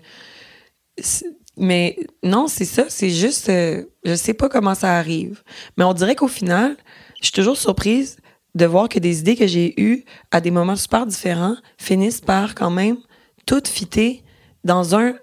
mais 1.59 1.99
non, 2.23 2.47
c'est 2.49 2.65
ça. 2.65 2.87
C'est 2.89 3.11
juste, 3.11 3.51
euh, 3.51 3.85
je 4.05 4.15
sais 4.15 4.33
pas 4.33 4.49
comment 4.49 4.75
ça 4.75 4.97
arrive. 4.97 5.43
Mais 5.77 5.85
on 5.85 5.93
dirait 5.93 6.15
qu'au 6.15 6.29
final, 6.29 6.77
je 7.21 7.27
suis 7.27 7.33
toujours 7.33 7.59
surprise 7.59 8.17
de 8.55 8.65
voir 8.65 8.89
que 8.89 8.99
des 8.99 9.21
idées 9.21 9.37
que 9.37 9.47
j'ai 9.47 9.79
eues 9.81 10.05
à 10.31 10.41
des 10.41 10.51
moments 10.51 10.77
super 10.77 11.07
différents 11.07 11.57
finissent 11.79 12.21
par 12.21 12.55
quand 12.55 12.71
même 12.71 12.97
toutes 13.45 13.69
fitter 13.69 14.23
dans 14.65 14.95
un 14.95 15.15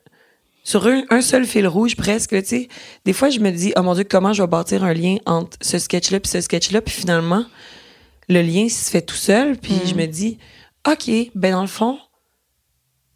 sur 0.64 0.86
un, 0.86 1.04
un 1.10 1.22
seul 1.22 1.46
fil 1.46 1.68
rouge 1.68 1.96
presque, 1.96 2.40
tu 2.42 2.46
sais. 2.46 2.68
Des 3.06 3.14
fois, 3.14 3.30
je 3.30 3.40
me 3.40 3.50
dis, 3.50 3.74
oh 3.76 3.82
mon 3.82 3.96
Dieu, 3.96 4.04
comment 4.04 4.34
je 4.34 4.44
vais 4.44 4.48
bâtir 4.48 4.84
un 4.84 4.94
lien 4.94 5.18
entre 5.26 5.58
ce 5.62 5.80
sketch-là 5.80 6.20
puis 6.20 6.30
ce 6.30 6.42
sketch-là, 6.42 6.82
puis 6.82 6.94
finalement, 6.94 7.46
le 8.28 8.42
lien 8.42 8.70
se 8.70 8.92
fait 8.92 9.02
tout 9.02 9.16
seul, 9.16 9.58
puis 9.58 9.74
je 9.86 9.96
me 9.96 10.06
dis, 10.06 10.38
OK, 10.88 11.10
ben 11.34 11.54
dans 11.54 11.62
le 11.62 11.68
fond, 11.68 11.98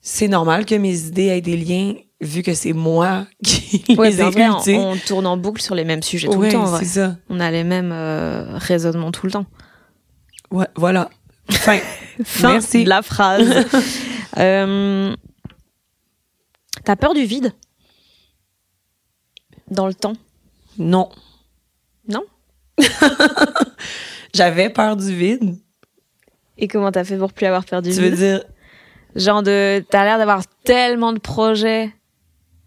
c'est 0.05 0.27
normal 0.27 0.65
que 0.65 0.75
mes 0.75 1.07
idées 1.07 1.27
aient 1.27 1.41
des 1.41 1.55
liens, 1.57 1.93
vu 2.21 2.43
que 2.43 2.53
c'est 2.53 2.73
moi 2.73 3.25
qui 3.43 3.83
Ouais, 3.97 4.09
les 4.11 4.21
ai 4.21 4.29
vrai, 4.29 4.47
eues, 4.47 4.75
on, 4.75 4.97
tourne 4.97 5.25
en 5.25 5.37
boucle 5.37 5.61
sur 5.61 5.73
les 5.75 5.85
mêmes 5.85 6.03
sujets 6.03 6.27
tout 6.27 6.37
Ouais, 6.37 6.47
le 6.47 6.53
temps. 6.53 6.65
vrai. 6.65 6.79
c'est 6.83 6.99
ça. 6.99 7.15
On 7.29 7.39
a 7.39 7.49
les 7.49 7.63
mêmes 7.63 7.91
euh, 7.93 8.57
raisonnements 8.57 9.11
tout 9.11 9.25
le 9.25 9.31
temps. 9.31 9.45
Ouais, 10.51 10.67
voilà. 10.75 11.09
Fin. 11.49 11.79
Fin 12.23 12.51
Merci. 12.53 12.83
de 12.83 12.89
la 12.89 13.01
phrase. 13.01 13.65
Euh, 14.39 15.15
T'as 16.85 16.95
peur 16.95 17.13
du 17.13 17.23
vide? 17.23 17.53
Dans 19.69 19.85
le 19.85 19.93
temps? 19.93 20.13
Non. 20.79 21.09
Non? 22.09 22.23
J'avais 24.33 24.71
peur 24.71 24.95
du 24.97 25.15
vide. 25.15 25.55
Et 26.57 26.67
comment 26.67 26.91
t'as 26.91 27.03
fait 27.03 27.17
pour 27.17 27.31
plus 27.31 27.45
avoir 27.45 27.63
peur 27.63 27.83
du 27.83 27.91
Tu 27.91 28.01
vide? 28.01 28.11
veux 28.11 28.17
dire, 28.17 28.43
Genre 29.15 29.43
de, 29.43 29.83
t'as 29.89 30.05
l'air 30.05 30.17
d'avoir 30.17 30.43
tellement 30.63 31.13
de 31.13 31.19
projets 31.19 31.91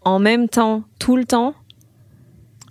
en 0.01 0.19
même 0.19 0.47
temps, 0.47 0.83
tout 0.99 1.17
le 1.17 1.25
temps, 1.25 1.53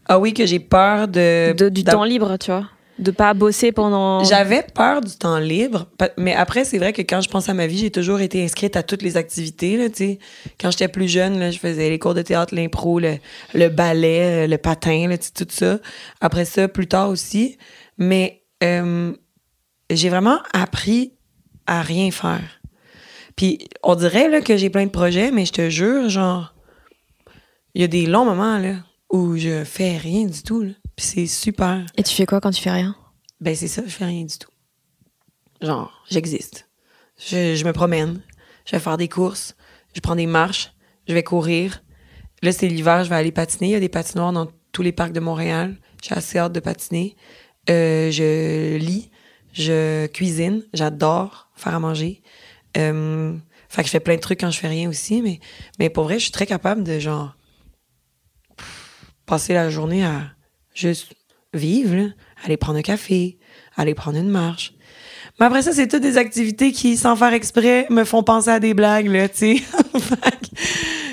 ah 0.08 0.18
oui, 0.18 0.32
que 0.32 0.46
j'ai 0.46 0.60
peur 0.60 1.08
de. 1.08 1.52
de, 1.52 1.68
du 1.68 1.82
temps 1.84 2.04
libre, 2.04 2.36
tu 2.38 2.50
vois, 2.50 2.68
de 2.98 3.10
pas 3.10 3.34
bosser 3.34 3.72
pendant. 3.72 4.22
J'avais 4.24 4.62
peur 4.62 5.00
du 5.00 5.12
temps 5.16 5.38
libre, 5.38 5.86
mais 6.16 6.34
après, 6.34 6.64
c'est 6.64 6.78
vrai 6.78 6.92
que 6.92 7.02
quand 7.02 7.20
je 7.20 7.28
pense 7.28 7.48
à 7.48 7.54
ma 7.54 7.66
vie, 7.66 7.78
j'ai 7.78 7.90
toujours 7.90 8.20
été 8.20 8.42
inscrite 8.42 8.76
à 8.76 8.82
toutes 8.82 9.02
les 9.02 9.16
activités. 9.16 9.76
Là, 9.76 9.88
tu 9.88 9.96
sais. 9.96 10.18
quand 10.60 10.70
j'étais 10.70 10.88
plus 10.88 11.08
jeune, 11.08 11.38
là, 11.38 11.50
je 11.50 11.58
faisais 11.58 11.90
les 11.90 11.98
cours 11.98 12.14
de 12.14 12.22
théâtre, 12.22 12.54
l'impro, 12.54 13.00
le, 13.00 13.16
le 13.54 13.68
ballet, 13.68 14.44
euh, 14.44 14.46
le 14.46 14.58
patin, 14.58 15.08
là, 15.08 15.18
tu 15.18 15.26
sais, 15.26 15.44
tout 15.44 15.50
ça. 15.50 15.78
Après 16.20 16.44
ça, 16.44 16.68
plus 16.68 16.86
tard 16.86 17.08
aussi. 17.08 17.58
Mais 17.98 18.44
euh, 18.62 19.12
j'ai 19.90 20.08
vraiment 20.08 20.38
appris 20.52 21.14
à 21.66 21.82
rien 21.82 22.10
faire. 22.12 22.60
Puis 23.36 23.68
on 23.82 23.94
dirait 23.94 24.28
là, 24.28 24.40
que 24.40 24.56
j'ai 24.56 24.70
plein 24.70 24.86
de 24.86 24.90
projets, 24.90 25.30
mais 25.30 25.44
je 25.44 25.52
te 25.52 25.70
jure, 25.70 26.08
genre, 26.08 26.54
il 27.74 27.82
y 27.82 27.84
a 27.84 27.88
des 27.88 28.06
longs 28.06 28.24
moments 28.24 28.58
là, 28.58 28.76
où 29.10 29.36
je 29.36 29.64
fais 29.64 29.98
rien 29.98 30.24
du 30.24 30.42
tout. 30.42 30.62
là. 30.62 30.72
Puis 30.96 31.06
c'est 31.06 31.26
super. 31.26 31.84
Et 31.96 32.02
tu 32.02 32.14
fais 32.14 32.26
quoi 32.26 32.40
quand 32.40 32.50
tu 32.50 32.62
fais 32.62 32.70
rien? 32.70 32.96
Ben, 33.40 33.54
c'est 33.54 33.68
ça, 33.68 33.82
je 33.84 33.90
fais 33.92 34.06
rien 34.06 34.24
du 34.24 34.38
tout. 34.38 34.50
Genre, 35.60 35.92
j'existe. 36.10 36.68
Je, 37.18 37.54
je 37.54 37.64
me 37.64 37.72
promène, 37.72 38.22
je 38.64 38.72
vais 38.72 38.80
faire 38.80 38.96
des 38.96 39.08
courses, 39.08 39.54
je 39.94 40.00
prends 40.00 40.16
des 40.16 40.26
marches, 40.26 40.72
je 41.06 41.14
vais 41.14 41.22
courir. 41.22 41.82
Là, 42.42 42.52
c'est 42.52 42.68
l'hiver, 42.68 43.04
je 43.04 43.10
vais 43.10 43.16
aller 43.16 43.32
patiner. 43.32 43.68
Il 43.68 43.72
y 43.72 43.76
a 43.76 43.80
des 43.80 43.88
patinoires 43.88 44.32
dans 44.32 44.48
tous 44.72 44.82
les 44.82 44.92
parcs 44.92 45.12
de 45.12 45.20
Montréal. 45.20 45.76
J'ai 46.02 46.14
assez 46.14 46.38
hâte 46.38 46.52
de 46.52 46.60
patiner. 46.60 47.16
Euh, 47.70 48.10
je 48.10 48.76
lis, 48.76 49.10
je 49.52 50.06
cuisine, 50.06 50.62
j'adore 50.74 51.50
faire 51.54 51.74
à 51.74 51.80
manger. 51.80 52.22
Euh, 52.76 53.34
fait 53.68 53.82
que 53.82 53.86
je 53.86 53.92
fais 53.92 54.00
plein 54.00 54.16
de 54.16 54.20
trucs 54.20 54.40
quand 54.40 54.50
je 54.50 54.58
fais 54.58 54.68
rien 54.68 54.88
aussi, 54.88 55.22
mais, 55.22 55.40
mais 55.78 55.90
pour 55.90 56.04
vrai, 56.04 56.18
je 56.18 56.24
suis 56.24 56.32
très 56.32 56.46
capable 56.46 56.84
de, 56.84 56.98
genre, 56.98 57.36
passer 59.26 59.54
la 59.54 59.70
journée 59.70 60.04
à 60.04 60.22
juste 60.74 61.14
vivre, 61.52 62.10
aller 62.44 62.56
prendre 62.56 62.78
un 62.78 62.82
café, 62.82 63.38
aller 63.76 63.94
prendre 63.94 64.18
une 64.18 64.28
marche. 64.28 64.72
Mais 65.38 65.46
après 65.46 65.62
ça, 65.62 65.72
c'est 65.72 65.88
toutes 65.88 66.02
des 66.02 66.16
activités 66.16 66.72
qui, 66.72 66.96
sans 66.96 67.16
faire 67.16 67.32
exprès, 67.32 67.86
me 67.90 68.04
font 68.04 68.22
penser 68.22 68.50
à 68.50 68.60
des 68.60 68.72
blagues, 68.72 69.08
là, 69.08 69.28
tu 69.28 69.58
sais. 69.58 69.62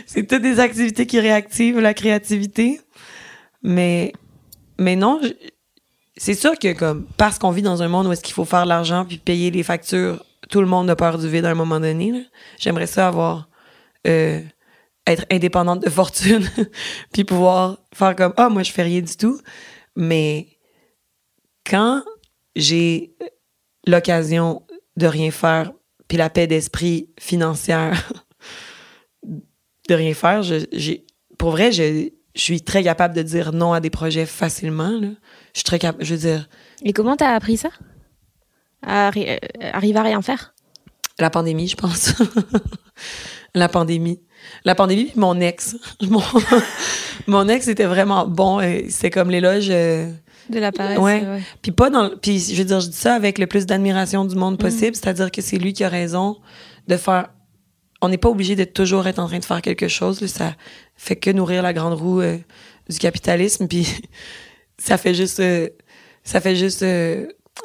C'est 0.05 0.27
toutes 0.27 0.43
des 0.43 0.59
activités 0.59 1.07
qui 1.07 1.19
réactivent 1.19 1.79
la 1.79 1.95
créativité. 1.95 2.79
Mais, 3.63 4.13
mais 4.77 4.95
non, 4.95 5.19
c'est 6.15 6.35
sûr 6.35 6.57
que 6.59 6.73
comme, 6.73 7.05
parce 7.17 7.39
qu'on 7.39 7.49
vit 7.49 7.63
dans 7.63 7.81
un 7.81 7.87
monde 7.87 8.05
où 8.05 8.11
est-ce 8.11 8.21
qu'il 8.21 8.35
faut 8.35 8.45
faire 8.45 8.67
l'argent 8.67 9.05
puis 9.05 9.17
payer 9.17 9.49
les 9.49 9.63
factures, 9.63 10.23
tout 10.53 10.61
le 10.61 10.67
monde 10.67 10.87
a 10.91 10.95
peur 10.95 11.17
du 11.17 11.27
vide 11.27 11.45
à 11.45 11.49
un 11.49 11.55
moment 11.55 11.79
donné. 11.79 12.27
J'aimerais 12.59 12.85
ça 12.85 13.07
avoir, 13.07 13.49
euh, 14.05 14.39
être 15.07 15.25
indépendante 15.31 15.83
de 15.83 15.89
fortune, 15.89 16.47
puis 17.11 17.23
pouvoir 17.23 17.79
faire 17.91 18.15
comme 18.15 18.35
ah 18.37 18.49
moi 18.49 18.61
je 18.61 18.71
fais 18.71 18.83
rien 18.83 19.01
du 19.01 19.17
tout. 19.17 19.39
Mais 19.95 20.59
quand 21.67 22.03
j'ai 22.55 23.15
l'occasion 23.87 24.61
de 24.95 25.07
rien 25.07 25.31
faire, 25.31 25.71
puis 26.07 26.19
la 26.19 26.29
paix 26.29 26.45
d'esprit 26.45 27.09
financière 27.19 28.13
de 29.23 29.95
rien 29.95 30.13
faire, 30.13 30.43
je, 30.43 30.59
pour 31.39 31.49
vrai, 31.49 31.71
je, 31.71 32.09
suis 32.35 32.61
très 32.61 32.83
capable 32.83 33.15
de 33.15 33.23
dire 33.23 33.53
non 33.53 33.73
à 33.73 33.79
des 33.79 33.89
projets 33.89 34.27
facilement. 34.27 34.99
Je 35.01 35.09
suis 35.55 35.63
très 35.63 35.79
capable, 35.79 36.05
je 36.05 36.13
veux 36.13 36.19
dire, 36.19 36.47
Et 36.83 36.93
comment 36.93 37.15
t'as 37.15 37.33
appris 37.33 37.57
ça? 37.57 37.69
Arri- 38.85 39.27
euh, 39.29 39.69
Arriver 39.73 39.99
à 39.99 40.03
rien 40.03 40.21
faire? 40.21 40.53
La 41.19 41.29
pandémie, 41.29 41.67
je 41.67 41.75
pense. 41.75 42.13
la 43.55 43.69
pandémie. 43.69 44.19
La 44.65 44.75
pandémie, 44.75 45.05
puis 45.05 45.19
mon 45.19 45.39
ex. 45.39 45.75
Mon, 46.01 46.21
mon 47.27 47.47
ex 47.47 47.67
était 47.67 47.85
vraiment 47.85 48.27
bon. 48.27 48.59
C'était 48.89 49.09
comme 49.11 49.29
l'éloge. 49.29 49.67
euh, 49.69 50.11
De 50.49 50.59
la 50.59 50.71
paresse 50.71 50.97
Ouais. 50.97 51.21
ouais. 51.21 51.41
Puis 51.61 51.71
pas 51.71 51.89
dans. 51.89 52.09
Puis 52.17 52.39
je 52.39 52.55
veux 52.55 52.65
dire, 52.65 52.79
je 52.81 52.87
dis 52.87 52.97
ça 52.97 53.13
avec 53.13 53.37
le 53.37 53.47
plus 53.47 53.65
d'admiration 53.65 54.25
du 54.25 54.35
monde 54.35 54.57
possible, 54.57 54.95
c'est-à-dire 54.95 55.31
que 55.31 55.41
c'est 55.41 55.57
lui 55.57 55.71
qui 55.73 55.83
a 55.83 55.89
raison 55.89 56.37
de 56.87 56.97
faire. 56.97 57.29
On 58.01 58.09
n'est 58.09 58.17
pas 58.17 58.27
obligé 58.29 58.55
de 58.57 58.65
toujours 58.65 59.07
être 59.07 59.19
en 59.19 59.27
train 59.27 59.39
de 59.39 59.45
faire 59.45 59.61
quelque 59.61 59.87
chose. 59.87 60.19
là. 60.19 60.27
Ça 60.27 60.55
fait 60.97 61.15
que 61.15 61.29
nourrir 61.29 61.61
la 61.63 61.71
grande 61.71 61.93
roue 61.93 62.19
euh, 62.21 62.37
du 62.89 62.97
capitalisme. 62.99 63.67
Puis 63.67 63.87
ça 64.77 64.97
fait 64.97 65.13
juste. 65.13 65.39
euh, 65.39 65.69
ça 66.25 66.41
fait 66.41 66.55
juste 66.57 66.83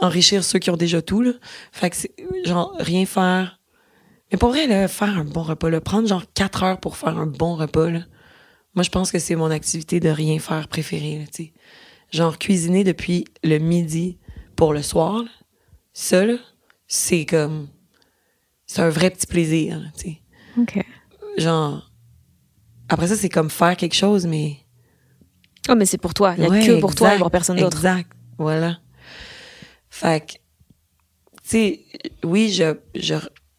enrichir 0.01 0.45
ceux 0.45 0.59
qui 0.59 0.71
ont 0.71 0.77
déjà 0.77 1.03
tout. 1.03 1.23
Là. 1.23 1.33
Fait 1.73 1.91
que 1.91 1.97
c'est 1.97 2.15
genre 2.45 2.75
rien 2.79 3.07
faire. 3.07 3.61
Mais 4.31 4.39
pour 4.39 4.51
vrai, 4.51 4.67
là, 4.67 4.89
faire 4.89 5.19
un 5.19 5.25
bon 5.25 5.43
repas, 5.43 5.71
là, 5.71 5.81
prendre 5.81 6.07
genre 6.07 6.25
quatre 6.35 6.63
heures 6.63 6.81
pour 6.81 6.97
faire 6.97 7.17
un 7.17 7.27
bon 7.27 7.57
repas, 7.57 7.91
là, 7.91 8.01
moi 8.75 8.83
je 8.83 8.91
pense 8.91 9.11
que 9.11 9.19
c'est 9.19 9.37
mon 9.37 9.51
activité 9.51 10.01
de 10.01 10.11
rien 10.11 10.39
faire 10.39 10.69
préférée. 10.69 11.19
Là, 11.19 11.45
genre 12.11 12.39
cuisiner 12.39 12.85
depuis 12.85 13.25
le 13.43 13.59
midi 13.59 14.19
pour 14.55 14.75
le 14.75 14.83
soir, 14.83 15.23
là, 15.23 15.31
ça, 15.93 16.27
là, 16.27 16.37
c'est 16.87 17.25
comme. 17.25 17.69
C'est 18.67 18.83
un 18.83 18.91
vrai 18.91 19.09
petit 19.11 19.27
plaisir, 19.27 19.79
là, 19.81 19.87
tu 19.97 20.11
sais. 20.11 20.23
Ok. 20.59 20.85
Genre. 21.39 21.91
Après 22.91 23.09
ça, 23.09 23.17
c'est 23.17 23.29
comme 23.29 23.51
faire 23.51 23.77
quelque 23.77 23.95
chose, 23.95 24.27
mais. 24.27 24.59
Oh, 25.71 25.75
mais 25.75 25.87
c'est 25.87 25.99
pour 25.99 26.15
toi. 26.15 26.35
Il 26.37 26.45
y 26.45 26.47
a 26.47 26.51
Ouais, 26.51 26.67
que 26.67 26.81
pour 26.81 26.95
toi 26.95 27.15
et 27.15 27.19
pour 27.19 27.31
personne 27.31 27.57
d'autre. 27.59 27.77
Exact. 27.79 28.11
Voilà. 28.39 28.79
Fait 29.99 30.25
que. 30.25 30.33
Tu 31.43 31.51
sais, 31.51 31.81
oui, 32.23 32.53
je, 32.53 32.77
je, 32.95 33.17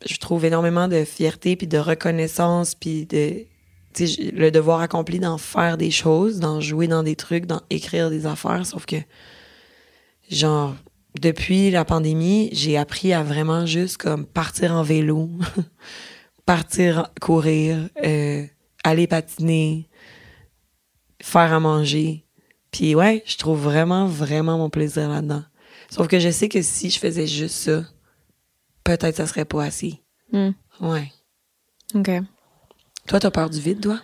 je 0.07 0.17
trouve 0.19 0.45
énormément 0.45 0.87
de 0.87 1.03
fierté, 1.03 1.57
puis 1.57 1.67
de 1.67 1.77
reconnaissance, 1.77 2.75
puis 2.75 3.05
de. 3.05 3.45
Tu 3.93 4.07
sais, 4.07 4.31
le 4.31 4.49
devoir 4.49 4.79
accompli 4.79 5.19
d'en 5.19 5.37
faire 5.37 5.77
des 5.77 5.91
choses, 5.91 6.39
d'en 6.39 6.61
jouer 6.61 6.87
dans 6.87 7.03
des 7.03 7.17
trucs, 7.17 7.45
d'en 7.45 7.61
écrire 7.69 8.09
des 8.09 8.25
affaires, 8.25 8.65
sauf 8.65 8.85
que. 8.85 8.95
Genre, 10.29 10.75
depuis 11.19 11.71
la 11.71 11.83
pandémie, 11.83 12.49
j'ai 12.53 12.77
appris 12.77 13.11
à 13.11 13.21
vraiment 13.21 13.65
juste 13.65 13.97
comme 13.97 14.25
partir 14.25 14.71
en 14.71 14.83
vélo, 14.83 15.29
partir 16.45 17.11
courir, 17.19 17.89
euh, 18.05 18.45
aller 18.85 19.07
patiner, 19.07 19.89
faire 21.21 21.51
à 21.51 21.59
manger. 21.59 22.23
Puis 22.71 22.95
ouais, 22.95 23.23
je 23.25 23.35
trouve 23.37 23.59
vraiment, 23.59 24.05
vraiment 24.05 24.57
mon 24.57 24.69
plaisir 24.69 25.09
là-dedans. 25.09 25.43
Sauf 25.89 26.07
que 26.07 26.19
je 26.19 26.29
sais 26.29 26.49
que 26.49 26.61
si 26.61 26.89
je 26.89 26.99
faisais 26.99 27.27
juste 27.27 27.55
ça, 27.55 27.83
peut-être 28.83 29.15
ça 29.17 29.27
serait 29.27 29.45
pas 29.45 29.63
assez. 29.63 30.01
Hmm. 30.31 30.51
Ouais. 30.79 31.11
Ok. 31.95 32.11
Toi, 33.07 33.19
t'as 33.19 33.31
peur 33.31 33.49
du 33.49 33.59
vide, 33.59 33.81
toi? 33.81 33.99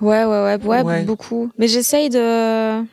Ouais, 0.00 0.24
ouais, 0.24 0.42
ouais, 0.44 0.58
ouais, 0.62 0.82
Ouais. 0.82 1.04
beaucoup. 1.04 1.50
Mais 1.58 1.68
j'essaye 1.68 2.10
de. 2.10 2.84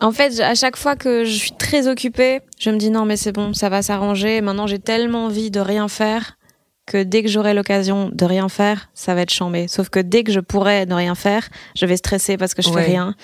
En 0.00 0.12
fait, 0.12 0.38
à 0.40 0.54
chaque 0.54 0.76
fois 0.76 0.94
que 0.94 1.24
je 1.24 1.34
suis 1.34 1.52
très 1.58 1.88
occupée, 1.88 2.40
je 2.60 2.70
me 2.70 2.76
dis 2.76 2.90
non, 2.90 3.04
mais 3.04 3.16
c'est 3.16 3.32
bon, 3.32 3.52
ça 3.52 3.68
va 3.68 3.82
s'arranger. 3.82 4.40
Maintenant, 4.40 4.68
j'ai 4.68 4.78
tellement 4.78 5.24
envie 5.24 5.50
de 5.50 5.58
rien 5.58 5.88
faire 5.88 6.38
que 6.86 7.02
dès 7.02 7.22
que 7.24 7.28
j'aurai 7.28 7.52
l'occasion 7.52 8.08
de 8.12 8.24
rien 8.24 8.48
faire, 8.48 8.90
ça 8.94 9.14
va 9.16 9.22
être 9.22 9.32
chambé. 9.32 9.66
Sauf 9.66 9.88
que 9.88 9.98
dès 9.98 10.22
que 10.22 10.30
je 10.30 10.38
pourrais 10.40 10.86
ne 10.86 10.94
rien 10.94 11.16
faire, 11.16 11.48
je 11.76 11.84
vais 11.84 11.96
stresser 11.96 12.36
parce 12.36 12.54
que 12.54 12.62
je 12.62 12.68
Ouais. 12.70 12.82
fais 12.84 12.90
rien. 12.90 13.16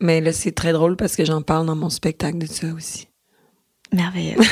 Mais 0.00 0.20
là, 0.20 0.32
c'est 0.32 0.52
très 0.52 0.72
drôle 0.72 0.96
parce 0.96 1.16
que 1.16 1.24
j'en 1.24 1.42
parle 1.42 1.66
dans 1.66 1.76
mon 1.76 1.90
spectacle 1.90 2.38
de 2.38 2.46
ça 2.46 2.66
aussi. 2.74 3.08
Merveilleux. 3.92 4.36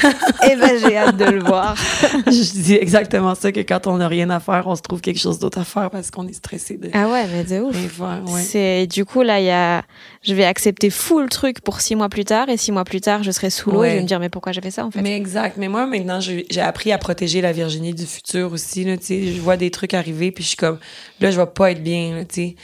Eh 0.47 0.57
ben, 0.57 0.79
j'ai 0.79 0.97
hâte 0.97 1.17
de 1.17 1.25
le 1.25 1.43
voir. 1.43 1.75
je 2.27 2.63
dis 2.63 2.75
exactement 2.75 3.35
ça, 3.35 3.51
que 3.51 3.61
quand 3.61 3.87
on 3.87 3.97
n'a 3.97 4.09
rien 4.09 4.29
à 4.29 4.39
faire, 4.39 4.65
on 4.67 4.77
se 4.77 4.83
trouve 4.83 5.01
quelque 5.01 5.19
chose 5.19 5.39
d'autre 5.39 5.59
à 5.59 5.65
faire 5.65 5.91
parce 5.91 6.11
qu'on 6.11 6.29
est 6.29 6.35
stressé 6.35 6.77
de 6.77 6.91
Ah 6.93 7.09
ouais, 7.09 7.27
mais 7.33 7.45
de 7.45 7.61
ouf. 7.63 7.75
Ouais. 7.99 8.43
C'est 8.43 8.87
du 8.87 9.07
coup 9.07 9.23
là 9.23 9.41
il 9.41 9.47
y 9.47 9.51
a 9.51 9.83
je 10.23 10.35
vais 10.35 10.45
accepter 10.45 10.91
full 10.91 11.31
truc 11.31 11.63
pour 11.63 11.81
six 11.81 11.97
mois 11.97 12.11
plus 12.11 12.27
tard 12.27 12.51
et 12.51 12.59
six 12.59 12.73
mois 12.73 12.85
plus 12.85 13.01
tard 13.01 13.23
je 13.23 13.31
serai 13.31 13.49
sous 13.49 13.71
l'eau 13.71 13.85
et 13.85 13.91
je 13.91 13.95
vais 13.97 14.03
me 14.03 14.07
dire 14.07 14.21
mais 14.21 14.29
pourquoi 14.29 14.53
j'ai 14.53 14.61
fait 14.61 14.71
ça 14.71 14.85
en 14.85 14.91
fait? 14.91 15.01
Mais 15.01 15.17
exact. 15.17 15.57
Mais 15.57 15.69
moi, 15.69 15.87
maintenant, 15.87 16.21
j'ai 16.21 16.61
appris 16.61 16.93
à 16.93 16.99
protéger 16.99 17.41
la 17.41 17.53
Virginie 17.53 17.95
du 17.95 18.05
futur 18.05 18.53
aussi. 18.53 18.85
Là, 18.85 18.97
je 19.01 19.41
vois 19.41 19.57
des 19.57 19.71
trucs 19.71 19.95
arriver, 19.95 20.31
puis 20.31 20.45
je 20.45 20.49
suis 20.49 20.57
comme, 20.57 20.79
là, 21.21 21.31
je 21.31 21.41
vais 21.41 21.47
pas 21.47 21.71
être 21.71 21.83
bien. 21.83 22.15
Là, 22.15 22.25
tu 22.25 22.35
sais. 22.35 22.57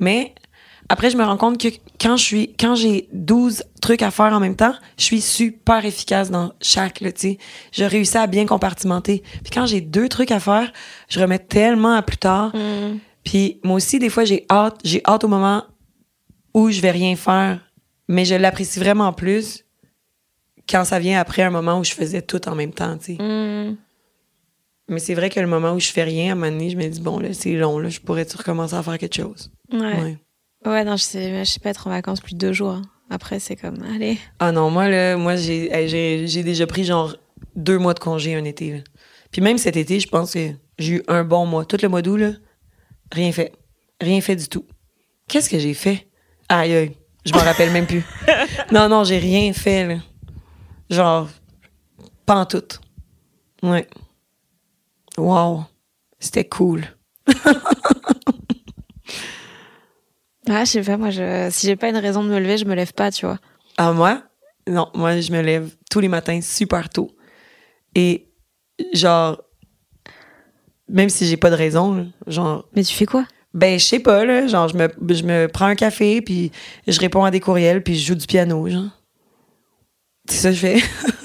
Mais 0.00 0.34
après, 0.90 1.10
je 1.10 1.16
me 1.18 1.24
rends 1.24 1.36
compte 1.36 1.60
que 1.60 1.68
quand 2.00 2.16
je 2.16 2.24
suis, 2.24 2.54
quand 2.58 2.74
j'ai 2.74 3.08
12 3.12 3.62
trucs 3.82 4.02
à 4.02 4.10
faire 4.10 4.32
en 4.32 4.40
même 4.40 4.56
temps, 4.56 4.74
je 4.96 5.04
suis 5.04 5.20
super 5.20 5.84
efficace 5.84 6.30
dans 6.30 6.52
chaque. 6.62 7.00
Là, 7.00 7.12
tu 7.12 7.20
sais. 7.20 7.38
je 7.72 7.84
réussis 7.84 8.16
à 8.16 8.26
bien 8.26 8.46
compartimenter. 8.46 9.22
Puis 9.42 9.50
quand 9.52 9.66
j'ai 9.66 9.82
deux 9.82 10.08
trucs 10.08 10.30
à 10.30 10.40
faire, 10.40 10.72
je 11.08 11.20
remets 11.20 11.38
tellement 11.38 11.94
à 11.94 12.02
plus 12.02 12.16
tard. 12.16 12.56
Mm. 12.56 12.98
Puis 13.22 13.60
moi 13.64 13.76
aussi, 13.76 13.98
des 13.98 14.08
fois, 14.08 14.24
j'ai 14.24 14.46
hâte, 14.50 14.80
j'ai 14.82 15.02
hâte 15.06 15.24
au 15.24 15.28
moment 15.28 15.64
où 16.54 16.70
je 16.70 16.80
vais 16.80 16.90
rien 16.90 17.16
faire. 17.16 17.60
Mais 18.08 18.24
je 18.24 18.34
l'apprécie 18.34 18.78
vraiment 18.78 19.12
plus 19.12 19.66
quand 20.66 20.84
ça 20.84 20.98
vient 20.98 21.20
après 21.20 21.42
un 21.42 21.50
moment 21.50 21.78
où 21.80 21.84
je 21.84 21.92
faisais 21.92 22.22
tout 22.22 22.48
en 22.48 22.54
même 22.54 22.72
temps, 22.72 22.96
tu 22.96 23.16
sais. 23.16 23.22
Mm. 23.22 23.76
Mais 24.90 25.00
c'est 25.00 25.14
vrai 25.14 25.28
que 25.28 25.38
le 25.38 25.46
moment 25.46 25.72
où 25.72 25.80
je 25.80 25.90
fais 25.90 26.02
rien, 26.02 26.30
à 26.30 26.32
un 26.32 26.34
moment 26.34 26.50
donné, 26.50 26.70
je 26.70 26.76
me 26.78 26.88
dis, 26.88 27.00
bon, 27.00 27.18
là, 27.18 27.34
c'est 27.34 27.52
long, 27.52 27.78
là, 27.78 27.90
je 27.90 28.00
pourrais-tu 28.00 28.38
recommencer 28.38 28.74
à 28.74 28.82
faire 28.82 28.96
quelque 28.96 29.16
chose? 29.16 29.50
Ouais. 29.70 29.78
Ouais. 29.78 30.18
Ouais. 30.66 30.84
non 30.84 30.96
je 30.96 31.02
sais 31.02 31.44
je 31.44 31.50
sais 31.50 31.60
pas 31.60 31.70
être 31.70 31.86
en 31.86 31.90
vacances 31.90 32.20
plus 32.20 32.34
de 32.34 32.38
deux 32.38 32.52
jours. 32.52 32.70
hein. 32.70 32.82
Après 33.10 33.40
c'est 33.40 33.56
comme 33.56 33.82
allez. 33.82 34.18
Ah 34.38 34.52
non, 34.52 34.70
moi, 34.70 34.88
là, 34.88 35.16
moi, 35.16 35.36
j'ai, 35.36 35.88
j'ai, 35.88 36.42
déjà 36.42 36.66
pris 36.66 36.84
genre 36.84 37.16
deux 37.56 37.78
mois 37.78 37.94
de 37.94 38.00
congé 38.00 38.34
un 38.34 38.44
été, 38.44 38.72
là. 38.72 38.78
Puis 39.30 39.40
même 39.40 39.58
cet 39.58 39.76
été, 39.76 39.98
je 40.00 40.08
pense 40.08 40.32
que 40.34 40.50
j'ai 40.78 40.96
eu 40.96 41.02
un 41.08 41.24
bon 41.24 41.46
mois. 41.46 41.64
Tout 41.64 41.78
le 41.82 41.88
mois 41.88 42.02
d'août, 42.02 42.16
là, 42.16 42.32
rien 43.12 43.32
fait. 43.32 43.52
Rien 44.00 44.20
fait 44.20 44.36
du 44.36 44.48
tout. 44.48 44.64
Qu'est-ce 45.26 45.48
que 45.50 45.58
j'ai 45.58 45.74
fait? 45.74 46.08
Aïe, 46.48 46.74
aïe. 46.74 46.96
Je 47.24 47.32
m'en 47.32 47.40
rappelle 47.40 47.70
même 47.72 47.86
plus. 47.86 48.04
Non, 48.72 48.88
non, 48.88 49.04
j'ai 49.04 49.18
rien 49.18 49.52
fait, 49.52 49.86
là. 49.86 49.96
Genre, 50.90 51.28
pas 52.26 52.36
en 52.36 52.46
tout. 52.46 52.64
Ouais. 53.62 53.86
Wow. 55.16 55.64
C'était 56.18 56.44
cool. 56.44 56.84
Ah 60.50 60.64
je 60.64 60.70
sais 60.70 60.82
pas 60.82 60.96
moi 60.96 61.10
je 61.10 61.48
si 61.50 61.66
j'ai 61.66 61.76
pas 61.76 61.88
une 61.90 61.96
raison 61.96 62.22
de 62.24 62.28
me 62.28 62.38
lever 62.38 62.56
je 62.56 62.64
me 62.64 62.74
lève 62.74 62.92
pas 62.92 63.10
tu 63.10 63.26
vois. 63.26 63.38
Ah, 63.78 63.92
moi? 63.92 64.22
Non, 64.66 64.88
moi, 64.94 65.20
je 65.20 65.32
me 65.32 65.40
lève 65.40 65.70
tous 65.90 66.00
les 66.00 66.08
matins 66.08 66.40
super 66.42 66.88
tôt. 66.90 67.10
Et, 67.94 68.28
genre, 68.92 69.40
même 70.88 71.08
si 71.08 71.26
j'ai 71.26 71.36
pas 71.36 71.50
de 71.50 71.54
raison, 71.54 72.10
genre, 72.26 72.68
Mais 72.74 72.82
tu 72.82 72.92
fais 72.94 73.06
quoi? 73.06 73.24
Ben, 73.54 73.78
je 73.78 73.84
sais 73.84 74.00
pas, 74.00 74.24
là, 74.24 74.46
genre, 74.46 74.68
je 74.68 74.76
me, 74.76 74.88
je 75.14 75.22
me 75.22 75.46
prends 75.46 75.66
un 75.66 75.74
café, 75.74 76.20
puis 76.20 76.52
je 76.86 77.00
réponds 77.00 77.24
à 77.24 77.30
des 77.30 77.40
courriels, 77.40 77.82
puis 77.82 77.96
je 77.96 78.08
joue 78.08 78.14
du 78.14 78.26
piano, 78.26 78.68
genre. 78.68 78.90
C'est 80.28 80.36
ça 80.38 80.48
que 80.50 80.56
je 80.56 80.60
fais. 80.60 80.82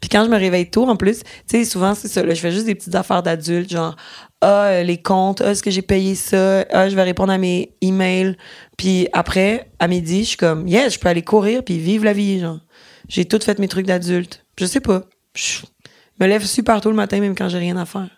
puis 0.00 0.08
quand 0.08 0.24
je 0.24 0.30
me 0.30 0.36
réveille 0.38 0.70
tôt, 0.70 0.88
en 0.88 0.96
plus, 0.96 1.18
tu 1.20 1.24
sais, 1.46 1.64
souvent, 1.64 1.94
c'est 1.94 2.08
ça, 2.08 2.22
là, 2.22 2.34
je 2.34 2.40
fais 2.40 2.50
juste 2.52 2.66
des 2.66 2.74
petites 2.74 2.94
affaires 2.94 3.22
d'adulte, 3.22 3.70
genre, 3.70 3.96
ah, 4.40 4.64
euh, 4.66 4.82
les 4.82 4.96
comptes, 5.00 5.42
ah, 5.42 5.50
est-ce 5.50 5.62
que 5.62 5.70
j'ai 5.70 5.82
payé 5.82 6.14
ça? 6.14 6.64
Ah, 6.72 6.88
je 6.88 6.96
vais 6.96 7.02
répondre 7.02 7.32
à 7.32 7.38
mes 7.38 7.74
emails. 7.82 8.36
Puis 8.78 9.08
après, 9.12 9.70
à 9.78 9.86
midi, 9.88 10.20
je 10.24 10.28
suis 10.28 10.36
comme, 10.36 10.66
yes, 10.66 10.94
je 10.94 10.98
peux 10.98 11.08
aller 11.08 11.22
courir, 11.22 11.62
puis 11.62 11.78
vivre 11.78 12.04
la 12.04 12.12
vie, 12.14 12.40
genre. 12.40 12.60
J'ai 13.08 13.24
tout 13.26 13.38
fait 13.42 13.58
mes 13.58 13.68
trucs 13.68 13.86
d'adulte. 13.86 14.44
Je 14.58 14.66
sais 14.66 14.80
pas. 14.80 15.02
Je 15.34 15.58
me 16.20 16.26
lève 16.26 16.44
super 16.44 16.80
tôt 16.80 16.90
le 16.90 16.96
matin, 16.96 17.20
même 17.20 17.34
quand 17.34 17.48
j'ai 17.48 17.58
rien 17.58 17.76
à 17.76 17.84
faire. 17.84 18.08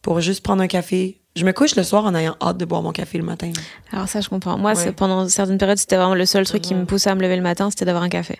Pour 0.00 0.20
juste 0.20 0.42
prendre 0.42 0.62
un 0.62 0.66
café. 0.68 1.20
Je 1.34 1.44
me 1.44 1.52
couche 1.52 1.76
le 1.76 1.82
soir 1.82 2.04
en 2.04 2.14
ayant 2.14 2.36
hâte 2.42 2.58
de 2.58 2.64
boire 2.64 2.82
mon 2.82 2.92
café 2.92 3.16
le 3.18 3.24
matin. 3.24 3.50
Alors 3.90 4.06
ça 4.08 4.20
je 4.20 4.28
comprends. 4.28 4.58
Moi 4.58 4.74
Ouais. 4.74 4.92
pendant 4.92 5.26
certaines 5.28 5.56
périodes 5.56 5.78
c'était 5.78 5.96
vraiment 5.96 6.14
le 6.14 6.26
seul 6.26 6.44
truc 6.44 6.60
qui 6.60 6.74
me 6.74 6.84
poussait 6.84 7.08
à 7.08 7.14
me 7.14 7.22
lever 7.22 7.36
le 7.36 7.42
matin 7.42 7.70
c'était 7.70 7.86
d'avoir 7.86 8.04
un 8.04 8.10
café. 8.10 8.38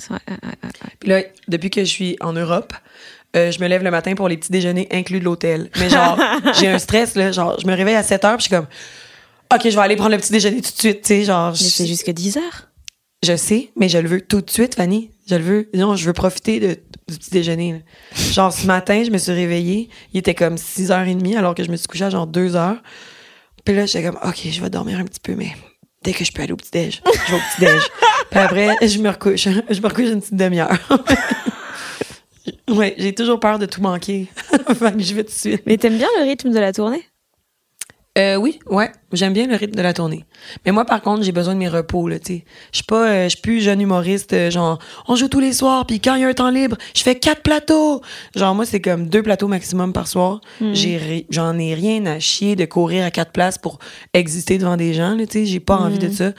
C'est 0.00 0.08
vrai, 0.08 0.20
ouais, 0.28 0.34
ouais, 0.42 0.48
ouais, 0.64 0.68
ouais. 0.84 0.90
Puis 0.98 1.08
là, 1.08 1.22
depuis 1.48 1.70
que 1.70 1.80
je 1.82 1.88
suis 1.90 2.16
en 2.20 2.32
Europe, 2.32 2.72
euh, 3.36 3.52
je 3.52 3.60
me 3.60 3.68
lève 3.68 3.82
le 3.84 3.90
matin 3.90 4.14
pour 4.14 4.28
les 4.28 4.36
petits 4.36 4.50
déjeuners 4.50 4.88
inclus 4.90 5.20
de 5.20 5.24
l'hôtel. 5.24 5.70
Mais 5.78 5.88
genre, 5.88 6.18
j'ai 6.58 6.68
un 6.68 6.78
stress, 6.78 7.14
là. 7.14 7.30
Genre, 7.32 7.58
je 7.60 7.66
me 7.66 7.74
réveille 7.74 7.94
à 7.94 8.02
7 8.02 8.24
heures, 8.24 8.36
puis 8.38 8.44
je 8.44 8.48
suis 8.48 8.56
comme, 8.56 8.66
OK, 9.54 9.60
je 9.64 9.70
vais 9.76 9.82
aller 9.82 9.96
prendre 9.96 10.10
le 10.12 10.18
petit 10.18 10.32
déjeuner 10.32 10.60
tout 10.62 10.72
de 10.72 10.78
suite, 10.78 11.02
tu 11.02 11.08
sais. 11.08 11.24
Genre, 11.24 11.50
Mais 11.52 11.56
je, 11.58 11.64
c'est 11.64 11.86
jusque 11.86 12.10
10 12.10 12.38
heures. 12.38 12.68
je 13.24 13.36
sais, 13.36 13.70
mais 13.76 13.88
je 13.88 13.98
le 13.98 14.08
veux 14.08 14.20
tout 14.20 14.40
de 14.40 14.50
suite, 14.50 14.74
Fanny. 14.74 15.10
Je 15.28 15.34
le 15.36 15.42
veux. 15.42 15.70
Non, 15.74 15.94
je 15.94 16.04
veux 16.06 16.12
profiter 16.12 16.58
de 16.60 16.78
du 17.08 17.18
petit 17.18 17.30
déjeuner. 17.30 17.72
là. 17.72 17.78
Genre, 18.32 18.52
ce 18.52 18.66
matin, 18.66 19.02
je 19.04 19.10
me 19.10 19.18
suis 19.18 19.32
réveillée, 19.32 19.88
il 20.12 20.18
était 20.18 20.34
comme 20.34 20.54
6h30 20.54 21.36
alors 21.36 21.54
que 21.56 21.64
je 21.64 21.70
me 21.70 21.76
suis 21.76 21.88
couchée 21.88 22.04
à 22.04 22.10
genre 22.10 22.26
2h. 22.28 22.78
Puis 23.64 23.74
là, 23.74 23.84
j'étais 23.86 24.04
comme, 24.04 24.18
OK, 24.24 24.40
je 24.48 24.60
vais 24.60 24.70
dormir 24.70 24.98
un 25.00 25.04
petit 25.04 25.20
peu, 25.20 25.34
mais 25.34 25.48
dès 26.02 26.12
que 26.12 26.24
je 26.24 26.32
peux 26.32 26.42
aller 26.42 26.52
au 26.52 26.56
petit-déj, 26.56 27.02
je 27.04 27.30
vais 27.30 27.36
au 27.36 27.40
petit-déj. 27.40 27.82
Puis 28.30 28.40
après, 28.40 28.88
je 28.88 28.98
me 28.98 29.10
recouche. 29.10 29.44
Je 29.70 29.80
me 29.80 29.88
recouche 29.88 30.08
une 30.08 30.20
petite 30.20 30.36
demi-heure. 30.36 30.78
ouais, 32.70 32.94
j'ai 32.96 33.14
toujours 33.14 33.40
peur 33.40 33.58
de 33.58 33.66
tout 33.66 33.80
manquer. 33.80 34.28
fait 34.74 34.92
que 34.92 35.02
je 35.02 35.14
vais 35.14 35.24
tout 35.24 35.30
de 35.30 35.34
suite. 35.34 35.62
Mais 35.66 35.76
t'aimes 35.76 35.98
bien 35.98 36.08
le 36.18 36.24
rythme 36.24 36.50
de 36.50 36.58
la 36.58 36.72
tournée? 36.72 37.04
Euh, 38.20 38.36
oui, 38.36 38.58
ouais, 38.66 38.90
j'aime 39.12 39.32
bien 39.32 39.46
le 39.46 39.56
rythme 39.56 39.74
de 39.74 39.82
la 39.82 39.92
tournée. 39.94 40.24
Mais 40.66 40.72
moi, 40.72 40.84
par 40.84 41.00
contre, 41.00 41.22
j'ai 41.22 41.32
besoin 41.32 41.54
de 41.54 41.58
mes 41.58 41.68
repos, 41.68 42.06
là, 42.08 42.18
tu 42.18 42.34
sais. 42.34 42.44
Je 42.72 42.76
suis 42.78 42.84
pas, 42.84 43.08
euh, 43.08 43.24
je 43.24 43.28
suis 43.30 43.40
plus 43.40 43.60
jeune 43.62 43.80
humoriste, 43.80 44.32
euh, 44.32 44.50
genre, 44.50 44.78
on 45.08 45.14
joue 45.16 45.28
tous 45.28 45.40
les 45.40 45.52
soirs, 45.52 45.86
puis 45.86 46.00
quand 46.00 46.16
il 46.16 46.22
y 46.22 46.24
a 46.24 46.28
un 46.28 46.34
temps 46.34 46.50
libre, 46.50 46.76
je 46.94 47.02
fais 47.02 47.14
quatre 47.14 47.42
plateaux. 47.42 48.02
Genre, 48.36 48.54
moi, 48.54 48.66
c'est 48.66 48.80
comme 48.80 49.08
deux 49.08 49.22
plateaux 49.22 49.48
maximum 49.48 49.92
par 49.92 50.06
soir. 50.06 50.40
J'ai 50.74 50.96
ri- 50.96 51.26
J'en 51.30 51.58
ai 51.58 51.74
rien 51.74 52.04
à 52.06 52.18
chier 52.18 52.56
de 52.56 52.64
courir 52.66 53.04
à 53.04 53.10
quatre 53.10 53.32
places 53.32 53.58
pour 53.58 53.78
exister 54.12 54.58
devant 54.58 54.76
des 54.76 54.92
gens, 54.92 55.14
là, 55.14 55.24
tu 55.26 55.32
sais. 55.40 55.46
J'ai 55.46 55.60
pas 55.60 55.76
envie 55.76 55.98
de 55.98 56.10
ça. 56.12 56.32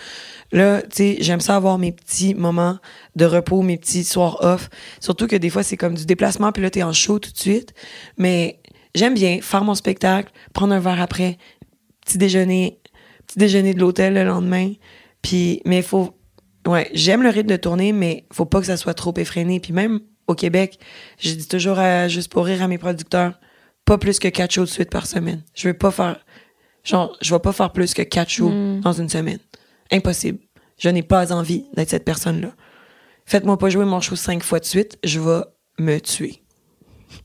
Là, 0.52 0.82
tu 0.82 0.88
sais, 0.94 1.18
j'aime 1.22 1.40
ça 1.40 1.56
avoir 1.56 1.78
mes 1.78 1.94
petits 1.94 2.36
moments 2.36 2.78
de 3.16 3.26
repos, 3.26 3.62
mes 3.62 3.78
petits 3.78 4.04
soirs 4.04 4.38
off. 4.42 4.70
Surtout 5.00 5.28
que 5.28 5.36
des 5.38 5.50
fois, 5.50 5.64
c'est 5.64 5.78
comme 5.78 5.96
du 5.96 6.06
déplacement, 6.06 6.52
puis 6.52 6.62
là, 6.62 6.70
t'es 6.70 6.84
en 6.84 6.92
show 6.94 7.20
tout 7.20 7.32
de 7.32 7.38
suite. 7.38 7.74
Mais 8.18 8.60
j'aime 8.94 9.14
bien 9.14 9.40
faire 9.42 9.64
mon 9.64 9.76
spectacle, 9.76 10.32
prendre 10.54 10.74
un 10.74 10.80
verre 10.80 11.02
après, 11.02 11.38
petit 12.12 12.18
déjeuner, 12.18 12.80
petit 13.26 13.40
déjeuner 13.40 13.74
de 13.74 13.80
l'hôtel 13.80 14.14
le 14.14 14.26
lendemain. 14.26 14.74
Puis, 15.22 15.62
mais 15.66 15.78
il 15.78 15.84
faut, 15.84 16.18
ouais, 16.68 16.90
j'aime 16.94 17.24
le 17.24 17.30
rythme 17.30 17.50
de 17.50 17.56
tournée, 17.56 17.94
mais 17.94 18.26
faut 18.34 18.46
pas 18.46 18.60
que 18.60 18.66
ça 18.66 18.78
soit 18.78 18.94
trop 18.94 19.14
effréné. 19.18 19.60
Puis 19.60 19.72
même 19.72 20.02
au 20.28 20.36
Québec, 20.36 20.80
je 21.20 21.34
dis 21.34 21.48
toujours 21.48 21.80
à, 21.80 22.08
juste 22.08 22.32
pour 22.32 22.46
rire 22.46 22.62
à 22.62 22.68
mes 22.68 22.78
producteurs, 22.78 23.40
pas 23.86 23.98
plus 23.98 24.20
que 24.20 24.28
quatre 24.28 24.52
shows 24.52 24.66
de 24.66 24.70
suite 24.70 24.90
par 24.90 25.08
semaine. 25.08 25.42
Je 25.54 25.70
veux 25.70 25.74
pas 25.74 25.92
faire, 25.92 26.24
genre, 26.84 27.18
je 27.22 27.34
vais 27.34 27.40
pas 27.40 27.54
faire 27.54 27.72
plus 27.72 27.94
que 27.94 28.02
quatre 28.02 28.30
shows 28.30 28.52
dans 28.82 28.94
une 28.94 29.10
semaine. 29.10 29.40
Impossible. 29.92 30.40
Je 30.78 30.90
n'ai 30.90 31.04
pas 31.04 31.32
envie 31.32 31.66
d'être 31.76 31.90
cette 31.90 32.06
personne-là. 32.06 32.54
Faites-moi 33.26 33.58
pas 33.58 33.70
jouer 33.70 33.86
mon 33.86 34.02
show 34.02 34.16
cinq 34.16 34.44
fois 34.44 34.60
de 34.60 34.66
suite, 34.66 34.98
je 35.04 35.20
vais 35.20 35.42
me 35.80 36.00
tuer. 36.00 36.41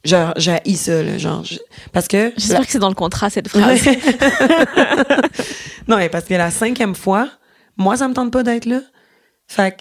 Genre, 0.05 0.33
j'ai 0.37 0.59
ça, 0.75 1.03
là, 1.03 1.19
genre, 1.19 1.45
je- 1.45 1.59
parce 1.93 2.07
que... 2.09 2.33
J'espère 2.37 2.65
que 2.67 2.71
c'est 2.73 2.79
dans 2.79 2.89
le 2.89 2.95
contrat 2.95 3.31
cette 3.31 3.49
phrase. 3.49 3.83
Ouais. 3.87 3.99
non, 5.89 5.97
mais 5.97 6.09
parce 6.09 6.25
que 6.25 6.35
la 6.35 6.51
cinquième 6.51 6.95
fois, 6.95 7.29
moi, 7.77 7.97
ça 7.97 8.07
me 8.09 8.15
tente 8.15 8.33
pas 8.33 8.43
d'être 8.43 8.67
là. 8.67 8.81
Fait 9.49 9.77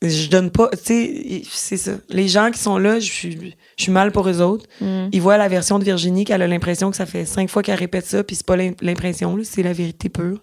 que 0.00 0.08
je 0.08 0.28
donne 0.28 0.50
pas, 0.50 0.68
tu 0.72 0.78
sais, 0.84 1.42
c'est 1.50 1.76
ça. 1.76 1.92
Les 2.10 2.28
gens 2.28 2.50
qui 2.50 2.58
sont 2.58 2.78
là, 2.78 3.00
je 3.00 3.10
suis, 3.10 3.56
je 3.76 3.82
suis 3.82 3.92
mal 3.92 4.12
pour 4.12 4.28
eux 4.28 4.40
autres. 4.42 4.66
Mm. 4.80 5.08
Ils 5.12 5.22
voient 5.22 5.38
la 5.38 5.48
version 5.48 5.78
de 5.78 5.84
Virginie 5.84 6.24
qu'elle 6.24 6.42
a 6.42 6.46
l'impression 6.46 6.90
que 6.90 6.96
ça 6.96 7.06
fait 7.06 7.24
cinq 7.24 7.48
fois 7.48 7.62
qu'elle 7.62 7.78
répète 7.78 8.04
ça, 8.06 8.22
puis 8.22 8.36
c'est 8.36 8.44
pas 8.46 8.56
l'im- 8.56 8.74
l'impression, 8.82 9.38
c'est 9.44 9.62
la 9.62 9.72
vérité 9.72 10.08
pure. 10.08 10.40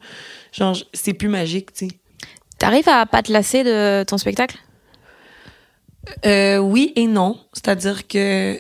Genre, 0.52 0.76
c'est 0.94 1.14
plus 1.14 1.28
magique, 1.30 1.74
tu 1.74 1.88
sais. 1.88 1.94
T'arrives 2.58 2.90
à 2.90 3.06
pas 3.06 3.22
te 3.24 3.32
lasser 3.32 3.64
de 3.64 4.04
ton 4.04 4.18
spectacle? 4.18 4.58
Euh, 6.26 6.58
oui 6.58 6.94
et 6.96 7.06
non. 7.08 7.40
C'est-à-dire 7.54 8.08
que 8.08 8.60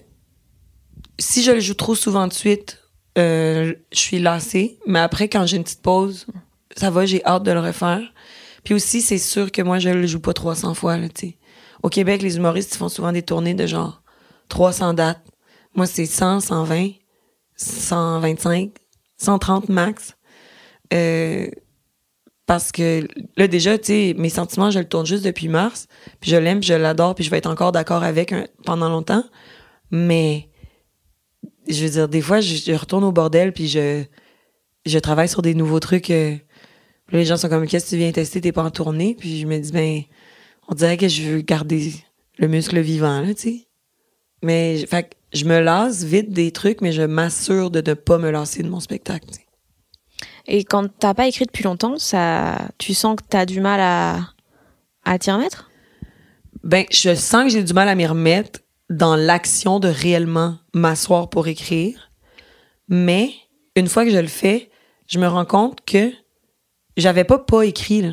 si 1.21 1.43
je 1.43 1.51
le 1.51 1.59
joue 1.59 1.73
trop 1.73 1.95
souvent 1.95 2.27
de 2.27 2.33
suite, 2.33 2.79
euh, 3.17 3.73
je 3.91 3.99
suis 3.99 4.19
lassée. 4.19 4.79
Mais 4.85 4.99
après, 4.99 5.27
quand 5.29 5.45
j'ai 5.45 5.57
une 5.57 5.63
petite 5.63 5.81
pause, 5.81 6.25
ça 6.75 6.89
va, 6.89 7.05
j'ai 7.05 7.23
hâte 7.25 7.43
de 7.43 7.51
le 7.51 7.59
refaire. 7.59 8.01
Puis 8.63 8.73
aussi, 8.73 9.01
c'est 9.01 9.17
sûr 9.17 9.51
que 9.51 9.61
moi, 9.61 9.79
je 9.79 9.89
le 9.89 10.07
joue 10.07 10.19
pas 10.19 10.33
300 10.33 10.73
fois, 10.73 10.97
là, 10.97 11.09
tu. 11.09 11.33
Au 11.83 11.89
Québec, 11.89 12.21
les 12.21 12.37
humoristes, 12.37 12.75
ils 12.75 12.77
font 12.77 12.89
souvent 12.89 13.11
des 13.11 13.23
tournées 13.23 13.55
de 13.55 13.65
genre 13.65 14.03
300 14.49 14.93
dates. 14.93 15.23
Moi, 15.75 15.87
c'est 15.87 16.05
100, 16.05 16.41
120, 16.41 16.89
125, 17.55 18.71
130 19.17 19.69
max. 19.69 20.15
Euh, 20.93 21.47
parce 22.45 22.71
que 22.71 23.07
là, 23.37 23.47
déjà, 23.47 23.77
tu 23.77 23.85
sais, 23.85 24.15
mes 24.17 24.29
sentiments, 24.29 24.71
je 24.71 24.79
le 24.79 24.85
tourne 24.87 25.05
juste 25.05 25.23
depuis 25.23 25.47
mars. 25.47 25.87
Puis 26.19 26.29
je 26.31 26.35
l'aime, 26.35 26.61
je 26.61 26.73
l'adore, 26.73 27.15
puis 27.15 27.23
je 27.23 27.29
vais 27.31 27.37
être 27.37 27.49
encore 27.49 27.71
d'accord 27.71 28.03
avec 28.03 28.31
un- 28.33 28.45
pendant 28.65 28.89
longtemps. 28.89 29.23
Mais, 29.89 30.49
je 31.71 31.83
veux 31.83 31.89
dire, 31.91 32.07
des 32.09 32.21
fois, 32.21 32.41
je, 32.41 32.55
je 32.55 32.73
retourne 32.73 33.03
au 33.03 33.11
bordel, 33.11 33.53
puis 33.53 33.67
je, 33.67 34.03
je 34.85 34.99
travaille 34.99 35.29
sur 35.29 35.41
des 35.41 35.53
nouveaux 35.53 35.79
trucs. 35.79 36.09
euh, 36.09 36.35
puis 37.07 37.17
les 37.17 37.25
gens 37.25 37.37
sont 37.37 37.49
comme, 37.49 37.67
qu'est-ce 37.67 37.85
que 37.85 37.89
tu 37.91 37.97
viens 37.97 38.11
tester? 38.11 38.41
T'es 38.41 38.51
pas 38.51 38.63
en 38.63 38.71
tournée? 38.71 39.15
Puis 39.19 39.39
je 39.41 39.47
me 39.47 39.59
dis, 39.59 39.71
ben, 39.71 40.01
on 40.67 40.75
dirait 40.75 40.97
que 40.97 41.07
je 41.07 41.23
veux 41.23 41.41
garder 41.41 41.93
le 42.37 42.47
muscle 42.47 42.79
vivant, 42.79 43.21
là, 43.21 43.33
tu 43.33 43.41
sais. 43.41 43.67
Mais, 44.43 44.77
je- 44.77 44.85
fait 44.85 45.15
je 45.33 45.45
me 45.45 45.59
lasse 45.59 46.03
vite 46.03 46.31
des 46.31 46.51
trucs, 46.51 46.81
mais 46.81 46.91
je 46.91 47.03
m'assure 47.03 47.71
de 47.71 47.81
ne 47.87 47.93
pas 47.93 48.17
me 48.17 48.29
lasser 48.31 48.63
de 48.63 48.69
mon 48.69 48.79
spectacle. 48.81 49.27
Et 50.47 50.63
quand 50.65 50.87
t'as 50.99 51.13
pas 51.13 51.27
écrit 51.27 51.45
depuis 51.45 51.63
longtemps, 51.63 51.97
ça, 51.97 52.67
tu 52.77 52.93
sens 52.93 53.15
que 53.15 53.23
t'as 53.29 53.45
du 53.45 53.61
mal 53.61 53.79
à, 53.79 54.29
à 55.05 55.19
t'y 55.19 55.31
remettre? 55.31 55.69
Ben, 56.63 56.85
je 56.91 57.15
sens 57.15 57.43
que 57.45 57.49
j'ai 57.49 57.63
du 57.63 57.73
mal 57.73 57.87
à 57.87 57.95
m'y 57.95 58.05
remettre 58.05 58.59
dans 58.91 59.15
l'action 59.15 59.79
de 59.79 59.87
réellement 59.87 60.57
m'asseoir 60.73 61.29
pour 61.29 61.47
écrire. 61.47 62.11
Mais 62.89 63.31
une 63.75 63.87
fois 63.87 64.03
que 64.03 64.11
je 64.11 64.17
le 64.17 64.27
fais, 64.27 64.69
je 65.07 65.17
me 65.17 65.27
rends 65.27 65.45
compte 65.45 65.79
que 65.85 66.11
j'avais 66.97 67.23
pas 67.23 67.39
pas 67.39 67.63
écrit 67.63 68.01
là. 68.01 68.11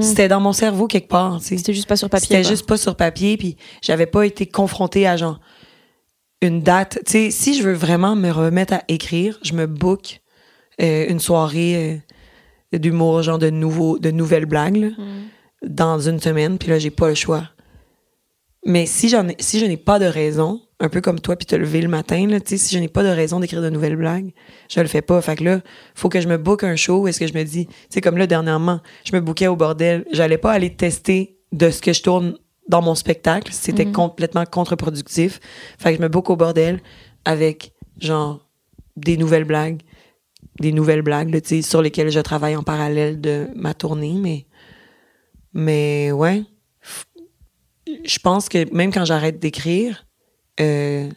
C'était 0.00 0.28
dans 0.28 0.40
mon 0.40 0.54
cerveau 0.54 0.86
quelque 0.86 1.08
part. 1.08 1.42
C'était 1.42 1.74
juste 1.74 1.86
pas 1.86 1.96
sur 1.96 2.08
papier. 2.08 2.28
C'était 2.28 2.48
juste 2.48 2.66
pas 2.66 2.78
sur 2.78 2.96
papier, 2.96 3.36
puis 3.36 3.58
j'avais 3.82 4.06
pas 4.06 4.24
été 4.24 4.46
confrontée 4.46 5.06
à 5.06 5.18
genre 5.18 5.38
une 6.40 6.62
date. 6.62 6.98
Si 7.06 7.54
je 7.54 7.62
veux 7.62 7.74
vraiment 7.74 8.16
me 8.16 8.30
remettre 8.30 8.72
à 8.72 8.82
écrire, 8.88 9.38
je 9.42 9.52
me 9.52 9.66
book 9.66 10.22
euh, 10.80 11.06
une 11.08 11.20
soirée 11.20 12.00
euh, 12.72 12.78
d'humour, 12.78 13.22
genre 13.22 13.38
de 13.38 13.50
nouveaux, 13.50 13.98
de 13.98 14.10
nouvelles 14.10 14.46
blagues, 14.46 14.76
là, 14.76 14.88
dans 15.62 15.98
une 15.98 16.20
semaine, 16.20 16.56
puis 16.56 16.70
là 16.70 16.78
j'ai 16.78 16.90
pas 16.90 17.10
le 17.10 17.14
choix. 17.14 17.50
Mais 18.64 18.86
si 18.86 19.08
j'en 19.08 19.28
ai, 19.28 19.36
si 19.40 19.58
je 19.58 19.66
n'ai 19.66 19.76
pas 19.76 19.98
de 19.98 20.04
raison, 20.04 20.60
un 20.78 20.88
peu 20.88 21.00
comme 21.00 21.20
toi, 21.20 21.36
puis 21.36 21.46
te 21.46 21.56
lever 21.56 21.80
le 21.80 21.88
matin, 21.88 22.26
là, 22.28 22.40
tu 22.40 22.50
sais, 22.50 22.56
si 22.58 22.74
je 22.74 22.80
n'ai 22.80 22.88
pas 22.88 23.02
de 23.02 23.08
raison 23.08 23.40
d'écrire 23.40 23.62
de 23.62 23.70
nouvelles 23.70 23.96
blagues, 23.96 24.32
je 24.68 24.80
le 24.80 24.86
fais 24.86 25.02
pas. 25.02 25.20
Fait 25.20 25.36
que 25.36 25.44
là, 25.44 25.60
faut 25.94 26.08
que 26.08 26.20
je 26.20 26.28
me 26.28 26.38
book 26.38 26.64
un 26.64 26.76
show. 26.76 27.06
Est-ce 27.06 27.18
que 27.20 27.26
je 27.26 27.34
me 27.34 27.42
dis, 27.44 27.68
sais, 27.90 28.00
comme 28.00 28.16
là 28.16 28.26
dernièrement, 28.26 28.80
je 29.04 29.14
me 29.14 29.20
bookais 29.20 29.48
au 29.48 29.56
bordel, 29.56 30.04
j'allais 30.12 30.38
pas 30.38 30.52
aller 30.52 30.70
tester 30.70 31.38
de 31.52 31.70
ce 31.70 31.80
que 31.82 31.92
je 31.92 32.02
tourne 32.02 32.36
dans 32.68 32.82
mon 32.82 32.94
spectacle. 32.94 33.52
C'était 33.52 33.86
complètement 33.86 34.44
contre-productif. 34.44 35.40
Fait 35.78 35.90
que 35.90 35.98
je 35.98 36.02
me 36.02 36.08
book 36.08 36.30
au 36.30 36.36
bordel 36.36 36.80
avec 37.24 37.72
genre 37.98 38.48
des 38.96 39.16
nouvelles 39.16 39.44
blagues, 39.44 39.82
des 40.60 40.72
nouvelles 40.72 41.02
blagues, 41.02 41.32
là, 41.32 41.40
tu 41.40 41.48
sais, 41.48 41.62
sur 41.62 41.82
lesquelles 41.82 42.10
je 42.10 42.20
travaille 42.20 42.56
en 42.56 42.62
parallèle 42.62 43.20
de 43.20 43.48
ma 43.56 43.74
tournée, 43.74 44.14
mais 44.20 44.46
mais 45.54 46.12
ouais, 46.12 46.44
je 48.04 48.18
pense 48.18 48.48
que 48.48 48.72
même 48.74 48.92
quand 48.92 49.04
j'arrête 49.04 49.38
d'écrire, 49.38 50.06
euh, 50.60 51.08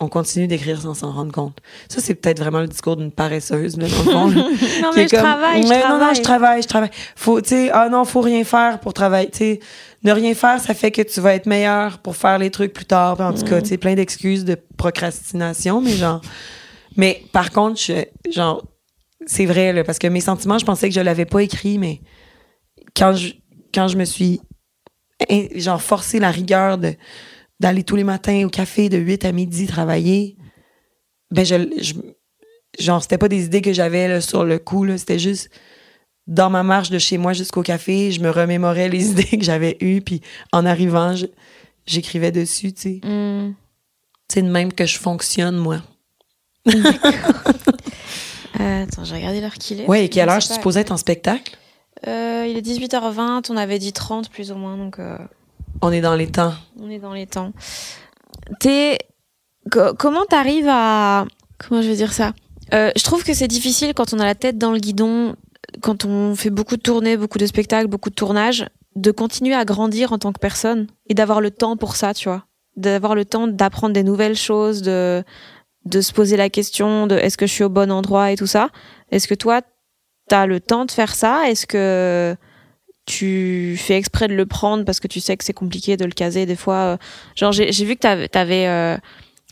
on 0.00 0.08
continue 0.08 0.46
d'écrire 0.48 0.80
sans 0.80 0.94
s'en 0.94 1.12
rendre 1.12 1.32
compte. 1.32 1.58
Ça, 1.88 2.00
c'est 2.00 2.14
peut-être 2.16 2.40
vraiment 2.40 2.60
le 2.60 2.66
discours 2.66 2.96
d'une 2.96 3.12
paresseuse, 3.12 3.76
là, 3.76 3.86
dans 3.88 3.98
le 3.98 4.10
fond. 4.10 4.28
Non, 4.82 4.90
mais 4.94 5.06
je 5.08 5.16
travaille, 5.16 5.62
je 5.62 5.68
Ouais, 5.68 5.80
Non, 5.80 5.88
non, 5.90 5.98
travaille. 5.98 6.14
je 6.16 6.22
travaille, 6.22 6.62
je 6.62 6.68
travaille. 6.68 6.90
Faut, 7.16 7.40
tu 7.40 7.48
sais, 7.50 7.70
ah 7.72 7.88
non, 7.88 8.04
faut 8.04 8.20
rien 8.20 8.44
faire 8.44 8.80
pour 8.80 8.92
travailler. 8.92 9.30
Tu 9.30 9.38
sais, 9.38 9.60
ne 10.02 10.12
rien 10.12 10.34
faire, 10.34 10.60
ça 10.60 10.74
fait 10.74 10.90
que 10.90 11.00
tu 11.02 11.20
vas 11.20 11.34
être 11.34 11.46
meilleur 11.46 11.98
pour 11.98 12.16
faire 12.16 12.38
les 12.38 12.50
trucs 12.50 12.72
plus 12.72 12.84
tard. 12.84 13.20
En 13.20 13.32
tout 13.32 13.44
cas, 13.44 13.62
tu 13.62 13.68
sais, 13.68 13.78
plein 13.78 13.94
d'excuses 13.94 14.44
de 14.44 14.56
procrastination, 14.76 15.80
mais 15.80 15.92
genre. 15.92 16.20
Mais 16.96 17.22
par 17.32 17.50
contre, 17.50 17.80
je- 17.80 18.30
genre, 18.30 18.64
c'est 19.26 19.46
vrai, 19.46 19.72
là, 19.72 19.84
parce 19.84 19.98
que 19.98 20.06
mes 20.08 20.20
sentiments, 20.20 20.58
je 20.58 20.66
pensais 20.66 20.88
que 20.88 20.94
je 20.94 21.00
l'avais 21.00 21.24
pas 21.24 21.42
écrit, 21.42 21.78
mais 21.78 22.00
quand 22.96 23.14
je, 23.14 23.32
quand 23.72 23.88
je 23.88 23.96
me 23.96 24.04
suis 24.04 24.40
genre 25.56 25.82
forcé 25.82 26.18
la 26.18 26.30
rigueur 26.30 26.78
de 26.78 26.94
d'aller 27.60 27.84
tous 27.84 27.96
les 27.96 28.04
matins 28.04 28.44
au 28.44 28.50
café 28.50 28.88
de 28.88 28.98
8 28.98 29.24
à 29.24 29.32
midi 29.32 29.66
travailler, 29.66 30.36
ben 31.30 31.44
je, 31.46 31.54
je 31.80 31.94
genre 32.78 33.00
c'était 33.00 33.18
pas 33.18 33.28
des 33.28 33.44
idées 33.44 33.62
que 33.62 33.72
j'avais 33.72 34.20
sur 34.20 34.44
le 34.44 34.58
coup 34.58 34.84
là, 34.84 34.98
c'était 34.98 35.20
juste 35.20 35.50
dans 36.26 36.50
ma 36.50 36.62
marche 36.62 36.90
de 36.90 36.98
chez 36.98 37.18
moi 37.18 37.32
jusqu'au 37.32 37.62
café, 37.62 38.10
je 38.10 38.20
me 38.20 38.30
remémorais 38.30 38.88
les 38.88 39.10
idées 39.10 39.38
que 39.38 39.44
j'avais 39.44 39.76
eues 39.80 40.00
puis 40.00 40.20
en 40.52 40.66
arrivant, 40.66 41.14
j'écrivais 41.86 42.32
dessus, 42.32 42.72
tu 42.72 42.82
sais. 42.82 43.00
Hmm. 43.02 43.54
C'est 44.28 44.42
de 44.42 44.50
même 44.50 44.72
que 44.72 44.86
je 44.86 44.98
fonctionne 44.98 45.56
moi. 45.56 45.82
Euh, 48.60 48.84
attends, 48.84 49.02
j'ai 49.02 49.16
regardé 49.16 49.40
l'heure 49.40 49.54
qu'il 49.54 49.80
est. 49.80 49.86
Ouais, 49.88 50.04
et 50.04 50.08
quelle 50.08 50.28
heure 50.28 50.38
je 50.38 50.46
suis 50.46 50.54
supposée 50.54 50.78
être 50.78 50.92
en 50.92 50.96
spectacle? 50.96 51.58
Euh, 52.06 52.46
Il 52.48 52.56
est 52.56 52.62
18h20, 52.62 53.46
on 53.50 53.56
avait 53.56 53.78
dit 53.78 53.92
30 53.92 54.28
plus 54.30 54.52
ou 54.52 54.56
moins, 54.56 54.76
donc 54.76 54.98
euh, 54.98 55.16
On 55.82 55.90
est 55.92 56.00
dans 56.00 56.14
les 56.14 56.26
temps. 56.30 56.54
on 56.80 56.90
est 56.90 56.98
dans 56.98 57.12
les 57.14 57.26
temps. 57.26 57.52
T'es... 58.60 58.98
co- 59.70 59.94
comment 59.98 60.24
t'arrives 60.24 60.68
à... 60.68 61.24
Comment 61.58 61.82
je 61.82 61.88
vais 61.88 61.96
dire 61.96 62.12
ça 62.12 62.32
Euh, 62.72 62.90
Je 62.96 63.02
trouve 63.04 63.24
que 63.24 63.34
c'est 63.34 63.48
difficile 63.48 63.94
quand 63.94 64.12
on 64.12 64.18
a 64.18 64.24
la 64.24 64.34
tête 64.34 64.58
dans 64.58 64.72
le 64.72 64.78
guidon, 64.78 65.36
quand 65.80 66.04
on 66.04 66.34
fait 66.34 66.50
beaucoup 66.50 66.76
de 66.76 66.82
tournées, 66.82 67.16
beaucoup 67.16 67.38
de 67.38 67.46
spectacles, 67.46 67.88
beaucoup 67.88 68.10
de 68.10 68.14
tournages, 68.14 68.66
de 68.96 69.10
continuer 69.10 69.54
à 69.54 69.64
grandir 69.64 70.12
en 70.12 70.18
tant 70.18 70.32
que 70.32 70.38
personne 70.40 70.86
et 71.08 71.14
d'avoir 71.14 71.40
le 71.40 71.50
temps 71.50 71.76
pour 71.76 71.96
ça, 71.96 72.12
tu 72.14 72.28
vois. 72.28 72.44
d'avoir 72.76 73.14
le 73.14 73.24
temps 73.24 73.46
d'apprendre 73.48 73.94
des 73.94 74.02
nouvelles 74.02 74.36
choses, 74.36 74.82
de 74.82 75.22
de 75.86 76.00
se 76.00 76.12
poser 76.14 76.38
la 76.38 76.48
question 76.48 77.06
de 77.06 77.14
est-ce 77.14 77.36
que 77.36 77.46
je 77.46 77.52
suis 77.52 77.62
au 77.64 77.68
bon 77.68 77.92
endroit 77.92 78.30
et 78.32 78.36
tout 78.36 78.46
ça. 78.46 78.70
Est-ce 79.10 79.28
que 79.28 79.34
toi, 79.34 79.60
tu 80.28 80.34
as 80.34 80.46
le 80.46 80.60
temps 80.60 80.84
de 80.84 80.90
faire 80.90 81.14
ça 81.14 81.48
Est-ce 81.48 81.66
que 81.66 82.36
tu 83.06 83.76
fais 83.78 83.96
exprès 83.96 84.28
de 84.28 84.34
le 84.34 84.46
prendre 84.46 84.84
parce 84.84 84.98
que 85.00 85.08
tu 85.08 85.20
sais 85.20 85.36
que 85.36 85.44
c'est 85.44 85.52
compliqué 85.52 85.96
de 85.96 86.04
le 86.04 86.12
caser 86.12 86.46
des 86.46 86.56
fois 86.56 86.74
euh, 86.74 86.96
Genre, 87.36 87.52
j'ai 87.52 87.84
vu 87.84 87.96
que 87.96 88.00
t'avais, 88.00 88.34
avais, 88.34 88.66
euh, 88.66 88.96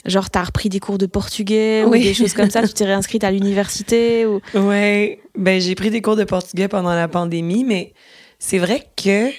genre, 0.07 0.31
t'as 0.31 0.45
repris 0.45 0.68
des 0.68 0.81
cours 0.81 0.99
de 0.99 1.07
portugais 1.07 1.85
ou 1.85 1.91
des 1.91 2.14
choses 2.14 2.33
comme 2.33 2.51
ça. 2.51 2.66
Tu 2.66 2.73
t'es 2.73 2.85
réinscrite 2.85 3.25
à 3.25 3.31
l'université 3.31 4.27
ou 4.27 4.41
Ouais, 4.55 5.20
ben 5.37 5.61
j'ai 5.61 5.75
pris 5.75 5.91
des 5.91 6.01
cours 6.01 6.16
de 6.16 6.25
portugais 6.25 6.68
pendant 6.68 6.95
la 6.95 7.09
pandémie, 7.09 7.64
mais 7.64 7.93
c'est 8.39 8.59
vrai 8.59 8.87
que 8.97 9.31
tu 9.31 9.37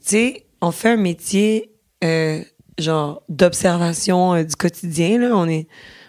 sais, 0.00 0.46
on 0.60 0.70
fait 0.70 0.90
un 0.90 0.96
métier 0.96 1.72
euh, 2.04 2.40
genre 2.78 3.22
d'observation 3.28 4.34
euh, 4.34 4.44
du 4.44 4.56
quotidien 4.56 5.18
là. 5.18 5.30
On 5.32 5.48
est 5.48 5.66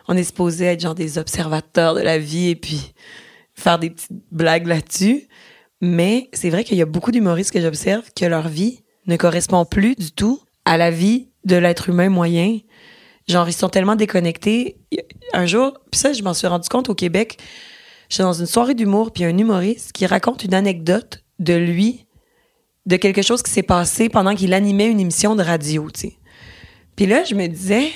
on 0.08 0.16
est 0.16 0.24
supposé 0.24 0.66
être 0.66 0.80
genre 0.80 0.96
des 0.96 1.18
observateurs 1.18 1.96
de 1.96 2.02
la 2.02 2.18
vie 2.18 2.50
et 2.50 2.56
puis 2.56 2.94
faire 3.58 3.80
des 3.80 3.90
petites 3.90 4.12
blagues 4.32 4.68
là-dessus. 4.68 5.28
Mais 5.82 6.30
c'est 6.34 6.50
vrai 6.50 6.64
qu'il 6.64 6.78
y 6.78 6.82
a 6.82 6.86
beaucoup 6.86 7.12
d'humoristes 7.12 7.52
que 7.52 7.62
j'observe 7.62 8.06
que 8.16 8.26
leur 8.26 8.48
vie 8.48 8.84
ne 9.08 9.16
correspond 9.16 9.66
plus 9.66 9.96
du 9.96 10.12
tout 10.12 10.42
à 10.66 10.78
la 10.78 10.92
vie 10.92 11.30
de 11.46 11.56
l'être 11.56 11.90
humain 11.90 12.10
moyen. 12.10 12.60
Genre, 13.28 13.48
ils 13.48 13.54
sont 13.54 13.70
tellement 13.70 13.96
déconnectés. 13.96 14.78
Un 15.34 15.46
jour, 15.46 15.78
puis 15.92 16.00
ça, 16.00 16.14
je 16.14 16.24
m'en 16.24 16.34
suis 16.34 16.48
rendu 16.48 16.70
compte 16.70 16.90
au 16.90 16.96
Québec. 16.96 17.38
J'étais 18.10 18.24
dans 18.24 18.34
une 18.34 18.46
soirée 18.46 18.74
d'humour, 18.74 19.12
puis 19.12 19.26
un 19.26 19.38
humoriste 19.38 19.92
qui 19.92 20.06
raconte 20.06 20.44
une 20.44 20.54
anecdote 20.54 21.24
de 21.40 21.54
lui, 21.54 22.06
de 22.86 22.96
quelque 22.96 23.22
chose 23.22 23.44
qui 23.44 23.52
s'est 23.52 23.64
passé 23.64 24.08
pendant 24.08 24.34
qu'il 24.34 24.54
animait 24.54 24.90
une 24.90 25.00
émission 25.00 25.36
de 25.36 25.44
radio, 25.44 25.90
tu 25.92 26.02
sais. 26.02 26.18
Puis 26.96 27.06
là, 27.06 27.24
je 27.26 27.36
me 27.36 27.48
disais, 27.48 27.92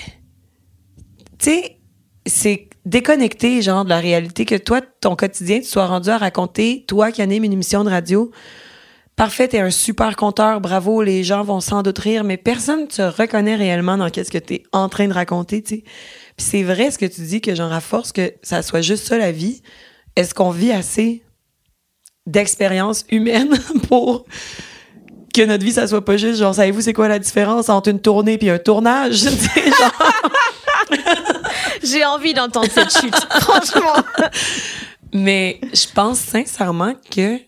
tu 1.39 1.49
sais, 1.49 1.80
c'est 2.25 2.69
déconnecté, 2.85 3.61
genre, 3.61 3.83
de 3.83 3.89
la 3.89 3.99
réalité 3.99 4.45
que 4.45 4.55
toi, 4.55 4.81
ton 5.01 5.15
quotidien, 5.15 5.59
tu 5.59 5.65
sois 5.65 5.85
rendu 5.85 6.09
à 6.09 6.17
raconter, 6.17 6.85
toi 6.87 7.11
qui 7.11 7.21
anime 7.21 7.43
une 7.43 7.53
émission 7.53 7.83
de 7.83 7.89
radio. 7.89 8.31
Parfait, 9.15 9.47
t'es 9.47 9.59
un 9.59 9.69
super 9.69 10.15
conteur, 10.15 10.61
bravo, 10.61 11.03
les 11.03 11.23
gens 11.23 11.43
vont 11.43 11.59
sans 11.59 11.83
doute 11.83 11.99
rire, 11.99 12.23
mais 12.23 12.37
personne 12.37 12.81
ne 12.81 12.85
te 12.87 13.01
reconnaît 13.01 13.55
réellement 13.55 13.97
dans 13.97 14.09
qu'est-ce 14.09 14.31
que 14.31 14.37
t'es 14.37 14.63
en 14.71 14.89
train 14.89 15.07
de 15.07 15.13
raconter, 15.13 15.61
tu. 15.61 15.81
Puis 15.81 16.45
c'est 16.45 16.63
vrai 16.63 16.89
ce 16.91 16.97
que 16.97 17.05
tu 17.05 17.21
dis, 17.21 17.41
que 17.41 17.53
genre, 17.53 17.71
à 17.71 17.81
force 17.81 18.11
que 18.11 18.33
ça 18.41 18.61
soit 18.63 18.81
juste 18.81 19.07
ça 19.07 19.17
la 19.17 19.31
vie, 19.31 19.61
est-ce 20.15 20.33
qu'on 20.33 20.49
vit 20.49 20.71
assez 20.71 21.23
d'expérience 22.25 23.05
humaine 23.11 23.53
pour 23.87 24.25
que 25.33 25.45
notre 25.45 25.63
vie, 25.63 25.73
ça 25.73 25.87
soit 25.87 26.03
pas 26.03 26.17
juste 26.17 26.39
genre, 26.39 26.55
savez-vous 26.55 26.81
c'est 26.81 26.93
quoi 26.93 27.07
la 27.07 27.19
différence 27.19 27.69
entre 27.69 27.89
une 27.89 28.01
tournée 28.01 28.37
puis 28.37 28.49
un 28.49 28.59
tournage? 28.59 29.25
J'ai 31.83 32.05
envie 32.05 32.33
d'entendre 32.33 32.69
cette 32.71 32.91
chute, 32.91 33.15
franchement. 33.41 34.03
Mais 35.13 35.59
je 35.73 35.91
pense 35.93 36.19
sincèrement 36.19 36.93
que 37.09 37.39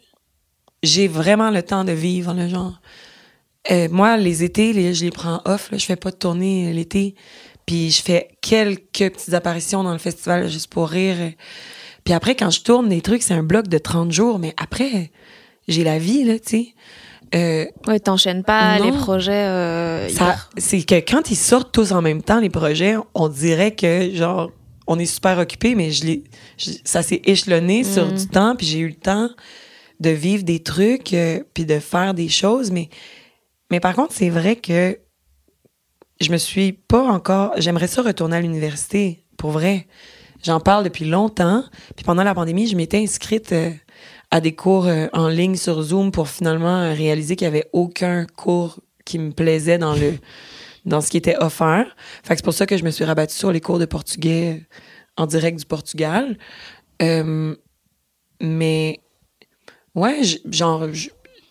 j'ai 0.81 1.07
vraiment 1.07 1.49
le 1.49 1.63
temps 1.63 1.83
de 1.83 1.93
vivre, 1.93 2.33
le 2.33 2.47
genre. 2.47 2.81
Euh, 3.71 3.87
moi, 3.89 4.17
les 4.17 4.43
étés, 4.43 4.93
je 4.93 5.05
les 5.05 5.11
prends 5.11 5.41
off. 5.45 5.71
Là, 5.71 5.77
je 5.77 5.85
fais 5.85 5.95
pas 5.95 6.11
de 6.11 6.17
tournée 6.17 6.73
l'été. 6.73 7.15
Puis 7.65 7.91
je 7.91 8.01
fais 8.01 8.27
quelques 8.41 9.13
petites 9.13 9.33
apparitions 9.33 9.83
dans 9.83 9.93
le 9.93 9.97
festival 9.99 10.49
juste 10.49 10.67
pour 10.67 10.89
rire. 10.89 11.31
Puis 12.03 12.13
après, 12.13 12.35
quand 12.35 12.49
je 12.49 12.61
tourne 12.61 12.89
des 12.89 13.01
trucs, 13.01 13.23
c'est 13.23 13.33
un 13.33 13.43
bloc 13.43 13.67
de 13.67 13.77
30 13.77 14.11
jours. 14.11 14.39
Mais 14.39 14.53
après, 14.57 15.11
j'ai 15.69 15.85
la 15.85 15.97
vie, 15.97 16.25
là, 16.25 16.37
tu 16.39 16.49
sais. 16.49 16.73
Euh, 17.35 17.65
ouais, 17.87 17.99
t'enchaînes 17.99 18.43
pas 18.43 18.77
les 18.79 18.91
projets. 18.91 19.31
Euh, 19.31 20.07
c'est 20.57 20.83
que 20.83 20.95
quand 20.95 21.31
ils 21.31 21.35
sortent 21.35 21.71
tous 21.71 21.91
en 21.91 22.01
même 22.01 22.21
temps, 22.21 22.39
les 22.39 22.49
projets, 22.49 22.95
on 23.15 23.27
dirait 23.27 23.71
que, 23.71 24.11
genre, 24.13 24.51
on 24.85 24.99
est 24.99 25.05
super 25.05 25.39
occupé, 25.39 25.75
mais 25.75 25.91
je 25.91 26.05
l'ai, 26.05 26.23
ça 26.83 27.01
s'est 27.01 27.21
échelonné 27.25 27.83
sur 27.83 28.05
mm. 28.05 28.13
du 28.13 28.27
temps, 28.27 28.55
puis 28.55 28.67
j'ai 28.67 28.79
eu 28.79 28.89
le 28.89 28.95
temps 28.95 29.29
de 29.99 30.09
vivre 30.09 30.43
des 30.43 30.61
trucs, 30.61 31.13
euh, 31.13 31.39
puis 31.53 31.65
de 31.65 31.79
faire 31.79 32.13
des 32.13 32.29
choses. 32.29 32.71
Mais, 32.71 32.89
mais 33.71 33.79
par 33.79 33.95
contre, 33.95 34.13
c'est 34.13 34.29
vrai 34.29 34.55
que 34.55 34.99
je 36.21 36.31
me 36.31 36.37
suis 36.37 36.73
pas 36.73 37.03
encore. 37.03 37.53
J'aimerais 37.57 37.87
ça 37.87 38.01
retourner 38.01 38.37
à 38.37 38.41
l'université, 38.41 39.23
pour 39.37 39.51
vrai. 39.51 39.87
J'en 40.43 40.59
parle 40.59 40.83
depuis 40.83 41.05
longtemps. 41.05 41.63
Puis 41.95 42.03
pendant 42.03 42.23
la 42.23 42.35
pandémie, 42.35 42.67
je 42.67 42.75
m'étais 42.75 42.97
inscrite 42.97 43.53
euh, 43.53 43.71
à 44.33 44.41
des 44.41 44.55
cours 44.55 44.87
euh, 44.87 45.05
en 45.13 45.27
ligne 45.27 45.55
sur 45.55 45.79
Zoom 45.83 46.11
pour 46.11 46.27
finalement 46.27 46.81
euh, 46.81 46.93
réaliser 46.93 47.35
qu'il 47.35 47.45
y 47.45 47.47
avait 47.47 47.69
aucun 47.71 48.25
cours 48.25 48.79
qui 49.05 49.19
me 49.19 49.31
plaisait 49.31 49.77
dans 49.77 49.93
le 49.93 50.13
dans 50.85 51.01
ce 51.01 51.11
qui 51.11 51.17
était 51.17 51.37
offert. 51.37 51.95
Fait 52.23 52.35
c'est 52.35 52.43
pour 52.43 52.55
ça 52.55 52.65
que 52.65 52.75
je 52.75 52.83
me 52.83 52.89
suis 52.89 53.05
rabattue 53.05 53.35
sur 53.35 53.51
les 53.51 53.61
cours 53.61 53.77
de 53.77 53.85
portugais 53.85 54.53
euh, 54.53 55.21
en 55.21 55.27
direct 55.27 55.59
du 55.59 55.65
Portugal. 55.65 56.35
mais 58.41 58.99
ouais, 59.93 60.21
genre 60.49 60.87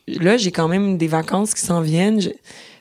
là 0.09 0.37
j'ai 0.37 0.51
quand 0.51 0.67
même 0.67 0.99
des 0.99 1.07
vacances 1.07 1.55
qui 1.55 1.61
s'en 1.61 1.83
viennent. 1.83 2.21
Je, 2.21 2.31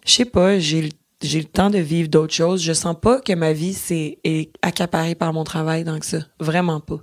sais 0.03 0.25
pas, 0.25 0.57
j'ai 0.57 0.89
j'ai 1.21 1.39
le 1.39 1.45
temps 1.45 1.69
de 1.69 1.77
vivre 1.77 2.09
d'autres 2.09 2.33
choses. 2.33 2.63
Je 2.63 2.73
sens 2.73 2.95
pas 2.99 3.21
que 3.21 3.33
ma 3.33 3.53
vie 3.53 3.75
c'est 3.75 4.17
est 4.23 4.51
accaparée 4.63 5.13
par 5.13 5.31
mon 5.31 5.43
travail 5.43 5.83
donc 5.83 6.05
ça, 6.05 6.21
vraiment 6.39 6.79
pas 6.79 7.01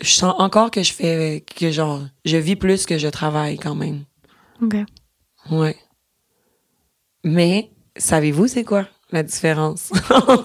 je 0.00 0.10
sens 0.10 0.34
encore 0.38 0.70
que 0.70 0.82
je 0.82 0.92
fais 0.92 1.44
que 1.56 1.70
genre 1.70 2.00
je 2.24 2.36
vis 2.36 2.56
plus 2.56 2.86
que 2.86 2.98
je 2.98 3.08
travaille 3.08 3.58
quand 3.58 3.74
même. 3.74 4.04
OK. 4.62 4.76
Ouais. 5.50 5.76
Mais 7.24 7.70
savez-vous 7.96 8.46
c'est 8.48 8.64
quoi 8.64 8.86
la 9.10 9.22
différence 9.22 9.92
un 10.10 10.44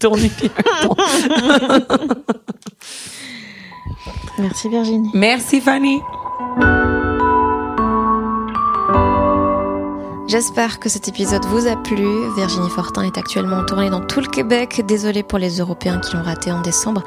Merci 4.38 4.68
Virginie. 4.68 5.10
Merci 5.14 5.60
Fanny. 5.60 6.00
J'espère 10.30 10.78
que 10.78 10.88
cet 10.88 11.08
épisode 11.08 11.44
vous 11.46 11.66
a 11.66 11.74
plu. 11.74 12.06
Virginie 12.36 12.70
Fortin 12.70 13.02
est 13.02 13.18
actuellement 13.18 13.56
en 13.56 13.64
tournée 13.64 13.90
dans 13.90 13.98
tout 13.98 14.20
le 14.20 14.28
Québec. 14.28 14.80
Désolée 14.86 15.24
pour 15.24 15.40
les 15.40 15.58
Européens 15.58 15.98
qui 15.98 16.14
l'ont 16.14 16.22
raté 16.22 16.52
en 16.52 16.60
décembre. 16.60 17.02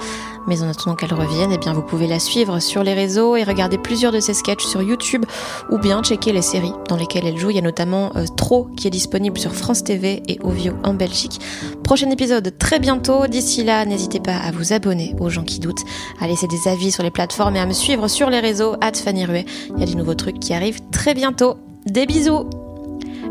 Mais 0.45 0.61
en 0.61 0.67
attendant 0.67 0.97
qu'elle 0.97 1.13
revienne, 1.13 1.49
eh 1.53 1.57
bien, 1.57 1.71
vous 1.71 1.83
pouvez 1.83 2.05
la 2.05 2.19
suivre 2.19 2.59
sur 2.59 2.83
les 2.83 2.93
réseaux 2.93 3.37
et 3.37 3.45
regarder 3.45 3.77
plusieurs 3.77 4.11
de 4.11 4.19
ses 4.19 4.33
sketchs 4.33 4.65
sur 4.65 4.81
YouTube 4.81 5.23
ou 5.71 5.77
bien 5.77 6.03
checker 6.03 6.33
les 6.33 6.41
séries 6.41 6.73
dans 6.89 6.97
lesquelles 6.97 7.25
elle 7.25 7.37
joue. 7.37 7.49
Il 7.49 7.55
y 7.55 7.59
a 7.59 7.61
notamment 7.61 8.11
euh, 8.17 8.25
Tro 8.35 8.67
qui 8.75 8.87
est 8.87 8.91
disponible 8.91 9.39
sur 9.39 9.55
France 9.55 9.85
TV 9.85 10.21
et 10.27 10.39
Ovio 10.43 10.73
en 10.83 10.93
Belgique. 10.93 11.39
Prochain 11.85 12.09
épisode 12.09 12.57
très 12.57 12.79
bientôt. 12.79 13.27
D'ici 13.27 13.63
là, 13.63 13.85
n'hésitez 13.85 14.19
pas 14.19 14.35
à 14.35 14.51
vous 14.51 14.73
abonner 14.73 15.15
aux 15.21 15.29
gens 15.29 15.45
qui 15.45 15.61
doutent, 15.61 15.85
à 16.19 16.27
laisser 16.27 16.47
des 16.47 16.67
avis 16.67 16.91
sur 16.91 17.03
les 17.03 17.11
plateformes 17.11 17.55
et 17.55 17.61
à 17.61 17.65
me 17.65 17.71
suivre 17.71 18.09
sur 18.09 18.29
les 18.29 18.41
réseaux. 18.41 18.75
Fanny 19.01 19.23
Ruet. 19.23 19.45
Il 19.69 19.79
y 19.79 19.83
a 19.83 19.85
des 19.85 19.95
nouveaux 19.95 20.13
trucs 20.13 20.41
qui 20.41 20.53
arrivent 20.53 20.81
très 20.91 21.13
bientôt. 21.13 21.55
Des 21.85 22.05
bisous 22.05 22.49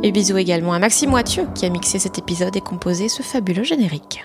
et 0.02 0.12
bisous 0.12 0.38
également 0.38 0.72
à 0.72 0.78
Maxime 0.78 1.10
Moitieu 1.10 1.46
qui 1.54 1.66
a 1.66 1.70
mixé 1.70 1.98
cet 1.98 2.18
épisode 2.18 2.56
et 2.56 2.60
composé 2.60 3.08
ce 3.08 3.22
fabuleux 3.22 3.64
générique. 3.64 4.24